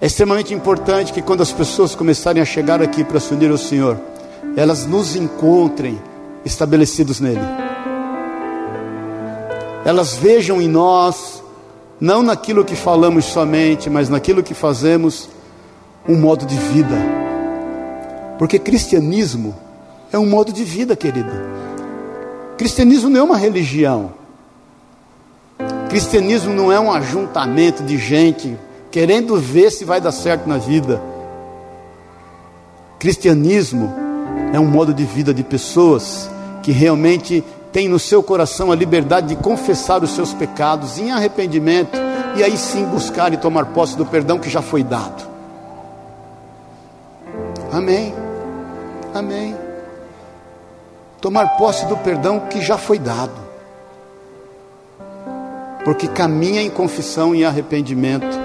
É 0.00 0.06
extremamente 0.06 0.52
importante 0.52 1.12
que 1.12 1.22
quando 1.22 1.42
as 1.42 1.52
pessoas 1.52 1.94
começarem 1.94 2.42
a 2.42 2.44
chegar 2.44 2.82
aqui 2.82 3.04
para 3.04 3.20
se 3.20 3.32
unir 3.32 3.50
ao 3.50 3.58
Senhor, 3.58 3.98
elas 4.56 4.86
nos 4.86 5.14
encontrem 5.14 6.00
estabelecidos 6.44 7.20
nele. 7.20 7.40
Elas 9.84 10.14
vejam 10.16 10.60
em 10.60 10.68
nós, 10.68 11.42
não 12.00 12.22
naquilo 12.22 12.64
que 12.64 12.74
falamos 12.74 13.24
somente, 13.26 13.88
mas 13.88 14.08
naquilo 14.08 14.42
que 14.42 14.54
fazemos, 14.54 15.28
um 16.08 16.16
modo 16.16 16.44
de 16.44 16.56
vida 16.56 17.27
porque 18.38 18.58
cristianismo 18.58 19.54
é 20.12 20.18
um 20.18 20.26
modo 20.26 20.52
de 20.52 20.64
vida, 20.64 20.94
querido. 20.94 21.30
Cristianismo 22.56 23.10
não 23.10 23.20
é 23.20 23.22
uma 23.22 23.36
religião. 23.36 24.12
Cristianismo 25.88 26.54
não 26.54 26.70
é 26.70 26.78
um 26.78 26.92
ajuntamento 26.92 27.82
de 27.82 27.98
gente 27.98 28.56
querendo 28.90 29.36
ver 29.36 29.70
se 29.70 29.84
vai 29.84 30.00
dar 30.00 30.12
certo 30.12 30.48
na 30.48 30.56
vida. 30.56 31.02
Cristianismo 32.98 33.92
é 34.52 34.58
um 34.58 34.66
modo 34.66 34.94
de 34.94 35.04
vida 35.04 35.34
de 35.34 35.42
pessoas 35.42 36.30
que 36.62 36.72
realmente 36.72 37.44
têm 37.72 37.88
no 37.88 37.98
seu 37.98 38.22
coração 38.22 38.72
a 38.72 38.76
liberdade 38.76 39.28
de 39.28 39.36
confessar 39.36 40.02
os 40.02 40.10
seus 40.10 40.32
pecados 40.32 40.98
em 40.98 41.10
arrependimento 41.10 41.96
e 42.36 42.42
aí 42.42 42.56
sim 42.56 42.84
buscar 42.84 43.32
e 43.32 43.36
tomar 43.36 43.66
posse 43.66 43.96
do 43.96 44.06
perdão 44.06 44.38
que 44.38 44.48
já 44.48 44.62
foi 44.62 44.82
dado. 44.82 45.28
Amém. 47.72 48.27
Amém. 49.14 49.56
Tomar 51.20 51.56
posse 51.56 51.86
do 51.86 51.96
perdão 51.96 52.40
que 52.40 52.60
já 52.60 52.78
foi 52.78 52.98
dado. 52.98 53.48
Porque 55.84 56.06
caminha 56.06 56.62
em 56.62 56.70
confissão 56.70 57.34
e 57.34 57.44
arrependimento. 57.44 58.38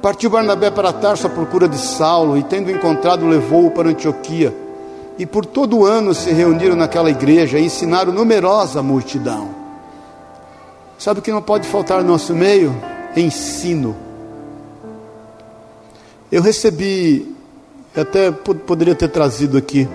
Partiu 0.00 0.30
Barnabé 0.30 0.70
para 0.70 0.92
Tarso 0.92 1.26
à 1.26 1.30
procura 1.30 1.68
de 1.68 1.78
Saulo 1.78 2.38
e, 2.38 2.42
tendo 2.42 2.70
encontrado, 2.70 3.26
levou-o 3.26 3.70
para 3.70 3.88
Antioquia. 3.88 4.54
E 5.18 5.26
por 5.26 5.44
todo 5.44 5.84
ano 5.84 6.14
se 6.14 6.30
reuniram 6.30 6.76
naquela 6.76 7.10
igreja 7.10 7.58
e 7.58 7.64
ensinaram 7.64 8.12
numerosa 8.12 8.82
multidão. 8.82 9.48
Sabe 10.96 11.18
o 11.18 11.22
que 11.22 11.32
não 11.32 11.42
pode 11.42 11.66
faltar 11.66 12.02
no 12.02 12.08
nosso 12.12 12.34
meio? 12.34 12.74
Ensino. 13.16 13.96
Eu 16.30 16.42
recebi 16.42 17.36
até 17.96 18.30
poderia 18.30 18.94
ter 18.94 19.08
trazido 19.08 19.56
aqui 19.58 19.88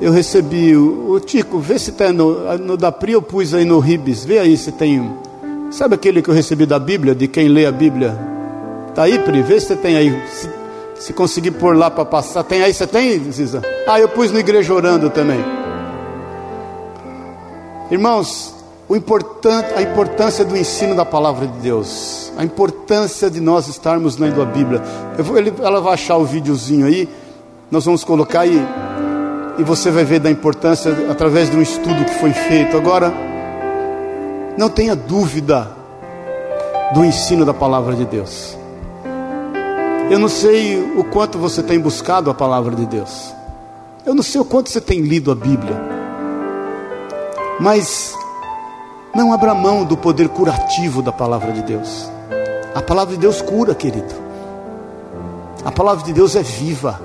eu 0.00 0.12
recebi 0.12 0.76
o, 0.76 1.12
o 1.12 1.20
Tico, 1.20 1.58
vê 1.58 1.78
se 1.78 1.92
tem 1.92 2.12
no, 2.12 2.56
no 2.58 2.76
da 2.76 2.92
Pri 2.92 3.12
eu 3.12 3.22
pus 3.22 3.52
aí 3.52 3.64
no 3.64 3.80
Ribes, 3.80 4.24
vê 4.24 4.38
aí 4.38 4.56
se 4.56 4.70
tem. 4.70 5.12
Sabe 5.70 5.94
aquele 5.96 6.22
que 6.22 6.30
eu 6.30 6.34
recebi 6.34 6.64
da 6.64 6.78
Bíblia, 6.78 7.14
de 7.14 7.26
quem 7.26 7.48
lê 7.48 7.66
a 7.66 7.72
Bíblia? 7.72 8.16
Tá 8.94 9.02
aí, 9.02 9.18
Pri, 9.18 9.42
vê 9.42 9.60
se 9.60 9.74
tem 9.76 9.96
aí. 9.96 10.22
Se, 10.28 10.48
se 11.00 11.12
conseguir 11.12 11.52
pôr 11.52 11.76
lá 11.76 11.90
para 11.90 12.04
passar, 12.04 12.44
tem 12.44 12.62
aí, 12.62 12.72
você 12.72 12.86
tem, 12.86 13.30
Ziza? 13.30 13.62
Ah, 13.86 13.98
eu 13.98 14.08
pus 14.08 14.30
no 14.30 14.38
igreja 14.38 14.72
orando 14.72 15.10
também. 15.10 15.44
Irmãos, 17.90 18.54
a 18.90 19.82
importância 19.82 20.44
do 20.44 20.56
ensino 20.56 20.94
da 20.94 21.04
palavra 21.04 21.46
de 21.46 21.58
Deus, 21.58 22.32
a 22.36 22.44
importância 22.44 23.30
de 23.30 23.40
nós 23.40 23.68
estarmos 23.68 24.16
lendo 24.16 24.40
a 24.40 24.46
Bíblia. 24.46 24.82
Vou, 25.18 25.36
ela 25.38 25.80
vai 25.80 25.94
achar 25.94 26.16
o 26.16 26.24
videozinho 26.24 26.86
aí, 26.86 27.08
nós 27.70 27.84
vamos 27.84 28.02
colocar 28.02 28.40
aí 28.40 28.66
e 29.58 29.62
você 29.62 29.90
vai 29.90 30.04
ver 30.04 30.20
da 30.20 30.30
importância 30.30 30.90
através 31.10 31.50
de 31.50 31.56
um 31.56 31.62
estudo 31.62 32.04
que 32.04 32.14
foi 32.14 32.32
feito. 32.32 32.76
Agora, 32.76 33.12
não 34.56 34.70
tenha 34.70 34.96
dúvida 34.96 35.70
do 36.94 37.04
ensino 37.04 37.44
da 37.44 37.52
palavra 37.52 37.94
de 37.94 38.06
Deus. 38.06 38.56
Eu 40.10 40.18
não 40.18 40.28
sei 40.28 40.80
o 40.96 41.04
quanto 41.04 41.36
você 41.36 41.62
tem 41.62 41.78
buscado 41.78 42.30
a 42.30 42.34
palavra 42.34 42.74
de 42.74 42.86
Deus. 42.86 43.34
Eu 44.06 44.14
não 44.14 44.22
sei 44.22 44.40
o 44.40 44.44
quanto 44.44 44.70
você 44.70 44.80
tem 44.80 45.02
lido 45.02 45.30
a 45.30 45.34
Bíblia. 45.34 45.76
Mas 47.60 48.14
não 49.18 49.32
abra 49.32 49.52
mão 49.52 49.84
do 49.84 49.96
poder 49.96 50.28
curativo 50.28 51.02
da 51.02 51.10
palavra 51.10 51.50
de 51.50 51.60
Deus. 51.62 52.08
A 52.72 52.80
palavra 52.80 53.16
de 53.16 53.20
Deus 53.20 53.42
cura, 53.42 53.74
querido. 53.74 54.14
A 55.64 55.72
palavra 55.72 56.04
de 56.04 56.12
Deus 56.12 56.36
é 56.36 56.42
viva. 56.42 57.00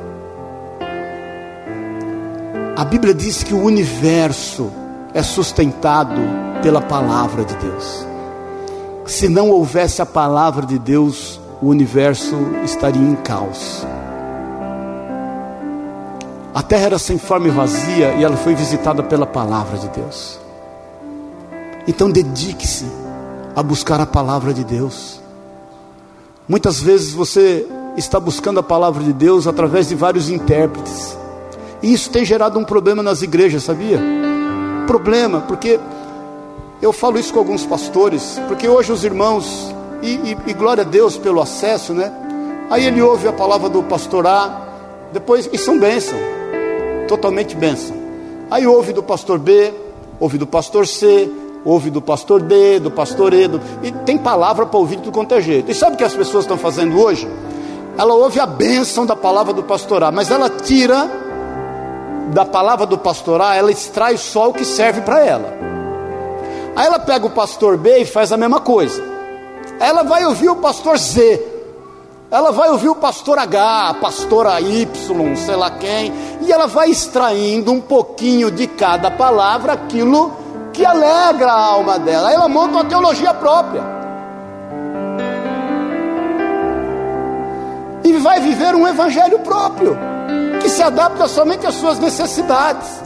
A 2.77 2.85
Bíblia 2.85 3.15
diz 3.15 3.41
que 3.41 3.55
o 3.55 3.63
universo 3.63 4.71
é 5.11 5.23
sustentado 5.23 6.21
pela 6.61 6.81
palavra 6.81 7.43
de 7.43 7.55
Deus. 7.55 8.05
Se 9.07 9.27
não 9.27 9.49
houvesse 9.49 9.99
a 9.99 10.05
palavra 10.05 10.67
de 10.67 10.77
Deus, 10.77 11.41
o 11.63 11.67
universo 11.67 12.35
estaria 12.63 13.01
em 13.01 13.15
caos. 13.15 13.83
A 16.53 16.61
terra 16.61 16.85
era 16.85 16.99
sem 16.99 17.17
forma 17.17 17.47
e 17.47 17.51
vazia 17.51 18.13
e 18.13 18.23
ela 18.23 18.37
foi 18.37 18.53
visitada 18.53 19.01
pela 19.01 19.25
palavra 19.25 19.79
de 19.79 19.87
Deus. 19.87 20.42
Então 21.87 22.09
dedique-se 22.09 22.85
a 23.55 23.61
buscar 23.61 23.99
a 23.99 24.05
palavra 24.05 24.53
de 24.53 24.63
Deus. 24.63 25.21
Muitas 26.47 26.81
vezes 26.81 27.13
você 27.13 27.65
está 27.97 28.19
buscando 28.19 28.59
a 28.59 28.63
palavra 28.63 29.03
de 29.03 29.13
Deus 29.13 29.47
através 29.47 29.87
de 29.87 29.95
vários 29.95 30.29
intérpretes. 30.29 31.17
E 31.81 31.93
isso 31.93 32.09
tem 32.09 32.23
gerado 32.25 32.57
um 32.57 32.63
problema 32.63 33.03
nas 33.03 33.21
igrejas, 33.21 33.63
sabia? 33.63 33.99
Problema, 34.87 35.41
porque 35.41 35.79
eu 36.81 36.91
falo 36.91 37.19
isso 37.19 37.33
com 37.33 37.39
alguns 37.39 37.65
pastores, 37.65 38.39
porque 38.47 38.67
hoje 38.67 38.91
os 38.91 39.03
irmãos, 39.03 39.73
e, 40.01 40.11
e, 40.15 40.37
e 40.47 40.53
glória 40.53 40.83
a 40.83 40.85
Deus 40.85 41.17
pelo 41.17 41.41
acesso, 41.41 41.93
né? 41.93 42.11
Aí 42.69 42.85
ele 42.85 43.01
ouve 43.01 43.27
a 43.27 43.33
palavra 43.33 43.69
do 43.69 43.83
pastor 43.83 44.25
A, 44.25 44.67
depois, 45.11 45.49
e 45.51 45.57
são 45.57 45.77
bênção, 45.77 46.17
totalmente 47.07 47.55
bênção. 47.55 47.95
Aí 48.49 48.65
ouve 48.65 48.93
do 48.93 49.03
pastor 49.03 49.37
B, 49.37 49.73
ouve 50.19 50.37
do 50.37 50.47
pastor 50.47 50.87
C, 50.87 51.29
ouve 51.65 51.89
do 51.89 52.01
pastor 52.01 52.41
D, 52.41 52.79
do 52.79 52.91
pastor 52.91 53.33
E, 53.33 53.47
do, 53.47 53.61
e 53.81 53.91
tem 53.91 54.17
palavra 54.17 54.65
para 54.65 54.79
ouvir 54.79 54.97
de 54.97 55.03
tudo 55.03 55.13
quanto 55.13 55.33
é 55.33 55.41
jeito. 55.41 55.71
E 55.71 55.73
sabe 55.73 55.95
o 55.95 55.97
que 55.97 56.03
as 56.03 56.13
pessoas 56.13 56.43
estão 56.43 56.57
fazendo 56.57 56.99
hoje? 56.99 57.27
Ela 57.97 58.13
ouve 58.13 58.39
a 58.39 58.45
bênção 58.45 59.05
da 59.05 59.15
palavra 59.15 59.53
do 59.53 59.63
pastor 59.63 60.03
A, 60.03 60.11
mas 60.11 60.31
ela 60.31 60.49
tira 60.49 61.09
da 62.33 62.45
palavra 62.45 62.85
do 62.85 62.97
pastorar, 62.97 63.57
ela 63.57 63.71
extrai 63.71 64.17
só 64.17 64.49
o 64.49 64.53
que 64.53 64.65
serve 64.65 65.01
para 65.01 65.23
ela. 65.23 65.53
Aí 66.75 66.87
ela 66.87 66.99
pega 66.99 67.25
o 67.27 67.29
pastor 67.29 67.77
B 67.77 67.99
e 67.99 68.05
faz 68.05 68.31
a 68.31 68.37
mesma 68.37 68.59
coisa. 68.59 69.03
Ela 69.79 70.03
vai 70.03 70.25
ouvir 70.25 70.49
o 70.49 70.55
pastor 70.55 70.97
Z. 70.97 71.51
Ela 72.31 72.51
vai 72.51 72.71
ouvir 72.71 72.89
o 72.89 72.95
pastor 72.95 73.37
H, 73.37 73.89
a 73.89 73.93
pastora 73.93 74.59
Y, 74.59 74.87
sei 75.35 75.55
lá 75.55 75.69
quem, 75.69 76.11
e 76.41 76.51
ela 76.51 76.65
vai 76.65 76.89
extraindo 76.89 77.71
um 77.71 77.79
pouquinho 77.79 78.49
de 78.49 78.65
cada 78.65 79.11
palavra 79.11 79.73
aquilo 79.73 80.42
que 80.73 80.83
alegra 80.83 81.51
a 81.51 81.65
alma 81.65 81.99
dela. 81.99 82.33
Ela 82.33 82.49
monta 82.49 82.73
uma 82.73 82.85
teologia 82.85 83.33
própria. 83.33 83.83
E 88.03 88.11
vai 88.13 88.39
viver 88.41 88.75
um 88.75 88.87
evangelho 88.87 89.39
próprio 89.39 89.97
que 90.59 90.67
se 90.67 90.81
adapta 90.81 91.27
somente 91.27 91.65
às 91.67 91.75
suas 91.75 91.99
necessidades. 91.99 93.03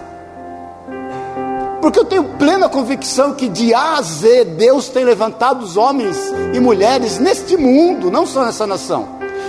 Porque 1.82 2.00
eu 2.00 2.06
tenho 2.06 2.24
plena 2.24 2.68
convicção 2.68 3.34
que 3.34 3.48
de 3.48 3.74
A 3.74 3.98
a 3.98 4.02
Z 4.02 4.46
Deus 4.46 4.90
tem 4.90 5.06
levantado 5.06 5.64
os 5.64 5.78
homens 5.78 6.18
e 6.54 6.60
mulheres 6.60 7.20
neste 7.20 7.56
mundo, 7.56 8.10
não 8.10 8.26
só 8.26 8.44
nessa 8.44 8.66
nação, 8.66 9.08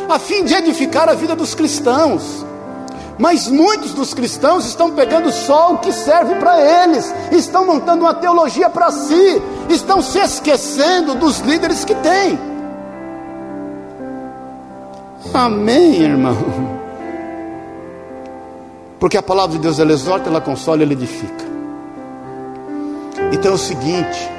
a 0.09 0.19
fim 0.19 0.45
de 0.45 0.55
edificar 0.55 1.09
a 1.09 1.15
vida 1.15 1.35
dos 1.35 1.55
cristãos. 1.55 2.45
Mas 3.19 3.49
muitos 3.49 3.93
dos 3.93 4.15
cristãos 4.15 4.65
estão 4.65 4.93
pegando 4.93 5.33
só 5.33 5.73
o 5.73 5.79
que 5.79 5.93
serve 5.93 6.37
para 6.37 6.61
eles, 6.85 7.13
estão 7.33 7.67
montando 7.67 8.05
uma 8.05 8.15
teologia 8.15 8.71
para 8.71 8.93
si, 8.93 9.43
estão 9.69 10.01
se 10.01 10.19
esquecendo 10.21 11.17
dos 11.17 11.41
líderes 11.41 11.85
que 11.85 11.95
têm. 11.97 12.39
Amém, 15.35 16.03
irmão. 16.03 16.37
Porque 19.01 19.17
a 19.17 19.23
palavra 19.23 19.57
de 19.57 19.63
Deus 19.63 19.79
ela 19.79 19.93
exorta, 19.93 20.29
ela 20.29 20.41
consola, 20.41 20.83
ela 20.83 20.93
edifica. 20.93 21.45
Então 23.33 23.53
é 23.53 23.55
o 23.55 23.59
seguinte: 23.59 24.31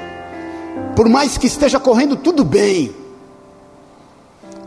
por 0.96 1.08
mais 1.08 1.36
que 1.36 1.46
esteja 1.46 1.78
correndo 1.78 2.16
tudo 2.16 2.44
bem, 2.44 2.94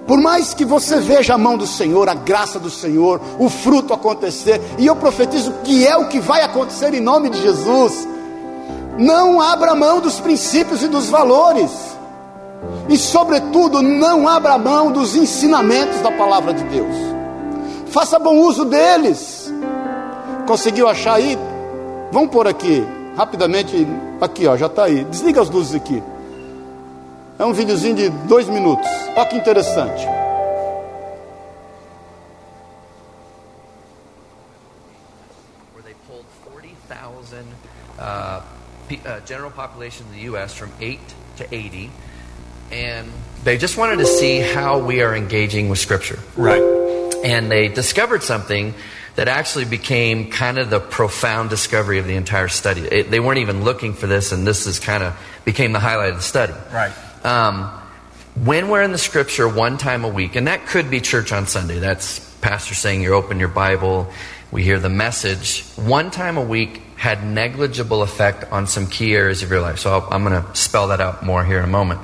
por 0.08 0.20
mais 0.20 0.54
que 0.54 0.66
você 0.66 1.00
veja 1.00 1.36
a 1.36 1.38
mão 1.38 1.58
do 1.58 1.66
Senhor, 1.66 2.10
a 2.10 2.14
graça 2.14 2.60
do 2.60 2.70
Senhor, 2.70 3.22
o 3.40 3.50
fruto 3.50 3.94
acontecer, 3.94 4.62
e 4.78 4.86
eu 4.86 4.96
profetizo 4.96 5.54
que 5.64 5.88
é 5.88 5.96
o 5.96 6.08
que 6.08 6.20
vai 6.20 6.42
acontecer 6.42 6.94
em 6.94 7.00
nome 7.00 7.30
de 7.30 7.42
Jesus, 7.42 8.08
não 8.98 9.42
abra 9.42 9.76
mão 9.76 10.00
dos 10.00 10.20
princípios 10.20 10.84
e 10.84 10.88
dos 10.88 11.10
valores, 11.10 11.72
e, 12.90 12.98
sobretudo, 12.98 13.82
não 13.82 14.28
abra 14.28 14.58
mão 14.58 14.92
dos 14.92 15.16
ensinamentos 15.16 16.02
da 16.02 16.12
palavra 16.12 16.54
de 16.54 16.64
Deus, 16.66 16.96
faça 17.88 18.20
bom 18.20 18.38
uso 18.38 18.66
deles. 18.66 19.44
Conseguiu 20.46 20.90
achar 20.90 21.16
aí? 21.16 21.38
Vamos 22.12 22.30
por 22.30 22.48
aqui, 22.48 22.86
rapidamente. 23.16 23.88
Aqui, 24.20 24.46
ó, 24.46 24.58
já 24.58 24.66
está 24.66 24.84
aí. 24.86 25.06
Desliga 25.06 25.42
as 25.42 25.50
luzes 25.50 25.74
aqui. 25.74 26.04
É 27.40 27.46
um 27.46 27.54
videozinho 27.54 27.96
de 27.96 28.10
dois 28.28 28.48
minutos. 28.48 28.88
Olha 29.16 29.26
que 29.26 29.36
interessante. 29.36 30.06
Uh, 38.00 38.42
uh, 39.06 39.20
general 39.26 39.50
population 39.50 40.06
in 40.08 40.18
the 40.18 40.24
U.S. 40.32 40.54
from 40.54 40.72
8 40.82 41.00
to 41.38 41.56
80, 41.56 41.90
and 42.72 43.10
they 43.44 43.58
just 43.58 43.78
wanted 43.78 44.00
to 44.00 44.06
see 44.06 44.40
how 44.40 44.80
we 44.80 45.02
are 45.02 45.16
engaging 45.16 45.70
with 45.70 45.80
Scripture. 45.80 46.20
Right. 46.36 46.62
And 47.24 47.50
they 47.50 47.70
discovered 47.70 48.24
something 48.24 48.74
that 49.16 49.28
actually 49.28 49.66
became 49.66 50.32
kind 50.32 50.58
of 50.58 50.70
the 50.70 50.80
profound 50.80 51.50
discovery 51.50 52.00
of 52.00 52.08
the 52.08 52.16
entire 52.16 52.50
study. 52.50 52.82
It, 52.82 53.10
they 53.10 53.20
weren't 53.20 53.40
even 53.40 53.64
looking 53.64 53.94
for 53.94 54.08
this, 54.08 54.32
and 54.32 54.46
this 54.46 54.68
is 54.68 54.80
kind 54.80 55.04
of 55.04 55.18
became 55.46 55.72
the 55.72 55.80
highlight 55.80 56.10
of 56.10 56.18
the 56.18 56.24
study. 56.24 56.54
Right. 56.72 56.92
Um, 57.24 57.70
when 58.36 58.70
we're 58.70 58.82
in 58.82 58.92
the 58.92 58.98
scripture 58.98 59.48
one 59.48 59.78
time 59.78 60.04
a 60.04 60.08
week, 60.08 60.36
and 60.36 60.48
that 60.48 60.66
could 60.66 60.90
be 60.90 61.00
church 61.00 61.32
on 61.32 61.48
Sunday, 61.48 61.80
that's 61.80 62.20
pastor 62.42 62.76
saying 62.76 63.02
you 63.02 63.14
open 63.14 63.40
your 63.40 63.50
Bible, 63.50 64.12
we 64.52 64.64
hear 64.64 64.80
the 64.80 64.90
message, 64.90 65.64
one 65.76 66.12
time 66.12 66.38
a 66.38 66.44
week 66.44 66.82
had 66.96 67.26
negligible 67.26 68.02
effect 68.02 68.52
on 68.52 68.68
some 68.68 68.88
key 68.88 69.16
areas 69.16 69.44
of 69.44 69.50
your 69.50 69.62
life. 69.62 69.80
So 69.80 70.00
i 70.00 70.16
am 70.16 70.24
going 70.24 70.42
to 70.42 70.56
spell 70.56 70.90
that 70.90 71.02
out 71.02 71.24
more 71.24 71.44
here 71.44 71.60
in 71.60 71.64
a 71.64 71.68
moment. 71.68 72.02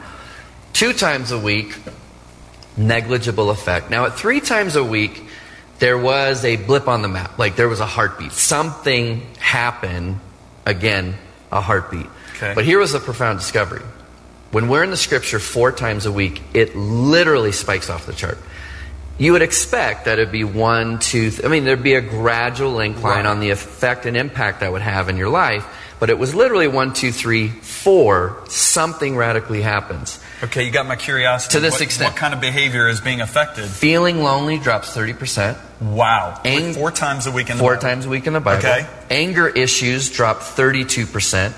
Two 0.74 0.94
times 0.94 1.32
a 1.32 1.40
week, 1.40 1.78
negligible 2.78 3.50
effect. 3.50 3.90
Now, 3.90 4.06
at 4.06 4.16
three 4.16 4.40
times 4.40 4.76
a 4.76 4.84
week, 4.84 5.24
there 5.80 5.98
was 5.98 6.44
a 6.44 6.58
blip 6.58 6.88
on 6.88 7.02
the 7.02 7.08
map. 7.08 7.40
Like 7.40 7.56
there 7.56 7.70
was 7.70 7.80
a 7.80 7.86
heartbeat. 7.86 8.32
Something 8.34 9.26
happened. 9.40 10.20
Again, 10.66 11.16
a 11.52 11.62
heartbeat. 11.62 12.08
Okay. 12.36 12.54
But 12.54 12.66
here 12.66 12.80
was 12.80 12.92
the 12.92 13.00
profound 13.00 13.40
discovery. 13.40 13.82
When 14.52 14.68
we're 14.68 14.84
in 14.84 14.89
the 14.89 14.97
scripture 14.97 15.39
four 15.39 15.72
times 15.72 16.06
a 16.06 16.12
week, 16.12 16.41
it 16.54 16.76
literally 16.76 17.52
spikes 17.52 17.89
off 17.89 18.06
the 18.06 18.14
chart. 18.14 18.38
You 19.20 19.34
would 19.34 19.41
expect 19.41 20.06
that 20.06 20.18
it'd 20.18 20.32
be 20.32 20.45
one, 20.45 20.97
two, 21.00 21.30
th- 21.30 21.45
I 21.45 21.50
mean, 21.50 21.66
there'd 21.66 21.84
be 21.84 21.95
a 21.95 22.02
gradual 22.02 22.80
incline 22.80 23.18
right. 23.18 23.26
on 23.26 23.41
the 23.41 23.50
effect 23.50 24.06
and 24.06 24.16
impact 24.16 24.62
that 24.62 24.72
would 24.72 24.82
have 24.82 25.10
in 25.10 25.18
your 25.18 25.30
life, 25.30 25.68
but 26.00 26.10
it 26.10 26.18
was 26.18 26.34
literally 26.34 26.70
one, 26.70 26.93
two, 26.93 27.12
three, 27.12 27.50
four, 27.50 28.41
something 28.47 29.18
radically 29.18 29.62
happens. 29.62 30.20
Okay, 30.41 30.64
you 30.64 30.72
got 30.72 30.88
my 30.88 30.95
curiosity. 30.95 31.52
To 31.52 31.60
this 31.60 31.74
what, 31.74 31.82
extent. 31.82 32.12
what 32.14 32.18
kind 32.18 32.34
of 32.34 32.39
behavior 32.39 32.88
is 32.88 33.02
being 33.02 33.20
affected? 33.20 33.66
Feeling 33.66 34.24
lonely 34.24 34.58
drops 34.58 34.95
30%. 34.95 35.58
Wow. 35.82 36.41
Ang- 36.45 36.74
four 36.74 36.91
times 36.91 37.28
a 37.28 37.32
week 37.32 37.50
in 37.50 37.58
the 37.58 37.62
Four 37.62 37.76
Bible. 37.76 37.82
times 37.82 38.06
a 38.06 38.10
week 38.10 38.26
in 38.26 38.32
the 38.32 38.39
Bible. 38.39 38.66
Okay. 38.66 38.88
Anger 39.10 39.50
issues 39.50 40.10
drop 40.10 40.39
32%. 40.39 41.54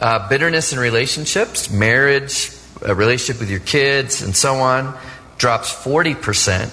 Uh, 0.00 0.28
bitterness 0.28 0.72
in 0.72 0.78
relationships, 0.78 1.70
marriage, 1.70 2.50
a 2.82 2.94
relationship 2.94 3.40
with 3.40 3.50
your 3.50 3.60
kids, 3.60 4.22
and 4.22 4.36
so 4.36 4.56
on, 4.56 4.96
drops 5.38 5.72
40%. 5.72 6.72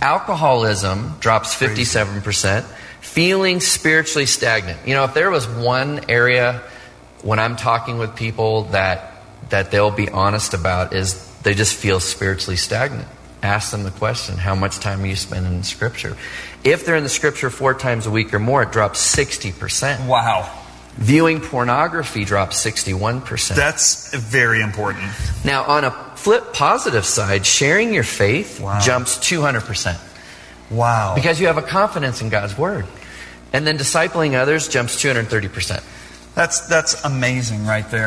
Alcoholism 0.00 1.16
drops 1.20 1.54
57%. 1.54 2.64
Feeling 3.00 3.60
spiritually 3.60 4.26
stagnant. 4.26 4.86
You 4.86 4.94
know, 4.94 5.04
if 5.04 5.14
there 5.14 5.30
was 5.30 5.46
one 5.46 6.00
area 6.08 6.62
when 7.22 7.38
I'm 7.38 7.56
talking 7.56 7.98
with 7.98 8.14
people 8.16 8.64
that 8.64 9.14
that 9.50 9.70
they'll 9.70 9.90
be 9.90 10.08
honest 10.10 10.52
about 10.52 10.92
is 10.92 11.26
they 11.42 11.54
just 11.54 11.74
feel 11.74 12.00
spiritually 12.00 12.56
stagnant. 12.56 13.08
Ask 13.42 13.70
them 13.70 13.84
the 13.84 13.90
question, 13.90 14.36
how 14.36 14.54
much 14.54 14.78
time 14.78 15.02
are 15.02 15.06
you 15.06 15.16
spending 15.16 15.54
in 15.54 15.62
scripture? 15.62 16.16
If 16.64 16.84
they're 16.84 16.96
in 16.96 17.04
the 17.04 17.08
scripture 17.08 17.50
four 17.50 17.72
times 17.72 18.06
a 18.06 18.10
week 18.10 18.34
or 18.34 18.38
more, 18.38 18.64
it 18.64 18.72
drops 18.72 19.16
60%. 19.16 20.06
Wow. 20.06 20.52
Viewing 20.98 21.40
pornography 21.40 22.24
drops 22.24 22.56
61%. 22.64 23.54
That's 23.54 24.12
very 24.14 24.60
important. 24.62 25.04
now, 25.44 25.62
on 25.64 25.84
a 25.84 25.92
flip 26.16 26.52
positive 26.52 27.04
side, 27.06 27.46
sharing 27.46 27.94
your 27.94 28.02
faith 28.04 28.58
Wow. 28.60 28.80
jumps 28.80 29.16
200% 29.18 29.96
Wow. 30.70 31.14
because 31.14 31.40
you 31.40 31.46
have 31.46 31.56
a 31.56 31.62
confidence 31.62 32.20
in 32.20 32.28
God's 32.30 32.58
word. 32.58 32.84
And 33.52 33.64
then 33.66 33.78
discipling 33.78 34.34
others 34.34 34.68
jumps 34.68 34.96
230%. 35.00 35.80
That's 36.34 36.66
that's 36.68 37.02
amazing 37.04 37.64
right 37.64 37.88
there. 37.90 38.06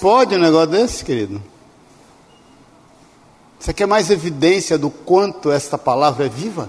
Pode 0.00 0.34
um 0.34 0.38
negócio 0.38 0.70
desse, 0.70 1.04
querido? 1.04 1.42
Você 3.58 3.72
quer 3.72 3.86
mais 3.86 4.10
evidência 4.10 4.78
do 4.78 4.90
quanto 4.90 5.50
esta 5.50 5.76
palavra 5.78 6.26
é 6.26 6.28
viva? 6.28 6.68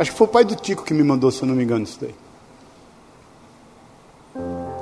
Acho 0.00 0.12
que 0.12 0.16
foi 0.16 0.26
o 0.26 0.30
pai 0.30 0.44
do 0.46 0.56
Tico 0.56 0.82
que 0.82 0.94
me 0.94 1.02
mandou, 1.02 1.30
se 1.30 1.42
eu 1.42 1.46
não 1.46 1.54
me 1.54 1.62
engano, 1.62 1.84
isso 1.84 1.98
daí. 2.00 2.14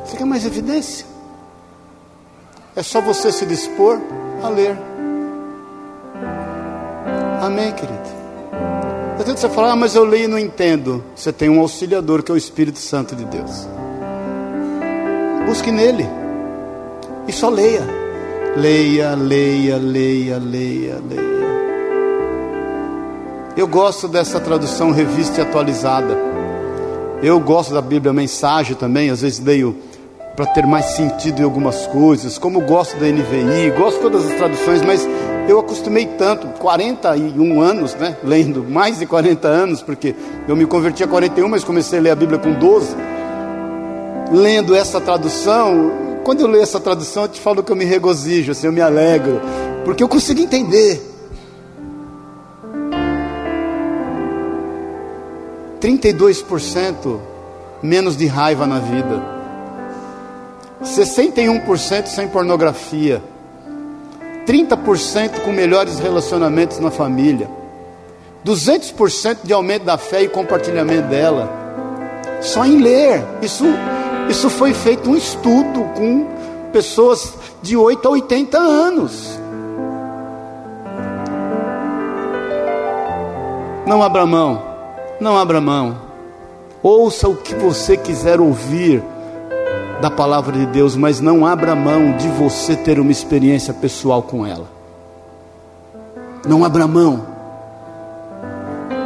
Você 0.07 0.17
quer 0.17 0.25
mais 0.25 0.47
evidência? 0.47 1.05
É 2.77 2.85
só 2.85 3.01
você 3.01 3.33
se 3.33 3.45
dispor 3.45 3.99
a 4.45 4.49
ler. 4.49 4.79
Amém, 7.43 7.73
querido? 7.73 7.99
Eu 9.19 9.25
tento 9.25 9.39
você 9.39 9.49
falar, 9.49 9.73
ah, 9.73 9.77
mas 9.77 9.97
eu 9.97 10.05
leio 10.05 10.27
e 10.27 10.29
não 10.29 10.39
entendo. 10.39 11.03
Você 11.17 11.33
tem 11.33 11.51
um 11.51 11.59
auxiliador 11.59 12.23
que 12.23 12.31
é 12.31 12.35
o 12.35 12.39
Espírito 12.39 12.79
Santo 12.79 13.17
de 13.17 13.25
Deus. 13.25 13.67
Busque 15.47 15.73
nele. 15.73 16.07
E 17.27 17.33
só 17.33 17.49
leia. 17.49 17.83
Leia, 18.57 19.17
leia, 19.17 19.79
leia, 19.79 20.39
leia, 20.39 21.03
leia. 21.09 21.38
Eu 23.59 23.67
gosto 23.67 24.07
dessa 24.07 24.39
tradução 24.39 24.93
revista 24.93 25.41
e 25.41 25.43
atualizada. 25.43 26.17
Eu 27.21 27.41
gosto 27.41 27.75
da 27.75 27.83
Bíblia 27.83 28.13
Mensagem 28.13 28.77
também, 28.77 29.11
às 29.11 29.23
vezes 29.23 29.41
leio 29.41 29.75
para 30.37 30.47
ter 30.47 30.65
mais 30.65 30.85
sentido 30.93 31.41
em 31.41 31.43
algumas 31.43 31.85
coisas, 31.89 32.39
como 32.39 32.61
gosto 32.61 32.97
da 32.99 33.07
NVI, 33.07 33.73
gosto 33.77 33.97
de 33.97 34.03
todas 34.03 34.31
as 34.31 34.37
traduções, 34.37 34.81
mas 34.83 35.05
eu 35.49 35.59
acostumei 35.59 36.07
tanto, 36.07 36.47
41 36.61 37.61
anos, 37.61 37.97
né, 37.97 38.17
lendo, 38.23 38.63
mais 38.63 39.01
de 39.01 39.07
40 39.07 39.49
anos, 39.49 39.83
porque 39.83 40.15
eu 40.47 40.55
me 40.55 40.65
converti 40.65 41.03
a 41.03 41.09
41, 41.09 41.49
mas 41.49 41.65
comecei 41.65 41.99
a 41.99 42.03
ler 42.03 42.11
a 42.11 42.15
Bíblia 42.15 42.39
com 42.39 42.53
12. 42.53 42.95
Lendo 44.31 44.73
essa 44.73 45.01
tradução, 45.01 46.21
quando 46.23 46.43
eu 46.43 46.47
leio 46.47 46.63
essa 46.63 46.79
tradução, 46.79 47.25
eu 47.25 47.29
te 47.29 47.41
falo 47.41 47.61
que 47.65 47.73
eu 47.73 47.77
me 47.77 47.85
regozijo, 47.85 48.53
assim, 48.53 48.69
eu 48.69 48.73
me 48.73 48.81
alegro, 48.81 49.41
porque 49.85 50.01
eu 50.05 50.09
consigo 50.09 50.41
entender. 50.41 51.08
32% 55.81 57.19
menos 57.83 58.17
de 58.17 58.27
raiva 58.27 58.67
na 58.67 58.79
vida. 58.79 59.23
61% 60.83 62.07
sem 62.07 62.29
pornografia. 62.29 63.23
30% 64.47 65.41
com 65.41 65.53
melhores 65.53 65.99
relacionamentos 65.99 66.79
na 66.79 66.91
família. 66.91 67.49
200% 68.45 69.39
de 69.45 69.53
aumento 69.53 69.85
da 69.85 69.99
fé 69.99 70.23
e 70.23 70.29
compartilhamento 70.29 71.09
dela. 71.09 71.53
Só 72.41 72.65
em 72.65 72.79
ler. 72.79 73.25
Isso, 73.43 73.65
isso 74.29 74.49
foi 74.49 74.73
feito 74.73 75.11
um 75.11 75.17
estudo 75.17 75.85
com 75.95 76.27
pessoas 76.73 77.35
de 77.63 77.77
8 77.77 78.07
a 78.07 78.11
80 78.13 78.59
anos. 78.59 79.39
Não 83.87 84.03
abra 84.03 84.27
mão. 84.27 84.68
Não 85.21 85.37
abra 85.37 85.61
mão. 85.61 85.97
Ouça 86.81 87.29
o 87.29 87.35
que 87.35 87.53
você 87.57 87.97
quiser 87.97 88.41
ouvir 88.41 89.03
da 90.01 90.09
palavra 90.09 90.57
de 90.57 90.67
Deus, 90.67 90.95
mas 90.95 91.21
não 91.21 91.45
abra 91.45 91.75
mão 91.75 92.17
de 92.17 92.29
você 92.29 92.77
ter 92.77 93.01
uma 93.01 93.11
experiência 93.11 93.75
pessoal 93.75 94.23
com 94.23 94.47
ela. 94.47 94.67
Não 96.47 96.65
abra 96.65 96.87
mão. 96.87 97.27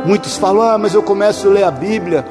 Muitos 0.05 0.37
falam, 0.37 0.63
ah, 0.63 0.77
mas 0.77 0.93
eu 0.93 1.03
começo 1.03 1.49
a 1.49 1.51
ler 1.51 1.65
a 1.65 1.71
Bíblia 1.71 2.27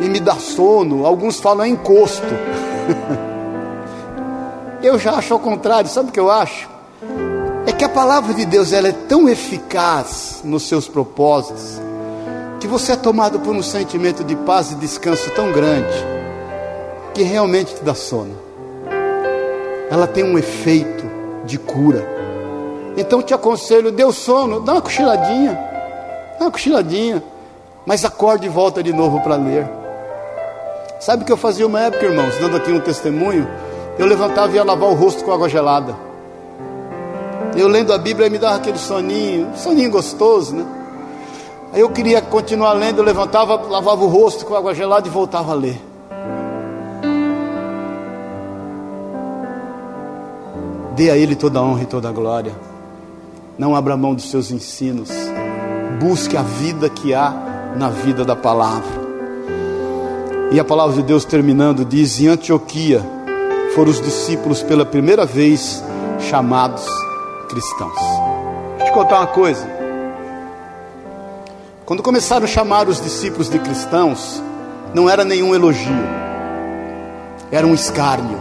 e 0.00 0.08
me 0.08 0.18
dá 0.18 0.34
sono. 0.34 1.06
Alguns 1.06 1.38
falam, 1.38 1.64
é 1.64 1.68
encosto. 1.68 2.26
eu 4.82 4.98
já 4.98 5.12
acho 5.12 5.32
ao 5.32 5.38
contrário, 5.38 5.88
sabe 5.88 6.08
o 6.08 6.12
que 6.12 6.18
eu 6.18 6.28
acho? 6.28 6.68
É 7.66 7.70
que 7.70 7.84
a 7.84 7.88
palavra 7.88 8.34
de 8.34 8.44
Deus 8.44 8.72
ela 8.72 8.88
é 8.88 8.92
tão 8.92 9.28
eficaz 9.28 10.40
nos 10.42 10.64
seus 10.64 10.88
propósitos 10.88 11.91
que 12.62 12.68
você 12.68 12.92
é 12.92 12.96
tomado 12.96 13.40
por 13.40 13.56
um 13.56 13.62
sentimento 13.62 14.22
de 14.22 14.36
paz 14.36 14.70
e 14.70 14.76
descanso 14.76 15.28
tão 15.32 15.50
grande 15.50 15.92
que 17.12 17.24
realmente 17.24 17.74
te 17.74 17.82
dá 17.82 17.92
sono. 17.92 18.36
Ela 19.90 20.06
tem 20.06 20.22
um 20.22 20.38
efeito 20.38 21.04
de 21.44 21.58
cura. 21.58 22.06
Então 22.96 23.20
te 23.20 23.34
aconselho, 23.34 23.90
deu 23.90 24.12
sono, 24.12 24.60
dá 24.60 24.74
uma 24.74 24.80
cochiladinha, 24.80 25.58
dá 26.38 26.44
uma 26.44 26.52
cochiladinha, 26.52 27.20
mas 27.84 28.04
acorde 28.04 28.46
e 28.46 28.48
volta 28.48 28.80
de 28.80 28.92
novo 28.92 29.20
para 29.22 29.34
ler. 29.34 29.68
Sabe 31.00 31.24
o 31.24 31.26
que 31.26 31.32
eu 31.32 31.36
fazia 31.36 31.66
uma 31.66 31.80
época, 31.80 32.06
irmãos, 32.06 32.36
dando 32.38 32.58
aqui 32.58 32.70
um 32.70 32.78
testemunho? 32.78 33.48
Eu 33.98 34.06
levantava 34.06 34.52
e 34.52 34.54
ia 34.54 34.62
lavar 34.62 34.88
o 34.88 34.94
rosto 34.94 35.24
com 35.24 35.32
água 35.32 35.48
gelada. 35.48 35.96
Eu 37.56 37.66
lendo 37.66 37.92
a 37.92 37.98
Bíblia 37.98 38.30
me 38.30 38.38
dava 38.38 38.54
aquele 38.54 38.78
soninho, 38.78 39.50
soninho 39.56 39.90
gostoso, 39.90 40.54
né? 40.54 40.81
Aí 41.72 41.80
eu 41.80 41.88
queria 41.88 42.20
continuar 42.20 42.74
lendo, 42.74 42.98
eu 42.98 43.04
levantava, 43.04 43.56
lavava 43.56 44.04
o 44.04 44.06
rosto 44.06 44.44
com 44.44 44.54
água 44.54 44.74
gelada 44.74 45.08
e 45.08 45.10
voltava 45.10 45.52
a 45.52 45.54
ler. 45.54 45.80
Dê 50.94 51.10
a 51.10 51.16
Ele 51.16 51.34
toda 51.34 51.58
a 51.58 51.62
honra 51.62 51.82
e 51.82 51.86
toda 51.86 52.10
a 52.10 52.12
glória. 52.12 52.52
Não 53.56 53.74
abra 53.74 53.96
mão 53.96 54.14
dos 54.14 54.30
seus 54.30 54.50
ensinos. 54.50 55.08
Busque 55.98 56.36
a 56.36 56.42
vida 56.42 56.90
que 56.90 57.14
há 57.14 57.32
na 57.74 57.88
vida 57.88 58.22
da 58.22 58.36
palavra. 58.36 59.00
E 60.50 60.60
a 60.60 60.64
palavra 60.64 60.96
de 60.96 61.02
Deus 61.02 61.24
terminando 61.24 61.86
diz: 61.86 62.20
em 62.20 62.28
Antioquia 62.28 63.02
foram 63.74 63.90
os 63.90 64.00
discípulos 64.00 64.62
pela 64.62 64.84
primeira 64.84 65.24
vez 65.24 65.82
chamados 66.20 66.84
cristãos. 67.48 67.98
Deixa 68.76 68.82
eu 68.82 68.86
te 68.86 68.92
contar 68.92 69.20
uma 69.20 69.26
coisa. 69.28 69.81
Quando 71.92 72.02
começaram 72.02 72.44
a 72.44 72.48
chamar 72.48 72.88
os 72.88 73.02
discípulos 73.02 73.50
de 73.50 73.58
cristãos, 73.58 74.42
não 74.94 75.10
era 75.10 75.26
nenhum 75.26 75.54
elogio, 75.54 75.92
era 77.50 77.66
um 77.66 77.74
escárnio. 77.74 78.38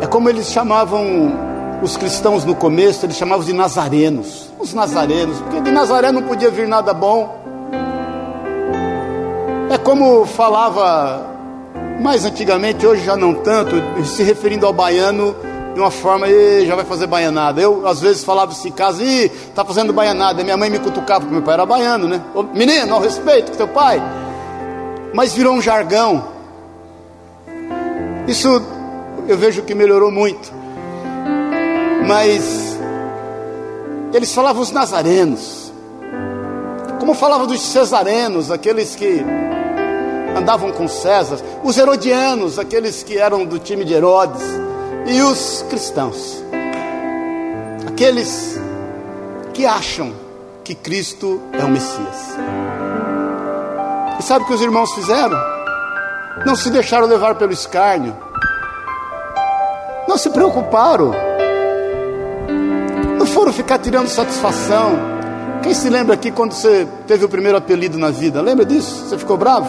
É 0.00 0.06
como 0.06 0.30
eles 0.30 0.46
chamavam 0.46 1.04
os 1.82 1.94
cristãos 1.94 2.46
no 2.46 2.54
começo, 2.54 3.04
eles 3.04 3.18
chamavam 3.18 3.44
de 3.44 3.52
nazarenos. 3.52 4.50
Os 4.58 4.72
nazarenos, 4.72 5.38
porque 5.42 5.60
de 5.60 5.70
Nazaré 5.70 6.10
não 6.10 6.22
podia 6.22 6.50
vir 6.50 6.66
nada 6.66 6.94
bom. 6.94 7.38
É 9.68 9.76
como 9.76 10.24
falava 10.24 11.26
mais 12.00 12.24
antigamente, 12.24 12.86
hoje 12.86 13.04
já 13.04 13.14
não 13.14 13.34
tanto, 13.34 13.74
se 14.06 14.22
referindo 14.22 14.66
ao 14.66 14.72
baiano 14.72 15.36
de 15.74 15.80
uma 15.80 15.90
forma, 15.90 16.28
e 16.28 16.66
já 16.66 16.74
vai 16.74 16.84
fazer 16.84 17.06
baianada. 17.06 17.60
Eu, 17.60 17.86
às 17.86 18.00
vezes, 18.00 18.24
falava 18.24 18.52
assim 18.52 18.68
em 18.68 18.72
casa, 18.72 19.02
ih, 19.02 19.30
tá 19.54 19.64
fazendo 19.64 19.92
baianada. 19.92 20.44
Minha 20.44 20.56
mãe 20.56 20.68
me 20.68 20.78
cutucava, 20.78 21.20
porque 21.20 21.34
meu 21.34 21.42
pai 21.42 21.54
era 21.54 21.64
baiano, 21.64 22.06
né? 22.06 22.22
Ô, 22.34 22.42
menino, 22.42 22.94
ao 22.94 23.00
respeito 23.00 23.52
com 23.52 23.56
teu 23.56 23.68
pai. 23.68 24.02
Mas 25.14 25.32
virou 25.32 25.54
um 25.54 25.62
jargão. 25.62 26.24
Isso 28.26 28.62
eu 29.26 29.36
vejo 29.36 29.62
que 29.62 29.74
melhorou 29.74 30.10
muito. 30.10 30.52
Mas 32.06 32.78
eles 34.12 34.34
falavam 34.34 34.62
os 34.62 34.70
nazarenos. 34.70 35.72
Como 36.98 37.14
falava 37.14 37.46
dos 37.46 37.60
cesarenos, 37.60 38.50
aqueles 38.50 38.94
que 38.94 39.24
andavam 40.36 40.70
com 40.72 40.86
César, 40.86 41.38
os 41.64 41.76
herodianos, 41.76 42.58
aqueles 42.58 43.02
que 43.02 43.18
eram 43.18 43.44
do 43.44 43.58
time 43.58 43.84
de 43.84 43.92
Herodes, 43.92 44.42
e 45.06 45.20
os 45.22 45.64
cristãos, 45.68 46.42
aqueles 47.86 48.58
que 49.52 49.66
acham 49.66 50.12
que 50.64 50.74
Cristo 50.74 51.40
é 51.52 51.64
o 51.64 51.68
Messias. 51.68 52.36
E 54.18 54.22
sabe 54.22 54.44
o 54.44 54.46
que 54.46 54.54
os 54.54 54.62
irmãos 54.62 54.92
fizeram? 54.92 55.36
Não 56.46 56.54
se 56.54 56.70
deixaram 56.70 57.06
levar 57.06 57.34
pelo 57.34 57.52
escárnio, 57.52 58.16
não 60.08 60.16
se 60.16 60.30
preocuparam, 60.30 61.12
não 63.18 63.26
foram 63.26 63.52
ficar 63.52 63.78
tirando 63.78 64.08
satisfação. 64.08 65.12
Quem 65.62 65.74
se 65.74 65.88
lembra 65.88 66.14
aqui 66.14 66.32
quando 66.32 66.52
você 66.52 66.88
teve 67.06 67.24
o 67.24 67.28
primeiro 67.28 67.56
apelido 67.56 67.98
na 67.98 68.10
vida? 68.10 68.40
Lembra 68.40 68.64
disso? 68.64 69.06
Você 69.06 69.18
ficou 69.18 69.36
bravo? 69.36 69.68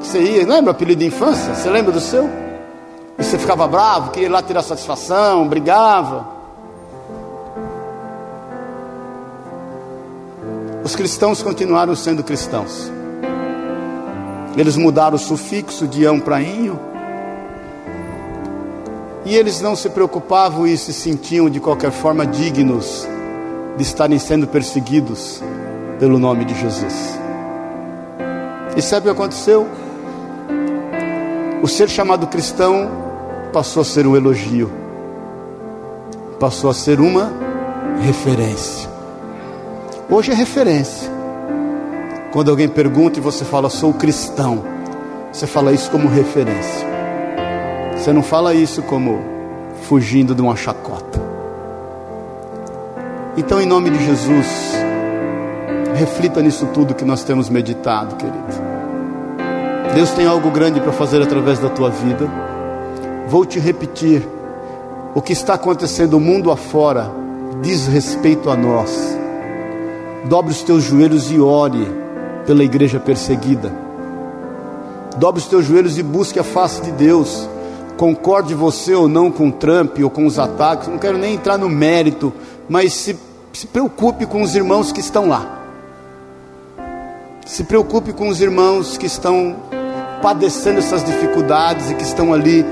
Você 0.00 0.20
ia, 0.20 0.46
lembra 0.46 0.70
apelido 0.70 1.00
de 1.00 1.06
infância? 1.06 1.54
Você 1.54 1.68
lembra 1.68 1.92
do 1.92 2.00
seu? 2.00 2.47
E 3.18 3.24
você 3.24 3.36
ficava 3.36 3.66
bravo, 3.66 4.12
queria 4.12 4.28
ir 4.28 4.30
lá 4.30 4.40
tirar 4.40 4.62
satisfação, 4.62 5.48
brigava. 5.48 6.38
Os 10.84 10.94
cristãos 10.94 11.42
continuaram 11.42 11.96
sendo 11.96 12.22
cristãos. 12.22 12.90
Eles 14.56 14.76
mudaram 14.76 15.16
o 15.16 15.18
sufixo 15.18 15.86
de 15.86 16.04
ão 16.04 16.20
para 16.20 16.40
inho. 16.40 16.78
E 19.24 19.34
eles 19.34 19.60
não 19.60 19.76
se 19.76 19.90
preocupavam 19.90 20.66
e 20.66 20.78
se 20.78 20.92
sentiam 20.92 21.50
de 21.50 21.60
qualquer 21.60 21.90
forma 21.90 22.24
dignos 22.26 23.06
de 23.76 23.82
estarem 23.82 24.18
sendo 24.18 24.46
perseguidos 24.46 25.42
pelo 25.98 26.18
nome 26.18 26.44
de 26.44 26.54
Jesus. 26.58 27.18
E 28.76 28.80
sabe 28.80 29.00
o 29.00 29.12
que 29.12 29.20
aconteceu? 29.20 29.68
O 31.62 31.68
ser 31.68 31.88
chamado 31.88 32.26
cristão 32.28 33.07
passou 33.52 33.80
a 33.80 33.84
ser 33.84 34.06
um 34.06 34.16
elogio, 34.16 34.70
passou 36.38 36.70
a 36.70 36.74
ser 36.74 37.00
uma 37.00 37.32
referência. 38.00 38.88
Hoje 40.10 40.30
é 40.30 40.34
referência. 40.34 41.10
Quando 42.32 42.50
alguém 42.50 42.68
pergunta 42.68 43.18
e 43.18 43.22
você 43.22 43.44
fala, 43.44 43.70
sou 43.70 43.92
cristão, 43.92 44.62
você 45.32 45.46
fala 45.46 45.72
isso 45.72 45.90
como 45.90 46.08
referência. 46.08 46.86
Você 47.96 48.12
não 48.12 48.22
fala 48.22 48.54
isso 48.54 48.82
como 48.82 49.18
fugindo 49.82 50.34
de 50.34 50.42
uma 50.42 50.56
chacota. 50.56 51.20
Então, 53.36 53.60
em 53.60 53.66
nome 53.66 53.90
de 53.90 54.04
Jesus, 54.04 54.46
reflita 55.94 56.42
nisso 56.42 56.66
tudo 56.74 56.94
que 56.94 57.04
nós 57.04 57.22
temos 57.22 57.48
meditado, 57.48 58.16
querido. 58.16 58.68
Deus 59.94 60.10
tem 60.10 60.26
algo 60.26 60.50
grande 60.50 60.80
para 60.80 60.92
fazer 60.92 61.22
através 61.22 61.58
da 61.58 61.68
tua 61.68 61.90
vida. 61.90 62.47
Vou 63.28 63.44
te 63.44 63.58
repetir: 63.58 64.26
o 65.14 65.20
que 65.20 65.34
está 65.34 65.54
acontecendo 65.54 66.18
mundo 66.18 66.50
afora 66.50 67.10
diz 67.60 67.86
respeito 67.86 68.50
a 68.50 68.56
nós. 68.56 69.18
Dobre 70.24 70.52
os 70.52 70.62
teus 70.62 70.82
joelhos 70.82 71.30
e 71.30 71.38
ore 71.38 71.86
pela 72.46 72.64
igreja 72.64 72.98
perseguida. 72.98 73.70
Dobre 75.18 75.42
os 75.42 75.46
teus 75.46 75.66
joelhos 75.66 75.98
e 75.98 76.02
busque 76.02 76.38
a 76.38 76.44
face 76.44 76.80
de 76.80 76.90
Deus. 76.90 77.48
Concorde 77.98 78.54
você 78.54 78.94
ou 78.94 79.08
não 79.08 79.30
com 79.30 79.50
Trump 79.50 79.98
ou 80.02 80.08
com 80.08 80.24
os 80.24 80.38
ataques, 80.38 80.88
não 80.88 80.98
quero 80.98 81.18
nem 81.18 81.34
entrar 81.34 81.58
no 81.58 81.68
mérito, 81.68 82.32
mas 82.68 82.94
se, 82.94 83.18
se 83.52 83.66
preocupe 83.66 84.24
com 84.24 84.40
os 84.40 84.54
irmãos 84.54 84.92
que 84.92 85.00
estão 85.00 85.28
lá. 85.28 85.64
Se 87.44 87.64
preocupe 87.64 88.12
com 88.12 88.28
os 88.28 88.40
irmãos 88.40 88.96
que 88.96 89.06
estão 89.06 89.56
padecendo 90.22 90.78
essas 90.78 91.04
dificuldades 91.04 91.90
e 91.90 91.94
que 91.94 92.02
estão 92.02 92.32
ali 92.32 92.64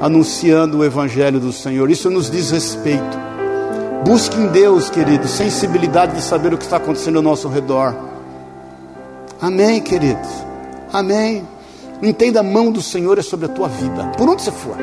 anunciando 0.00 0.78
o 0.78 0.84
Evangelho 0.84 1.40
do 1.40 1.52
Senhor. 1.52 1.90
Isso 1.90 2.10
nos 2.10 2.30
diz 2.30 2.50
respeito. 2.50 3.18
Busque 4.04 4.36
em 4.36 4.46
Deus, 4.48 4.88
querido, 4.88 5.26
sensibilidade 5.26 6.14
de 6.14 6.22
saber 6.22 6.54
o 6.54 6.58
que 6.58 6.64
está 6.64 6.76
acontecendo 6.76 7.16
ao 7.16 7.22
nosso 7.22 7.48
redor. 7.48 7.94
Amém, 9.40 9.80
queridos. 9.80 10.28
Amém. 10.92 11.46
Entenda, 12.02 12.40
a 12.40 12.44
mão 12.44 12.70
do 12.70 12.80
Senhor 12.80 13.18
é 13.18 13.22
sobre 13.22 13.46
a 13.46 13.48
tua 13.48 13.68
vida, 13.68 14.04
por 14.16 14.28
onde 14.28 14.42
você 14.42 14.52
for. 14.52 14.76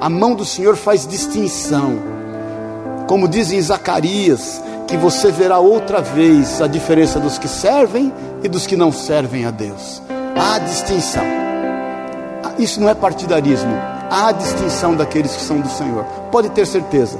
A 0.00 0.08
mão 0.08 0.34
do 0.34 0.44
Senhor 0.44 0.74
faz 0.76 1.06
distinção. 1.06 1.98
Como 3.06 3.28
diz 3.28 3.52
em 3.52 3.60
Zacarias, 3.60 4.62
que 4.86 4.96
você 4.96 5.30
verá 5.30 5.58
outra 5.58 6.00
vez 6.00 6.60
a 6.62 6.66
diferença 6.66 7.20
dos 7.20 7.38
que 7.38 7.46
servem 7.46 8.12
e 8.42 8.48
dos 8.48 8.66
que 8.66 8.76
não 8.76 8.90
servem 8.90 9.44
a 9.44 9.50
Deus. 9.50 10.02
Há 10.34 10.58
distinção. 10.58 11.24
Isso 12.58 12.80
não 12.80 12.88
é 12.88 12.94
partidarismo. 12.94 13.99
Há 14.10 14.32
distinção 14.32 14.96
daqueles 14.96 15.36
que 15.36 15.42
são 15.42 15.60
do 15.60 15.68
Senhor. 15.68 16.04
Pode 16.32 16.48
ter 16.48 16.66
certeza. 16.66 17.16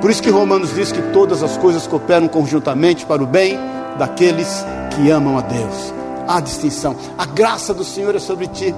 Por 0.00 0.10
isso 0.10 0.20
que 0.20 0.28
Romanos 0.28 0.74
diz 0.74 0.90
que 0.90 1.00
todas 1.12 1.40
as 1.40 1.56
coisas 1.56 1.86
cooperam 1.86 2.26
conjuntamente 2.26 3.06
para 3.06 3.22
o 3.22 3.26
bem 3.26 3.56
daqueles 3.96 4.64
que 4.90 5.08
amam 5.08 5.38
a 5.38 5.40
Deus. 5.40 5.94
Há 6.26 6.40
distinção. 6.40 6.96
A 7.16 7.24
graça 7.24 7.72
do 7.72 7.84
Senhor 7.84 8.16
é 8.16 8.18
sobre 8.18 8.48
ti. 8.48 8.74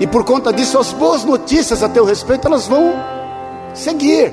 E 0.00 0.06
por 0.06 0.24
conta 0.24 0.50
disso, 0.54 0.78
as 0.78 0.90
boas 0.94 1.22
notícias 1.22 1.82
a 1.82 1.88
teu 1.88 2.06
respeito, 2.06 2.48
elas 2.48 2.66
vão 2.66 2.94
seguir. 3.74 4.32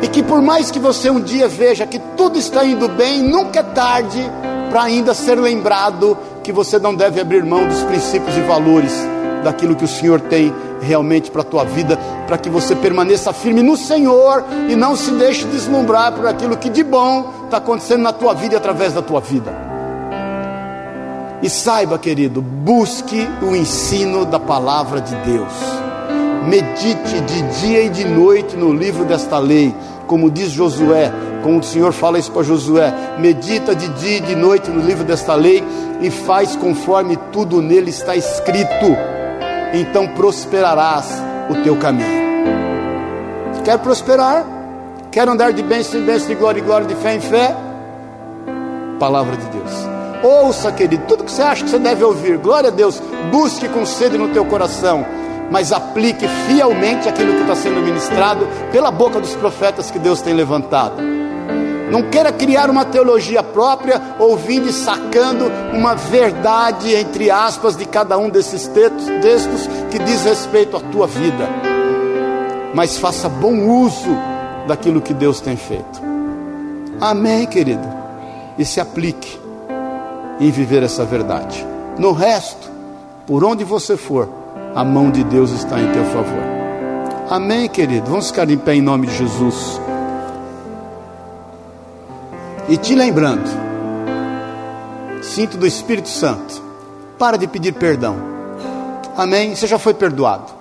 E 0.00 0.08
que 0.08 0.22
por 0.22 0.40
mais 0.40 0.70
que 0.70 0.78
você 0.78 1.10
um 1.10 1.20
dia 1.20 1.48
veja 1.48 1.86
que 1.86 1.98
tudo 2.16 2.38
está 2.38 2.64
indo 2.64 2.88
bem, 2.88 3.22
nunca 3.22 3.60
é 3.60 3.62
tarde 3.62 4.22
para 4.70 4.84
ainda 4.84 5.12
ser 5.12 5.38
lembrado 5.38 6.16
que 6.42 6.50
você 6.50 6.78
não 6.78 6.94
deve 6.94 7.20
abrir 7.20 7.44
mão 7.44 7.68
dos 7.68 7.82
princípios 7.82 8.34
e 8.34 8.40
valores 8.40 9.15
daquilo 9.42 9.76
que 9.76 9.84
o 9.84 9.88
Senhor 9.88 10.20
tem 10.20 10.52
realmente 10.80 11.30
para 11.30 11.42
a 11.42 11.44
tua 11.44 11.64
vida, 11.64 11.98
para 12.26 12.38
que 12.38 12.48
você 12.48 12.74
permaneça 12.74 13.32
firme 13.32 13.62
no 13.62 13.76
Senhor 13.76 14.44
e 14.68 14.76
não 14.76 14.96
se 14.96 15.10
deixe 15.12 15.44
deslumbrar 15.46 16.12
por 16.12 16.26
aquilo 16.26 16.56
que 16.56 16.68
de 16.68 16.82
bom 16.82 17.32
está 17.44 17.58
acontecendo 17.58 18.02
na 18.02 18.12
tua 18.12 18.34
vida 18.34 18.54
e 18.54 18.56
através 18.56 18.92
da 18.92 19.02
tua 19.02 19.20
vida. 19.20 19.52
E 21.42 21.50
saiba, 21.50 21.98
querido, 21.98 22.40
busque 22.40 23.28
o 23.42 23.54
ensino 23.54 24.24
da 24.24 24.40
palavra 24.40 25.00
de 25.00 25.14
Deus. 25.16 25.52
Medite 26.46 27.20
de 27.20 27.42
dia 27.60 27.82
e 27.82 27.88
de 27.88 28.04
noite 28.04 28.56
no 28.56 28.72
livro 28.72 29.04
desta 29.04 29.38
lei, 29.38 29.74
como 30.06 30.30
diz 30.30 30.50
Josué, 30.50 31.12
como 31.42 31.58
o 31.58 31.62
Senhor 31.62 31.92
fala 31.92 32.18
isso 32.18 32.30
para 32.30 32.42
Josué: 32.42 32.92
medita 33.18 33.74
de 33.74 33.88
dia 33.88 34.18
e 34.18 34.20
de 34.20 34.34
noite 34.34 34.70
no 34.70 34.80
livro 34.80 35.04
desta 35.04 35.34
lei 35.34 35.62
e 36.00 36.10
faz 36.10 36.56
conforme 36.56 37.16
tudo 37.32 37.60
nele 37.60 37.90
está 37.90 38.14
escrito 38.14 39.15
então 39.80 40.08
prosperarás 40.08 41.22
o 41.48 41.62
teu 41.62 41.76
caminho. 41.76 42.26
Quer 43.64 43.78
prosperar? 43.78 44.44
Quer 45.10 45.28
andar 45.28 45.52
de 45.52 45.62
bênção 45.62 45.98
em 45.98 46.04
bênção, 46.04 46.28
de 46.28 46.34
glória 46.34 46.60
em 46.60 46.64
glória, 46.64 46.86
de 46.86 46.94
fé 46.94 47.14
em 47.14 47.20
fé? 47.20 47.56
Palavra 48.98 49.36
de 49.36 49.46
Deus. 49.46 49.72
Ouça, 50.22 50.70
querido, 50.72 51.04
tudo 51.06 51.24
que 51.24 51.32
você 51.32 51.42
acha 51.42 51.64
que 51.64 51.70
você 51.70 51.78
deve 51.78 52.04
ouvir, 52.04 52.38
glória 52.38 52.68
a 52.68 52.72
Deus, 52.72 53.02
busque 53.30 53.68
com 53.68 53.84
sede 53.84 54.16
no 54.16 54.28
teu 54.28 54.44
coração, 54.44 55.04
mas 55.50 55.72
aplique 55.72 56.26
fielmente 56.46 57.08
aquilo 57.08 57.34
que 57.34 57.42
está 57.42 57.54
sendo 57.54 57.80
ministrado 57.80 58.46
pela 58.72 58.90
boca 58.90 59.20
dos 59.20 59.34
profetas 59.34 59.90
que 59.90 59.98
Deus 59.98 60.20
tem 60.20 60.34
levantado. 60.34 61.25
Não 61.90 62.02
queira 62.10 62.32
criar 62.32 62.68
uma 62.68 62.84
teologia 62.84 63.42
própria, 63.42 64.00
ouvindo 64.18 64.68
e 64.68 64.72
sacando 64.72 65.44
uma 65.72 65.94
verdade, 65.94 66.94
entre 66.94 67.30
aspas, 67.30 67.76
de 67.76 67.84
cada 67.84 68.18
um 68.18 68.28
desses 68.28 68.66
textos 68.66 69.68
que 69.90 69.98
diz 70.00 70.24
respeito 70.24 70.76
à 70.76 70.80
tua 70.80 71.06
vida. 71.06 71.48
Mas 72.74 72.98
faça 72.98 73.28
bom 73.28 73.84
uso 73.84 74.10
daquilo 74.66 75.00
que 75.00 75.14
Deus 75.14 75.40
tem 75.40 75.56
feito. 75.56 76.02
Amém, 77.00 77.46
querido? 77.46 77.86
E 78.58 78.64
se 78.64 78.80
aplique 78.80 79.38
em 80.40 80.50
viver 80.50 80.82
essa 80.82 81.04
verdade. 81.04 81.64
No 81.98 82.12
resto, 82.12 82.70
por 83.26 83.44
onde 83.44 83.64
você 83.64 83.96
for, 83.96 84.28
a 84.74 84.84
mão 84.84 85.10
de 85.10 85.22
Deus 85.24 85.52
está 85.52 85.80
em 85.80 85.92
teu 85.92 86.04
favor. 86.06 86.42
Amém, 87.30 87.68
querido? 87.68 88.10
Vamos 88.10 88.28
ficar 88.28 88.48
em 88.50 88.58
pé 88.58 88.74
em 88.74 88.82
nome 88.82 89.06
de 89.06 89.16
Jesus. 89.16 89.80
E 92.68 92.76
te 92.76 92.94
lembrando, 92.94 93.48
sinto 95.22 95.56
do 95.56 95.66
Espírito 95.66 96.08
Santo, 96.08 96.60
para 97.18 97.36
de 97.36 97.46
pedir 97.46 97.72
perdão. 97.72 98.16
Amém? 99.16 99.54
Você 99.54 99.66
já 99.66 99.78
foi 99.78 99.94
perdoado. 99.94 100.52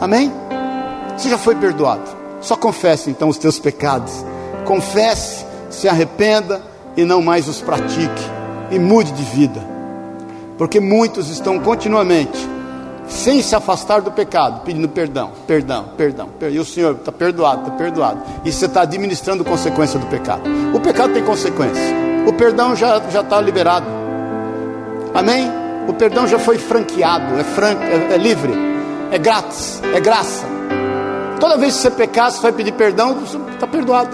Amém? 0.00 0.32
Você 1.16 1.30
já 1.30 1.38
foi 1.38 1.54
perdoado. 1.54 2.02
Só 2.40 2.56
confesse 2.56 3.08
então 3.08 3.28
os 3.28 3.38
teus 3.38 3.58
pecados. 3.58 4.12
Confesse, 4.64 5.46
se 5.70 5.88
arrependa 5.88 6.60
e 6.96 7.04
não 7.04 7.22
mais 7.22 7.48
os 7.48 7.60
pratique. 7.60 8.22
E 8.70 8.78
mude 8.78 9.12
de 9.12 9.22
vida. 9.22 9.62
Porque 10.58 10.80
muitos 10.80 11.30
estão 11.30 11.60
continuamente 11.60 12.53
sem 13.06 13.42
se 13.42 13.54
afastar 13.54 14.00
do 14.00 14.10
pecado, 14.10 14.62
pedindo 14.64 14.88
perdão, 14.88 15.32
perdão, 15.46 15.86
perdão. 15.96 16.28
E 16.50 16.58
o 16.58 16.64
Senhor 16.64 16.94
está 16.94 17.12
perdoado, 17.12 17.62
está 17.62 17.72
perdoado. 17.72 18.22
E 18.44 18.52
você 18.52 18.66
está 18.66 18.82
administrando 18.82 19.44
consequência 19.44 19.98
do 19.98 20.06
pecado. 20.06 20.42
O 20.74 20.80
pecado 20.80 21.12
tem 21.12 21.22
consequência. 21.22 21.94
O 22.26 22.32
perdão 22.32 22.74
já 22.74 22.98
está 22.98 23.40
liberado. 23.40 23.86
Amém? 25.14 25.50
O 25.86 25.92
perdão 25.92 26.26
já 26.26 26.38
foi 26.38 26.56
franqueado, 26.58 27.38
é, 27.38 27.44
franco, 27.44 27.82
é, 27.82 28.14
é 28.14 28.16
livre, 28.16 28.52
é 29.10 29.18
grátis, 29.18 29.80
é 29.94 30.00
graça. 30.00 30.46
Toda 31.38 31.58
vez 31.58 31.74
que 31.74 31.82
você 31.82 31.90
pecar, 31.90 32.30
você 32.30 32.40
vai 32.40 32.52
pedir 32.52 32.72
perdão, 32.72 33.22
está 33.52 33.66
perdoado. 33.66 34.10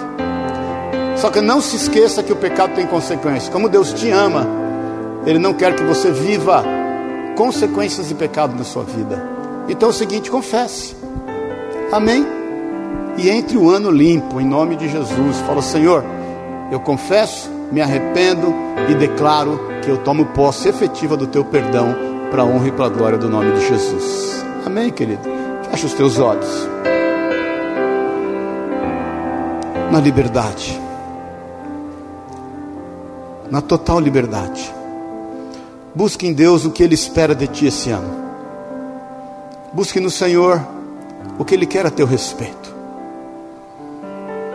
Só 1.16 1.30
que 1.30 1.40
não 1.40 1.60
se 1.60 1.76
esqueça 1.76 2.22
que 2.22 2.32
o 2.32 2.36
pecado 2.36 2.74
tem 2.74 2.86
consequências. 2.86 3.48
Como 3.48 3.68
Deus 3.68 3.92
te 3.92 4.10
ama, 4.10 4.46
Ele 5.24 5.38
não 5.38 5.54
quer 5.54 5.76
que 5.76 5.84
você 5.84 6.10
viva 6.10 6.64
consequências 7.40 8.06
de 8.06 8.14
pecado 8.14 8.54
na 8.54 8.64
sua 8.64 8.84
vida. 8.84 9.26
Então 9.66 9.88
é 9.88 9.92
o 9.92 9.94
seguinte, 9.94 10.30
confesse. 10.30 10.94
Amém? 11.90 12.26
E 13.16 13.30
entre 13.30 13.56
o 13.56 13.70
ano 13.70 13.90
limpo, 13.90 14.38
em 14.38 14.44
nome 14.44 14.76
de 14.76 14.86
Jesus. 14.86 15.38
Fala, 15.46 15.62
Senhor, 15.62 16.04
eu 16.70 16.78
confesso, 16.80 17.48
me 17.72 17.80
arrependo 17.80 18.54
e 18.90 18.94
declaro 18.94 19.58
que 19.82 19.90
eu 19.90 19.96
tomo 19.96 20.26
posse 20.26 20.68
efetiva 20.68 21.16
do 21.16 21.26
teu 21.26 21.42
perdão 21.42 21.96
para 22.30 22.42
a 22.42 22.44
honra 22.44 22.68
e 22.68 22.72
para 22.72 22.84
a 22.84 22.90
glória 22.90 23.16
do 23.16 23.30
nome 23.30 23.52
de 23.52 23.66
Jesus. 23.66 24.44
Amém, 24.66 24.90
querido? 24.90 25.22
Fecha 25.70 25.86
os 25.86 25.94
teus 25.94 26.18
olhos. 26.18 26.68
Na 29.90 29.98
liberdade. 29.98 30.78
Na 33.50 33.62
total 33.62 33.98
liberdade. 33.98 34.79
Busque 35.94 36.26
em 36.26 36.32
Deus 36.32 36.64
o 36.64 36.70
que 36.70 36.84
Ele 36.84 36.94
espera 36.94 37.34
de 37.34 37.48
ti 37.48 37.66
esse 37.66 37.90
ano. 37.90 38.14
Busque 39.72 39.98
no 39.98 40.10
Senhor 40.10 40.64
o 41.36 41.44
que 41.44 41.54
Ele 41.54 41.66
quer 41.66 41.84
a 41.84 41.90
teu 41.90 42.06
respeito. 42.06 42.72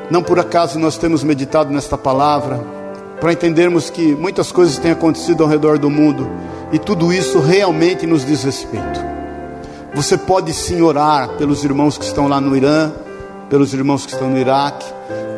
Não 0.09 0.23
por 0.23 0.39
acaso 0.39 0.79
nós 0.79 0.97
temos 0.97 1.23
meditado 1.23 1.73
nesta 1.73 1.97
palavra, 1.97 2.63
para 3.19 3.33
entendermos 3.33 3.89
que 3.89 4.15
muitas 4.15 4.51
coisas 4.51 4.77
têm 4.77 4.91
acontecido 4.91 5.43
ao 5.43 5.49
redor 5.49 5.77
do 5.77 5.89
mundo 5.89 6.29
e 6.71 6.79
tudo 6.79 7.11
isso 7.11 7.39
realmente 7.39 8.05
nos 8.05 8.25
diz 8.25 8.43
respeito. 8.43 9.03
Você 9.93 10.17
pode 10.17 10.53
sim 10.53 10.81
orar 10.81 11.29
pelos 11.37 11.63
irmãos 11.63 11.97
que 11.97 12.05
estão 12.05 12.27
lá 12.27 12.39
no 12.39 12.55
Irã, 12.55 12.91
pelos 13.49 13.73
irmãos 13.73 14.05
que 14.05 14.13
estão 14.13 14.29
no 14.29 14.37
Iraque, 14.37 14.85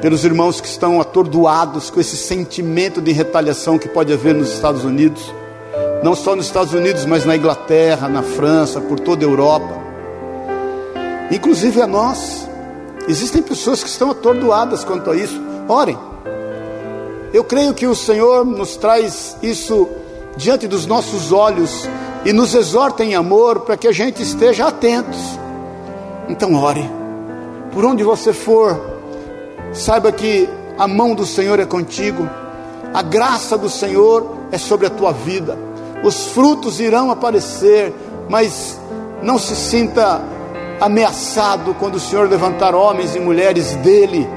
pelos 0.01 0.23
irmãos 0.25 0.59
que 0.61 0.67
estão 0.67 0.99
atordoados 1.01 1.89
com 1.89 1.99
esse 1.99 2.17
sentimento 2.17 3.01
de 3.01 3.11
retaliação 3.11 3.79
que 3.79 3.87
pode 3.87 4.11
haver 4.13 4.35
nos 4.35 4.53
Estados 4.53 4.83
Unidos 4.83 5.33
não 6.03 6.15
só 6.15 6.35
nos 6.35 6.45
Estados 6.45 6.73
Unidos, 6.73 7.05
mas 7.05 7.25
na 7.25 7.35
Inglaterra, 7.35 8.07
na 8.07 8.21
França, 8.21 8.79
por 8.79 8.99
toda 8.99 9.25
a 9.25 9.29
Europa, 9.29 9.77
inclusive 11.31 11.81
a 11.81 11.87
nós. 11.87 12.47
Existem 13.07 13.41
pessoas 13.41 13.81
que 13.81 13.89
estão 13.89 14.11
atordoadas 14.11 14.83
quanto 14.83 15.09
a 15.09 15.15
isso. 15.15 15.41
Orem. 15.67 15.97
Eu 17.33 17.43
creio 17.43 17.73
que 17.73 17.87
o 17.87 17.95
Senhor 17.95 18.45
nos 18.45 18.75
traz 18.75 19.37
isso 19.41 19.87
diante 20.35 20.67
dos 20.67 20.85
nossos 20.85 21.31
olhos 21.31 21.87
e 22.25 22.31
nos 22.31 22.53
exorta 22.53 23.03
em 23.03 23.15
amor 23.15 23.61
para 23.61 23.77
que 23.77 23.87
a 23.87 23.91
gente 23.91 24.21
esteja 24.21 24.67
atentos. 24.67 25.19
Então, 26.29 26.53
ore. 26.55 26.89
Por 27.71 27.85
onde 27.85 28.03
você 28.03 28.33
for, 28.33 28.79
saiba 29.73 30.11
que 30.11 30.47
a 30.77 30.87
mão 30.87 31.15
do 31.15 31.25
Senhor 31.25 31.59
é 31.59 31.65
contigo, 31.65 32.29
a 32.93 33.01
graça 33.01 33.57
do 33.57 33.69
Senhor 33.69 34.35
é 34.51 34.57
sobre 34.57 34.87
a 34.87 34.89
tua 34.89 35.11
vida 35.11 35.66
os 36.03 36.27
frutos 36.27 36.79
irão 36.79 37.11
aparecer, 37.11 37.93
mas 38.29 38.79
não 39.21 39.37
se 39.37 39.55
sinta 39.55 40.21
ameaçado 40.79 41.75
quando 41.79 41.95
o 41.95 41.99
Senhor 41.99 42.29
levantar 42.29 42.75
homens 42.75 43.15
e 43.15 43.19
mulheres 43.19 43.75
dele 43.77 44.27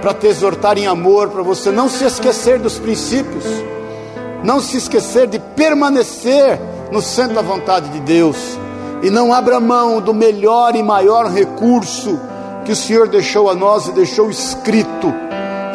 para 0.00 0.14
te 0.14 0.26
exortar 0.26 0.78
em 0.78 0.86
amor, 0.86 1.30
para 1.30 1.42
você 1.42 1.70
não 1.70 1.88
se 1.88 2.04
esquecer 2.04 2.58
dos 2.58 2.78
princípios, 2.78 3.44
não 4.42 4.60
se 4.60 4.76
esquecer 4.76 5.26
de 5.26 5.38
permanecer 5.38 6.60
no 6.92 7.00
centro 7.00 7.34
da 7.34 7.42
vontade 7.42 7.88
de 7.88 8.00
Deus 8.00 8.36
e 9.02 9.10
não 9.10 9.32
abra 9.32 9.58
mão 9.58 10.00
do 10.00 10.14
melhor 10.14 10.76
e 10.76 10.82
maior 10.82 11.30
recurso 11.30 12.18
que 12.64 12.72
o 12.72 12.76
Senhor 12.76 13.08
deixou 13.08 13.50
a 13.50 13.54
nós 13.54 13.88
e 13.88 13.92
deixou 13.92 14.30
escrito, 14.30 15.12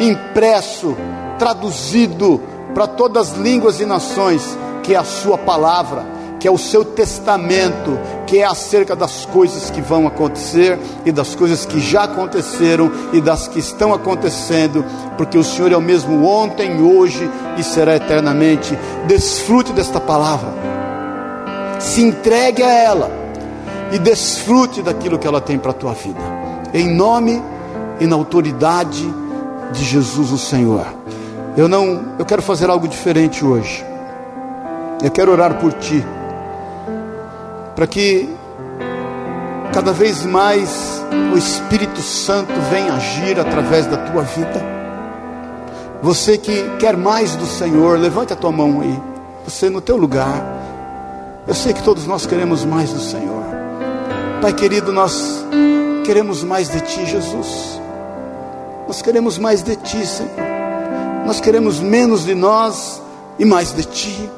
impresso, 0.00 0.96
traduzido 1.38 2.40
para 2.74 2.86
todas 2.86 3.32
as 3.32 3.38
línguas 3.38 3.80
e 3.80 3.84
nações 3.84 4.56
que 4.82 4.94
é 4.94 4.98
a 4.98 5.04
Sua 5.04 5.38
palavra, 5.38 6.20
que 6.40 6.48
é 6.48 6.50
o 6.50 6.56
seu 6.56 6.82
testamento, 6.82 7.98
que 8.26 8.38
é 8.38 8.44
acerca 8.44 8.96
das 8.96 9.26
coisas 9.26 9.70
que 9.70 9.82
vão 9.82 10.06
acontecer 10.06 10.78
e 11.04 11.12
das 11.12 11.34
coisas 11.34 11.66
que 11.66 11.78
já 11.78 12.04
aconteceram 12.04 12.90
e 13.12 13.20
das 13.20 13.46
que 13.46 13.58
estão 13.58 13.92
acontecendo, 13.92 14.82
porque 15.18 15.36
o 15.36 15.44
Senhor 15.44 15.70
é 15.70 15.76
o 15.76 15.82
mesmo 15.82 16.24
ontem, 16.24 16.80
hoje 16.80 17.30
e 17.58 17.62
será 17.62 17.94
eternamente. 17.94 18.76
Desfrute 19.06 19.72
desta 19.74 20.00
palavra, 20.00 20.48
se 21.78 22.02
entregue 22.02 22.62
a 22.62 22.72
ela 22.72 23.10
e 23.92 23.98
desfrute 23.98 24.80
daquilo 24.80 25.18
que 25.18 25.26
ela 25.26 25.42
tem 25.42 25.58
para 25.58 25.72
a 25.72 25.74
tua 25.74 25.92
vida, 25.92 26.20
em 26.72 26.88
nome 26.88 27.42
e 28.00 28.06
na 28.06 28.16
autoridade 28.16 29.14
de 29.72 29.84
Jesus 29.84 30.32
o 30.32 30.38
Senhor. 30.38 30.86
Eu 31.54 31.68
não, 31.68 32.14
eu 32.18 32.24
quero 32.24 32.40
fazer 32.40 32.70
algo 32.70 32.88
diferente 32.88 33.44
hoje. 33.44 33.89
Eu 35.02 35.10
quero 35.10 35.32
orar 35.32 35.54
por 35.54 35.72
ti, 35.72 36.04
para 37.74 37.86
que 37.86 38.28
cada 39.72 39.92
vez 39.92 40.26
mais 40.26 41.02
o 41.32 41.38
Espírito 41.38 42.02
Santo 42.02 42.52
venha 42.70 42.92
agir 42.92 43.40
através 43.40 43.86
da 43.86 43.96
tua 43.96 44.22
vida. 44.22 44.60
Você 46.02 46.36
que 46.36 46.64
quer 46.78 46.96
mais 46.96 47.34
do 47.34 47.46
Senhor, 47.46 47.98
levante 47.98 48.32
a 48.32 48.36
tua 48.36 48.52
mão 48.52 48.82
aí. 48.82 49.00
Você 49.44 49.70
no 49.70 49.80
teu 49.80 49.96
lugar. 49.96 50.44
Eu 51.46 51.54
sei 51.54 51.72
que 51.72 51.82
todos 51.82 52.06
nós 52.06 52.26
queremos 52.26 52.64
mais 52.64 52.92
do 52.92 53.00
Senhor. 53.00 53.42
Pai 54.42 54.52
querido, 54.52 54.92
nós 54.92 55.44
queremos 56.04 56.42
mais 56.42 56.68
de 56.68 56.80
ti, 56.80 57.06
Jesus. 57.06 57.80
Nós 58.86 59.00
queremos 59.00 59.38
mais 59.38 59.62
de 59.62 59.76
ti, 59.76 60.06
Senhor. 60.06 60.30
Nós 61.24 61.40
queremos 61.40 61.80
menos 61.80 62.24
de 62.24 62.34
nós 62.34 63.00
e 63.38 63.44
mais 63.44 63.72
de 63.72 63.84
ti. 63.84 64.30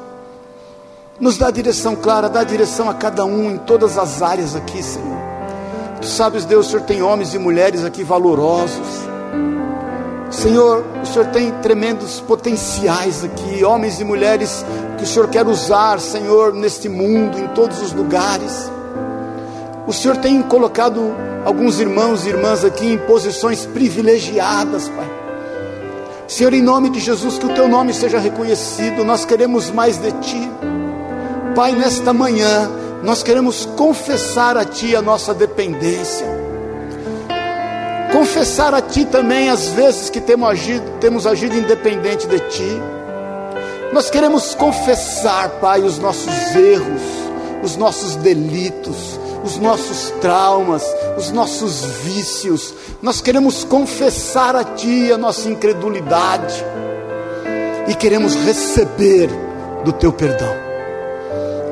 Nos 1.19 1.37
dá 1.37 1.51
direção 1.51 1.95
clara, 1.95 2.27
dá 2.27 2.43
direção 2.43 2.89
a 2.89 2.93
cada 2.93 3.23
um 3.23 3.51
em 3.51 3.57
todas 3.57 3.97
as 3.97 4.21
áreas 4.21 4.55
aqui, 4.55 4.81
Senhor. 4.81 5.21
Tu 6.01 6.07
sabes, 6.07 6.43
Deus, 6.43 6.67
o 6.67 6.69
Senhor 6.71 6.83
tem 6.83 7.01
homens 7.03 7.33
e 7.35 7.39
mulheres 7.39 7.85
aqui 7.85 8.03
valorosos. 8.03 8.87
Senhor, 10.31 10.83
o 11.01 11.05
Senhor 11.05 11.27
tem 11.27 11.51
tremendos 11.61 12.19
potenciais 12.19 13.23
aqui, 13.23 13.63
homens 13.63 13.99
e 13.99 14.03
mulheres 14.03 14.65
que 14.97 15.03
o 15.03 15.07
Senhor 15.07 15.29
quer 15.29 15.47
usar, 15.47 15.99
Senhor, 15.99 16.51
neste 16.51 16.89
mundo, 16.89 17.37
em 17.37 17.47
todos 17.49 17.79
os 17.81 17.93
lugares. 17.93 18.71
O 19.85 19.93
Senhor 19.93 20.17
tem 20.17 20.41
colocado 20.41 20.99
alguns 21.45 21.79
irmãos 21.79 22.25
e 22.25 22.29
irmãs 22.29 22.65
aqui 22.65 22.93
em 22.93 22.97
posições 22.97 23.67
privilegiadas, 23.67 24.89
Pai. 24.89 25.11
Senhor, 26.27 26.53
em 26.53 26.61
nome 26.63 26.89
de 26.89 26.99
Jesus, 26.99 27.37
que 27.37 27.45
o 27.45 27.53
teu 27.53 27.67
nome 27.67 27.93
seja 27.93 28.17
reconhecido, 28.17 29.03
nós 29.05 29.23
queremos 29.23 29.69
mais 29.69 29.97
de 29.97 30.11
ti. 30.13 30.49
Pai, 31.55 31.73
nesta 31.73 32.11
manhã, 32.11 32.67
nós 33.03 33.21
queremos 33.21 33.65
confessar 33.77 34.57
a 34.57 34.65
Ti 34.65 34.95
a 34.95 35.03
nossa 35.03 35.35
dependência, 35.35 36.25
confessar 38.11 38.73
a 38.73 38.81
Ti 38.81 39.05
também 39.05 39.49
as 39.49 39.67
vezes 39.67 40.09
que 40.09 40.19
temos 40.19 40.49
agido, 40.49 40.83
temos 40.99 41.27
agido 41.27 41.55
independente 41.55 42.25
de 42.25 42.39
Ti. 42.39 42.81
Nós 43.91 44.09
queremos 44.09 44.55
confessar, 44.55 45.47
Pai, 45.61 45.81
os 45.81 45.99
nossos 45.99 46.33
erros, 46.55 47.01
os 47.61 47.77
nossos 47.77 48.15
delitos, 48.15 49.19
os 49.43 49.59
nossos 49.59 50.09
traumas, 50.21 50.83
os 51.15 51.29
nossos 51.29 51.85
vícios. 52.03 52.73
Nós 52.99 53.21
queremos 53.21 53.63
confessar 53.63 54.55
a 54.55 54.63
Ti 54.63 55.11
a 55.11 55.19
nossa 55.19 55.47
incredulidade 55.47 56.65
e 57.87 57.93
queremos 57.93 58.33
receber 58.33 59.29
do 59.85 59.93
Teu 59.93 60.11
perdão 60.11 60.62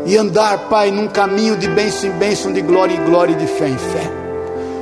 e 0.06 0.18
andar, 0.18 0.70
Pai, 0.70 0.92
num 0.92 1.08
caminho 1.08 1.56
de 1.56 1.68
bênção 1.68 2.10
em 2.10 2.14
bênção, 2.14 2.52
de 2.52 2.62
glória 2.62 2.96
em 2.96 3.06
glória 3.06 3.34
e 3.34 3.36
de 3.36 3.48
fé 3.48 3.68
em 3.68 3.78
fé. 3.78 4.12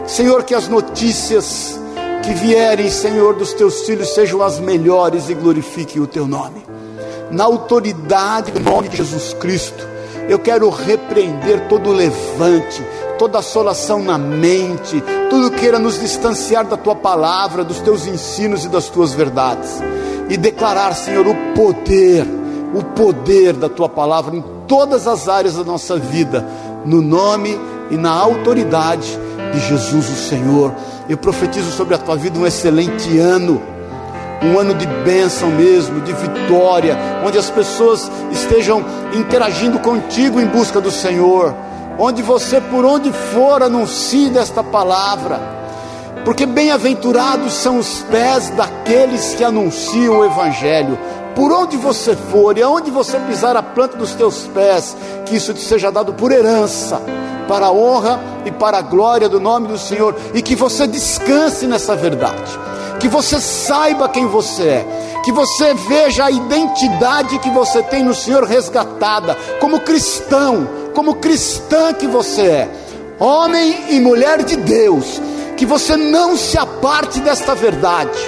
Senhor, 0.08 0.44
que 0.44 0.56
as 0.56 0.68
notícias 0.68 1.80
que 2.24 2.34
vierem, 2.34 2.90
Senhor, 2.90 3.36
dos 3.36 3.54
teus 3.54 3.82
filhos 3.82 4.14
sejam 4.14 4.42
as 4.42 4.60
melhores 4.60 5.30
e 5.30 5.34
glorifiquem 5.34 6.02
o 6.02 6.08
teu 6.08 6.28
nome. 6.28 6.66
Na 7.32 7.44
autoridade 7.44 8.52
do 8.52 8.60
nome 8.60 8.90
de 8.90 8.98
Jesus 8.98 9.34
Cristo, 9.34 9.88
eu 10.28 10.40
quero 10.40 10.70
repreender 10.70 11.68
todo 11.68 11.92
levante, 11.92 12.84
toda 13.18 13.40
assolação 13.40 14.02
na 14.02 14.18
mente, 14.18 15.04
tudo 15.30 15.52
queira 15.52 15.78
nos 15.78 16.00
distanciar 16.00 16.66
da 16.66 16.78
tua 16.78 16.96
palavra, 16.96 17.64
dos 17.64 17.80
teus 17.80 18.08
ensinos 18.08 18.66
e 18.66 18.70
das 18.70 18.90
tuas 18.90 19.14
verdades, 19.14 19.82
e 20.30 20.38
declarar, 20.38 20.94
Senhor, 20.94 21.28
o 21.28 21.36
poder, 21.56 22.26
o 22.74 22.84
poder 22.84 23.54
da 23.54 23.70
tua 23.70 23.90
palavra 23.90 24.36
em 24.36 24.44
todas 24.70 25.06
as 25.06 25.28
áreas 25.28 25.56
da 25.56 25.64
nossa 25.66 25.98
vida, 25.98 26.46
no 26.86 27.02
nome 27.02 27.60
e 27.92 27.98
na 27.98 28.12
autoridade 28.12 29.20
de 29.52 29.60
Jesus 29.60 30.10
o 30.10 30.16
Senhor. 30.16 30.74
Eu 31.10 31.18
profetizo 31.18 31.72
sobre 31.72 31.96
a 31.96 31.98
tua 31.98 32.16
vida 32.16 32.40
um 32.40 32.48
excelente 32.48 33.18
ano 33.18 33.62
um 34.42 34.58
ano 34.58 34.74
de 34.74 34.86
bênção 35.04 35.50
mesmo, 35.50 36.02
de 36.02 36.14
vitória, 36.14 36.98
onde 37.26 37.38
as 37.38 37.50
pessoas 37.50 38.10
estejam 38.32 38.84
interagindo 39.14 39.80
contigo 39.80 40.40
em 40.40 40.46
busca 40.46 40.80
do 40.80 40.92
Senhor, 40.92 41.54
onde 41.98 42.22
você, 42.22 42.62
por 42.62 42.86
onde 42.86 43.12
for, 43.12 43.62
anuncie 43.62 44.30
desta 44.30 44.64
palavra, 44.64 45.40
porque 46.24 46.46
bem-aventurados 46.46 47.54
são 47.54 47.78
os 47.78 48.00
pés 48.10 48.50
daqueles 48.52 49.34
que 49.36 49.44
anunciam 49.44 50.20
o 50.20 50.26
Evangelho. 50.26 50.98
Por 51.36 51.52
onde 51.52 51.78
você 51.78 52.16
for 52.16 52.58
e 52.58 52.62
aonde 52.62 52.92
você 52.92 53.20
pisar 53.20 53.56
a 53.56 53.64
planta 53.64 53.98
dos 53.98 54.14
teus 54.14 54.48
pés, 54.48 54.96
que 55.26 55.36
isso 55.36 55.54
te 55.54 55.62
seja 55.62 55.92
dado 55.92 56.14
por 56.14 56.32
herança, 56.32 57.02
para 57.48 57.68
a 57.68 57.72
honra 57.72 58.20
e 58.46 58.52
para 58.52 58.78
a 58.78 58.82
glória 58.82 59.30
do 59.30 59.40
nome 59.40 59.68
do 59.68 59.78
Senhor, 59.78 60.16
e 60.34 60.42
que 60.42 60.56
você 60.56 60.86
descanse 60.86 61.66
nessa 61.66 61.96
verdade 61.96 62.70
que 63.00 63.08
você 63.08 63.40
saiba 63.40 64.10
quem 64.10 64.28
você 64.28 64.64
é, 64.64 64.86
que 65.24 65.32
você 65.32 65.74
veja 65.74 66.26
a 66.26 66.32
identidade 66.32 67.40
que 67.40 67.50
você 67.50 67.82
tem 67.82 68.04
no 68.04 68.14
Senhor 68.14 68.44
resgatada, 68.44 69.36
como 69.60 69.80
cristão, 69.80 70.68
como 70.94 71.16
cristã 71.16 71.94
que 71.94 72.06
você 72.06 72.42
é, 72.42 72.70
homem 73.18 73.86
e 73.90 74.00
mulher 74.02 74.44
de 74.44 74.58
Deus, 74.58 75.22
que 75.56 75.66
você 75.66 75.96
não 75.96 76.36
se 76.36 76.58
aparte 76.58 77.22
desta 77.22 77.56
verdade, 77.56 78.20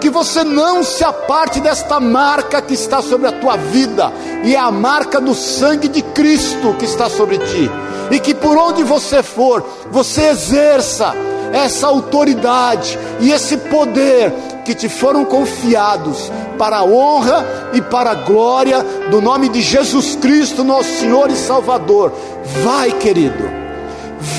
que 0.00 0.10
você 0.10 0.44
não 0.44 0.82
se 0.82 1.04
aparte 1.04 1.60
desta 1.60 2.00
marca 2.00 2.62
que 2.62 2.74
está 2.74 3.02
sobre 3.02 3.28
a 3.28 3.32
tua 3.32 3.56
vida, 3.56 4.12
e 4.44 4.54
é 4.54 4.58
a 4.58 4.70
marca 4.70 5.20
do 5.20 5.34
sangue 5.34 5.88
de 5.88 6.02
Cristo 6.02 6.74
que 6.78 6.84
está 6.84 7.08
sobre 7.08 7.38
ti, 7.38 7.70
e 8.10 8.18
que 8.18 8.34
por 8.34 8.56
onde 8.56 8.82
você 8.82 9.22
for, 9.22 9.64
você 9.90 10.28
exerça 10.28 11.14
essa 11.52 11.86
autoridade 11.86 12.98
e 13.20 13.30
esse 13.32 13.56
poder 13.56 14.32
que 14.64 14.74
te 14.74 14.88
foram 14.88 15.24
confiados 15.24 16.30
para 16.58 16.78
a 16.78 16.84
honra 16.84 17.70
e 17.72 17.80
para 17.80 18.10
a 18.10 18.14
glória 18.14 18.82
do 19.10 19.22
nome 19.22 19.48
de 19.48 19.60
Jesus 19.60 20.16
Cristo, 20.16 20.62
nosso 20.62 20.90
Senhor 21.00 21.30
e 21.30 21.36
Salvador. 21.36 22.12
Vai, 22.62 22.92
querido. 22.92 23.58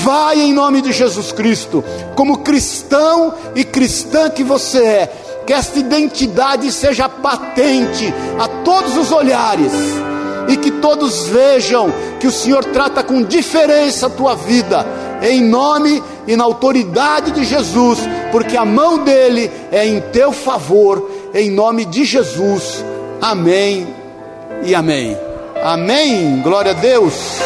Vai 0.02 0.40
em 0.40 0.52
nome 0.52 0.82
de 0.82 0.92
Jesus 0.92 1.32
Cristo, 1.32 1.82
como 2.14 2.38
cristão 2.38 3.34
e 3.54 3.64
cristã 3.64 4.28
que 4.28 4.44
você 4.44 4.84
é, 4.84 5.12
que 5.50 5.54
esta 5.54 5.80
identidade 5.80 6.70
seja 6.70 7.08
patente 7.08 8.14
a 8.38 8.46
todos 8.62 8.96
os 8.96 9.10
olhares 9.10 9.72
e 10.48 10.56
que 10.56 10.70
todos 10.70 11.26
vejam 11.26 11.92
que 12.20 12.28
o 12.28 12.30
Senhor 12.30 12.64
trata 12.66 13.02
com 13.02 13.20
diferença 13.20 14.06
a 14.06 14.10
tua 14.10 14.36
vida, 14.36 14.86
em 15.20 15.42
nome 15.42 16.00
e 16.24 16.36
na 16.36 16.44
autoridade 16.44 17.32
de 17.32 17.42
Jesus, 17.42 17.98
porque 18.30 18.56
a 18.56 18.64
mão 18.64 18.98
dele 18.98 19.50
é 19.72 19.84
em 19.84 20.00
teu 20.12 20.30
favor, 20.30 21.10
em 21.34 21.50
nome 21.50 21.84
de 21.84 22.04
Jesus. 22.04 22.84
Amém 23.20 23.92
e 24.62 24.72
amém. 24.72 25.18
Amém. 25.64 26.40
Glória 26.42 26.70
a 26.70 26.74
Deus. 26.74 27.40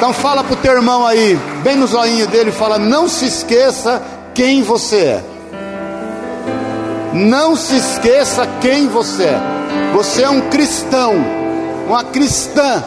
Então 0.00 0.14
fala 0.14 0.42
para 0.42 0.54
o 0.54 0.56
teu 0.56 0.72
irmão 0.72 1.06
aí, 1.06 1.38
bem 1.62 1.76
no 1.76 1.86
zoinho 1.86 2.26
dele, 2.26 2.50
fala: 2.50 2.78
não 2.78 3.06
se 3.06 3.26
esqueça 3.26 4.02
quem 4.34 4.62
você 4.62 4.96
é. 4.96 5.24
Não 7.12 7.54
se 7.54 7.76
esqueça 7.76 8.48
quem 8.62 8.88
você 8.88 9.24
é. 9.24 9.40
Você 9.92 10.22
é 10.22 10.30
um 10.30 10.48
cristão, 10.48 11.12
uma 11.86 12.02
cristã 12.02 12.82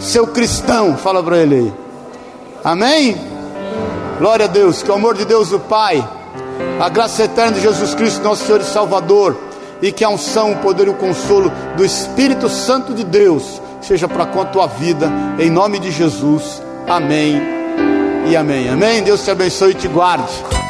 seu 0.00 0.26
cristão, 0.26 0.96
fala 0.96 1.22
para 1.22 1.38
ele 1.38 1.54
aí. 1.54 1.74
Amém? 2.64 3.16
Glória 4.18 4.46
a 4.46 4.48
Deus, 4.48 4.82
que 4.82 4.90
o 4.90 4.94
amor 4.94 5.14
de 5.14 5.24
Deus 5.24 5.52
o 5.52 5.60
Pai, 5.60 6.04
a 6.80 6.88
graça 6.88 7.22
eterna 7.22 7.52
de 7.52 7.60
Jesus 7.60 7.94
Cristo, 7.94 8.20
nosso 8.20 8.44
Senhor 8.44 8.60
e 8.60 8.64
Salvador, 8.64 9.36
e 9.80 9.92
que 9.92 10.02
a 10.02 10.08
unção, 10.08 10.50
o 10.50 10.56
poder 10.56 10.88
e 10.88 10.90
o 10.90 10.94
consolo 10.94 11.52
do 11.76 11.84
Espírito 11.84 12.48
Santo 12.48 12.92
de 12.92 13.04
Deus 13.04 13.62
seja 13.84 14.08
para 14.08 14.26
com 14.26 14.40
a 14.40 14.46
tua 14.46 14.66
vida, 14.66 15.10
em 15.38 15.50
nome 15.50 15.78
de 15.78 15.90
Jesus. 15.90 16.62
Amém 16.86 17.40
e 18.26 18.36
amém. 18.36 18.68
Amém. 18.68 19.02
Deus 19.02 19.24
te 19.24 19.30
abençoe 19.30 19.72
e 19.72 19.74
te 19.74 19.88
guarde. 19.88 20.63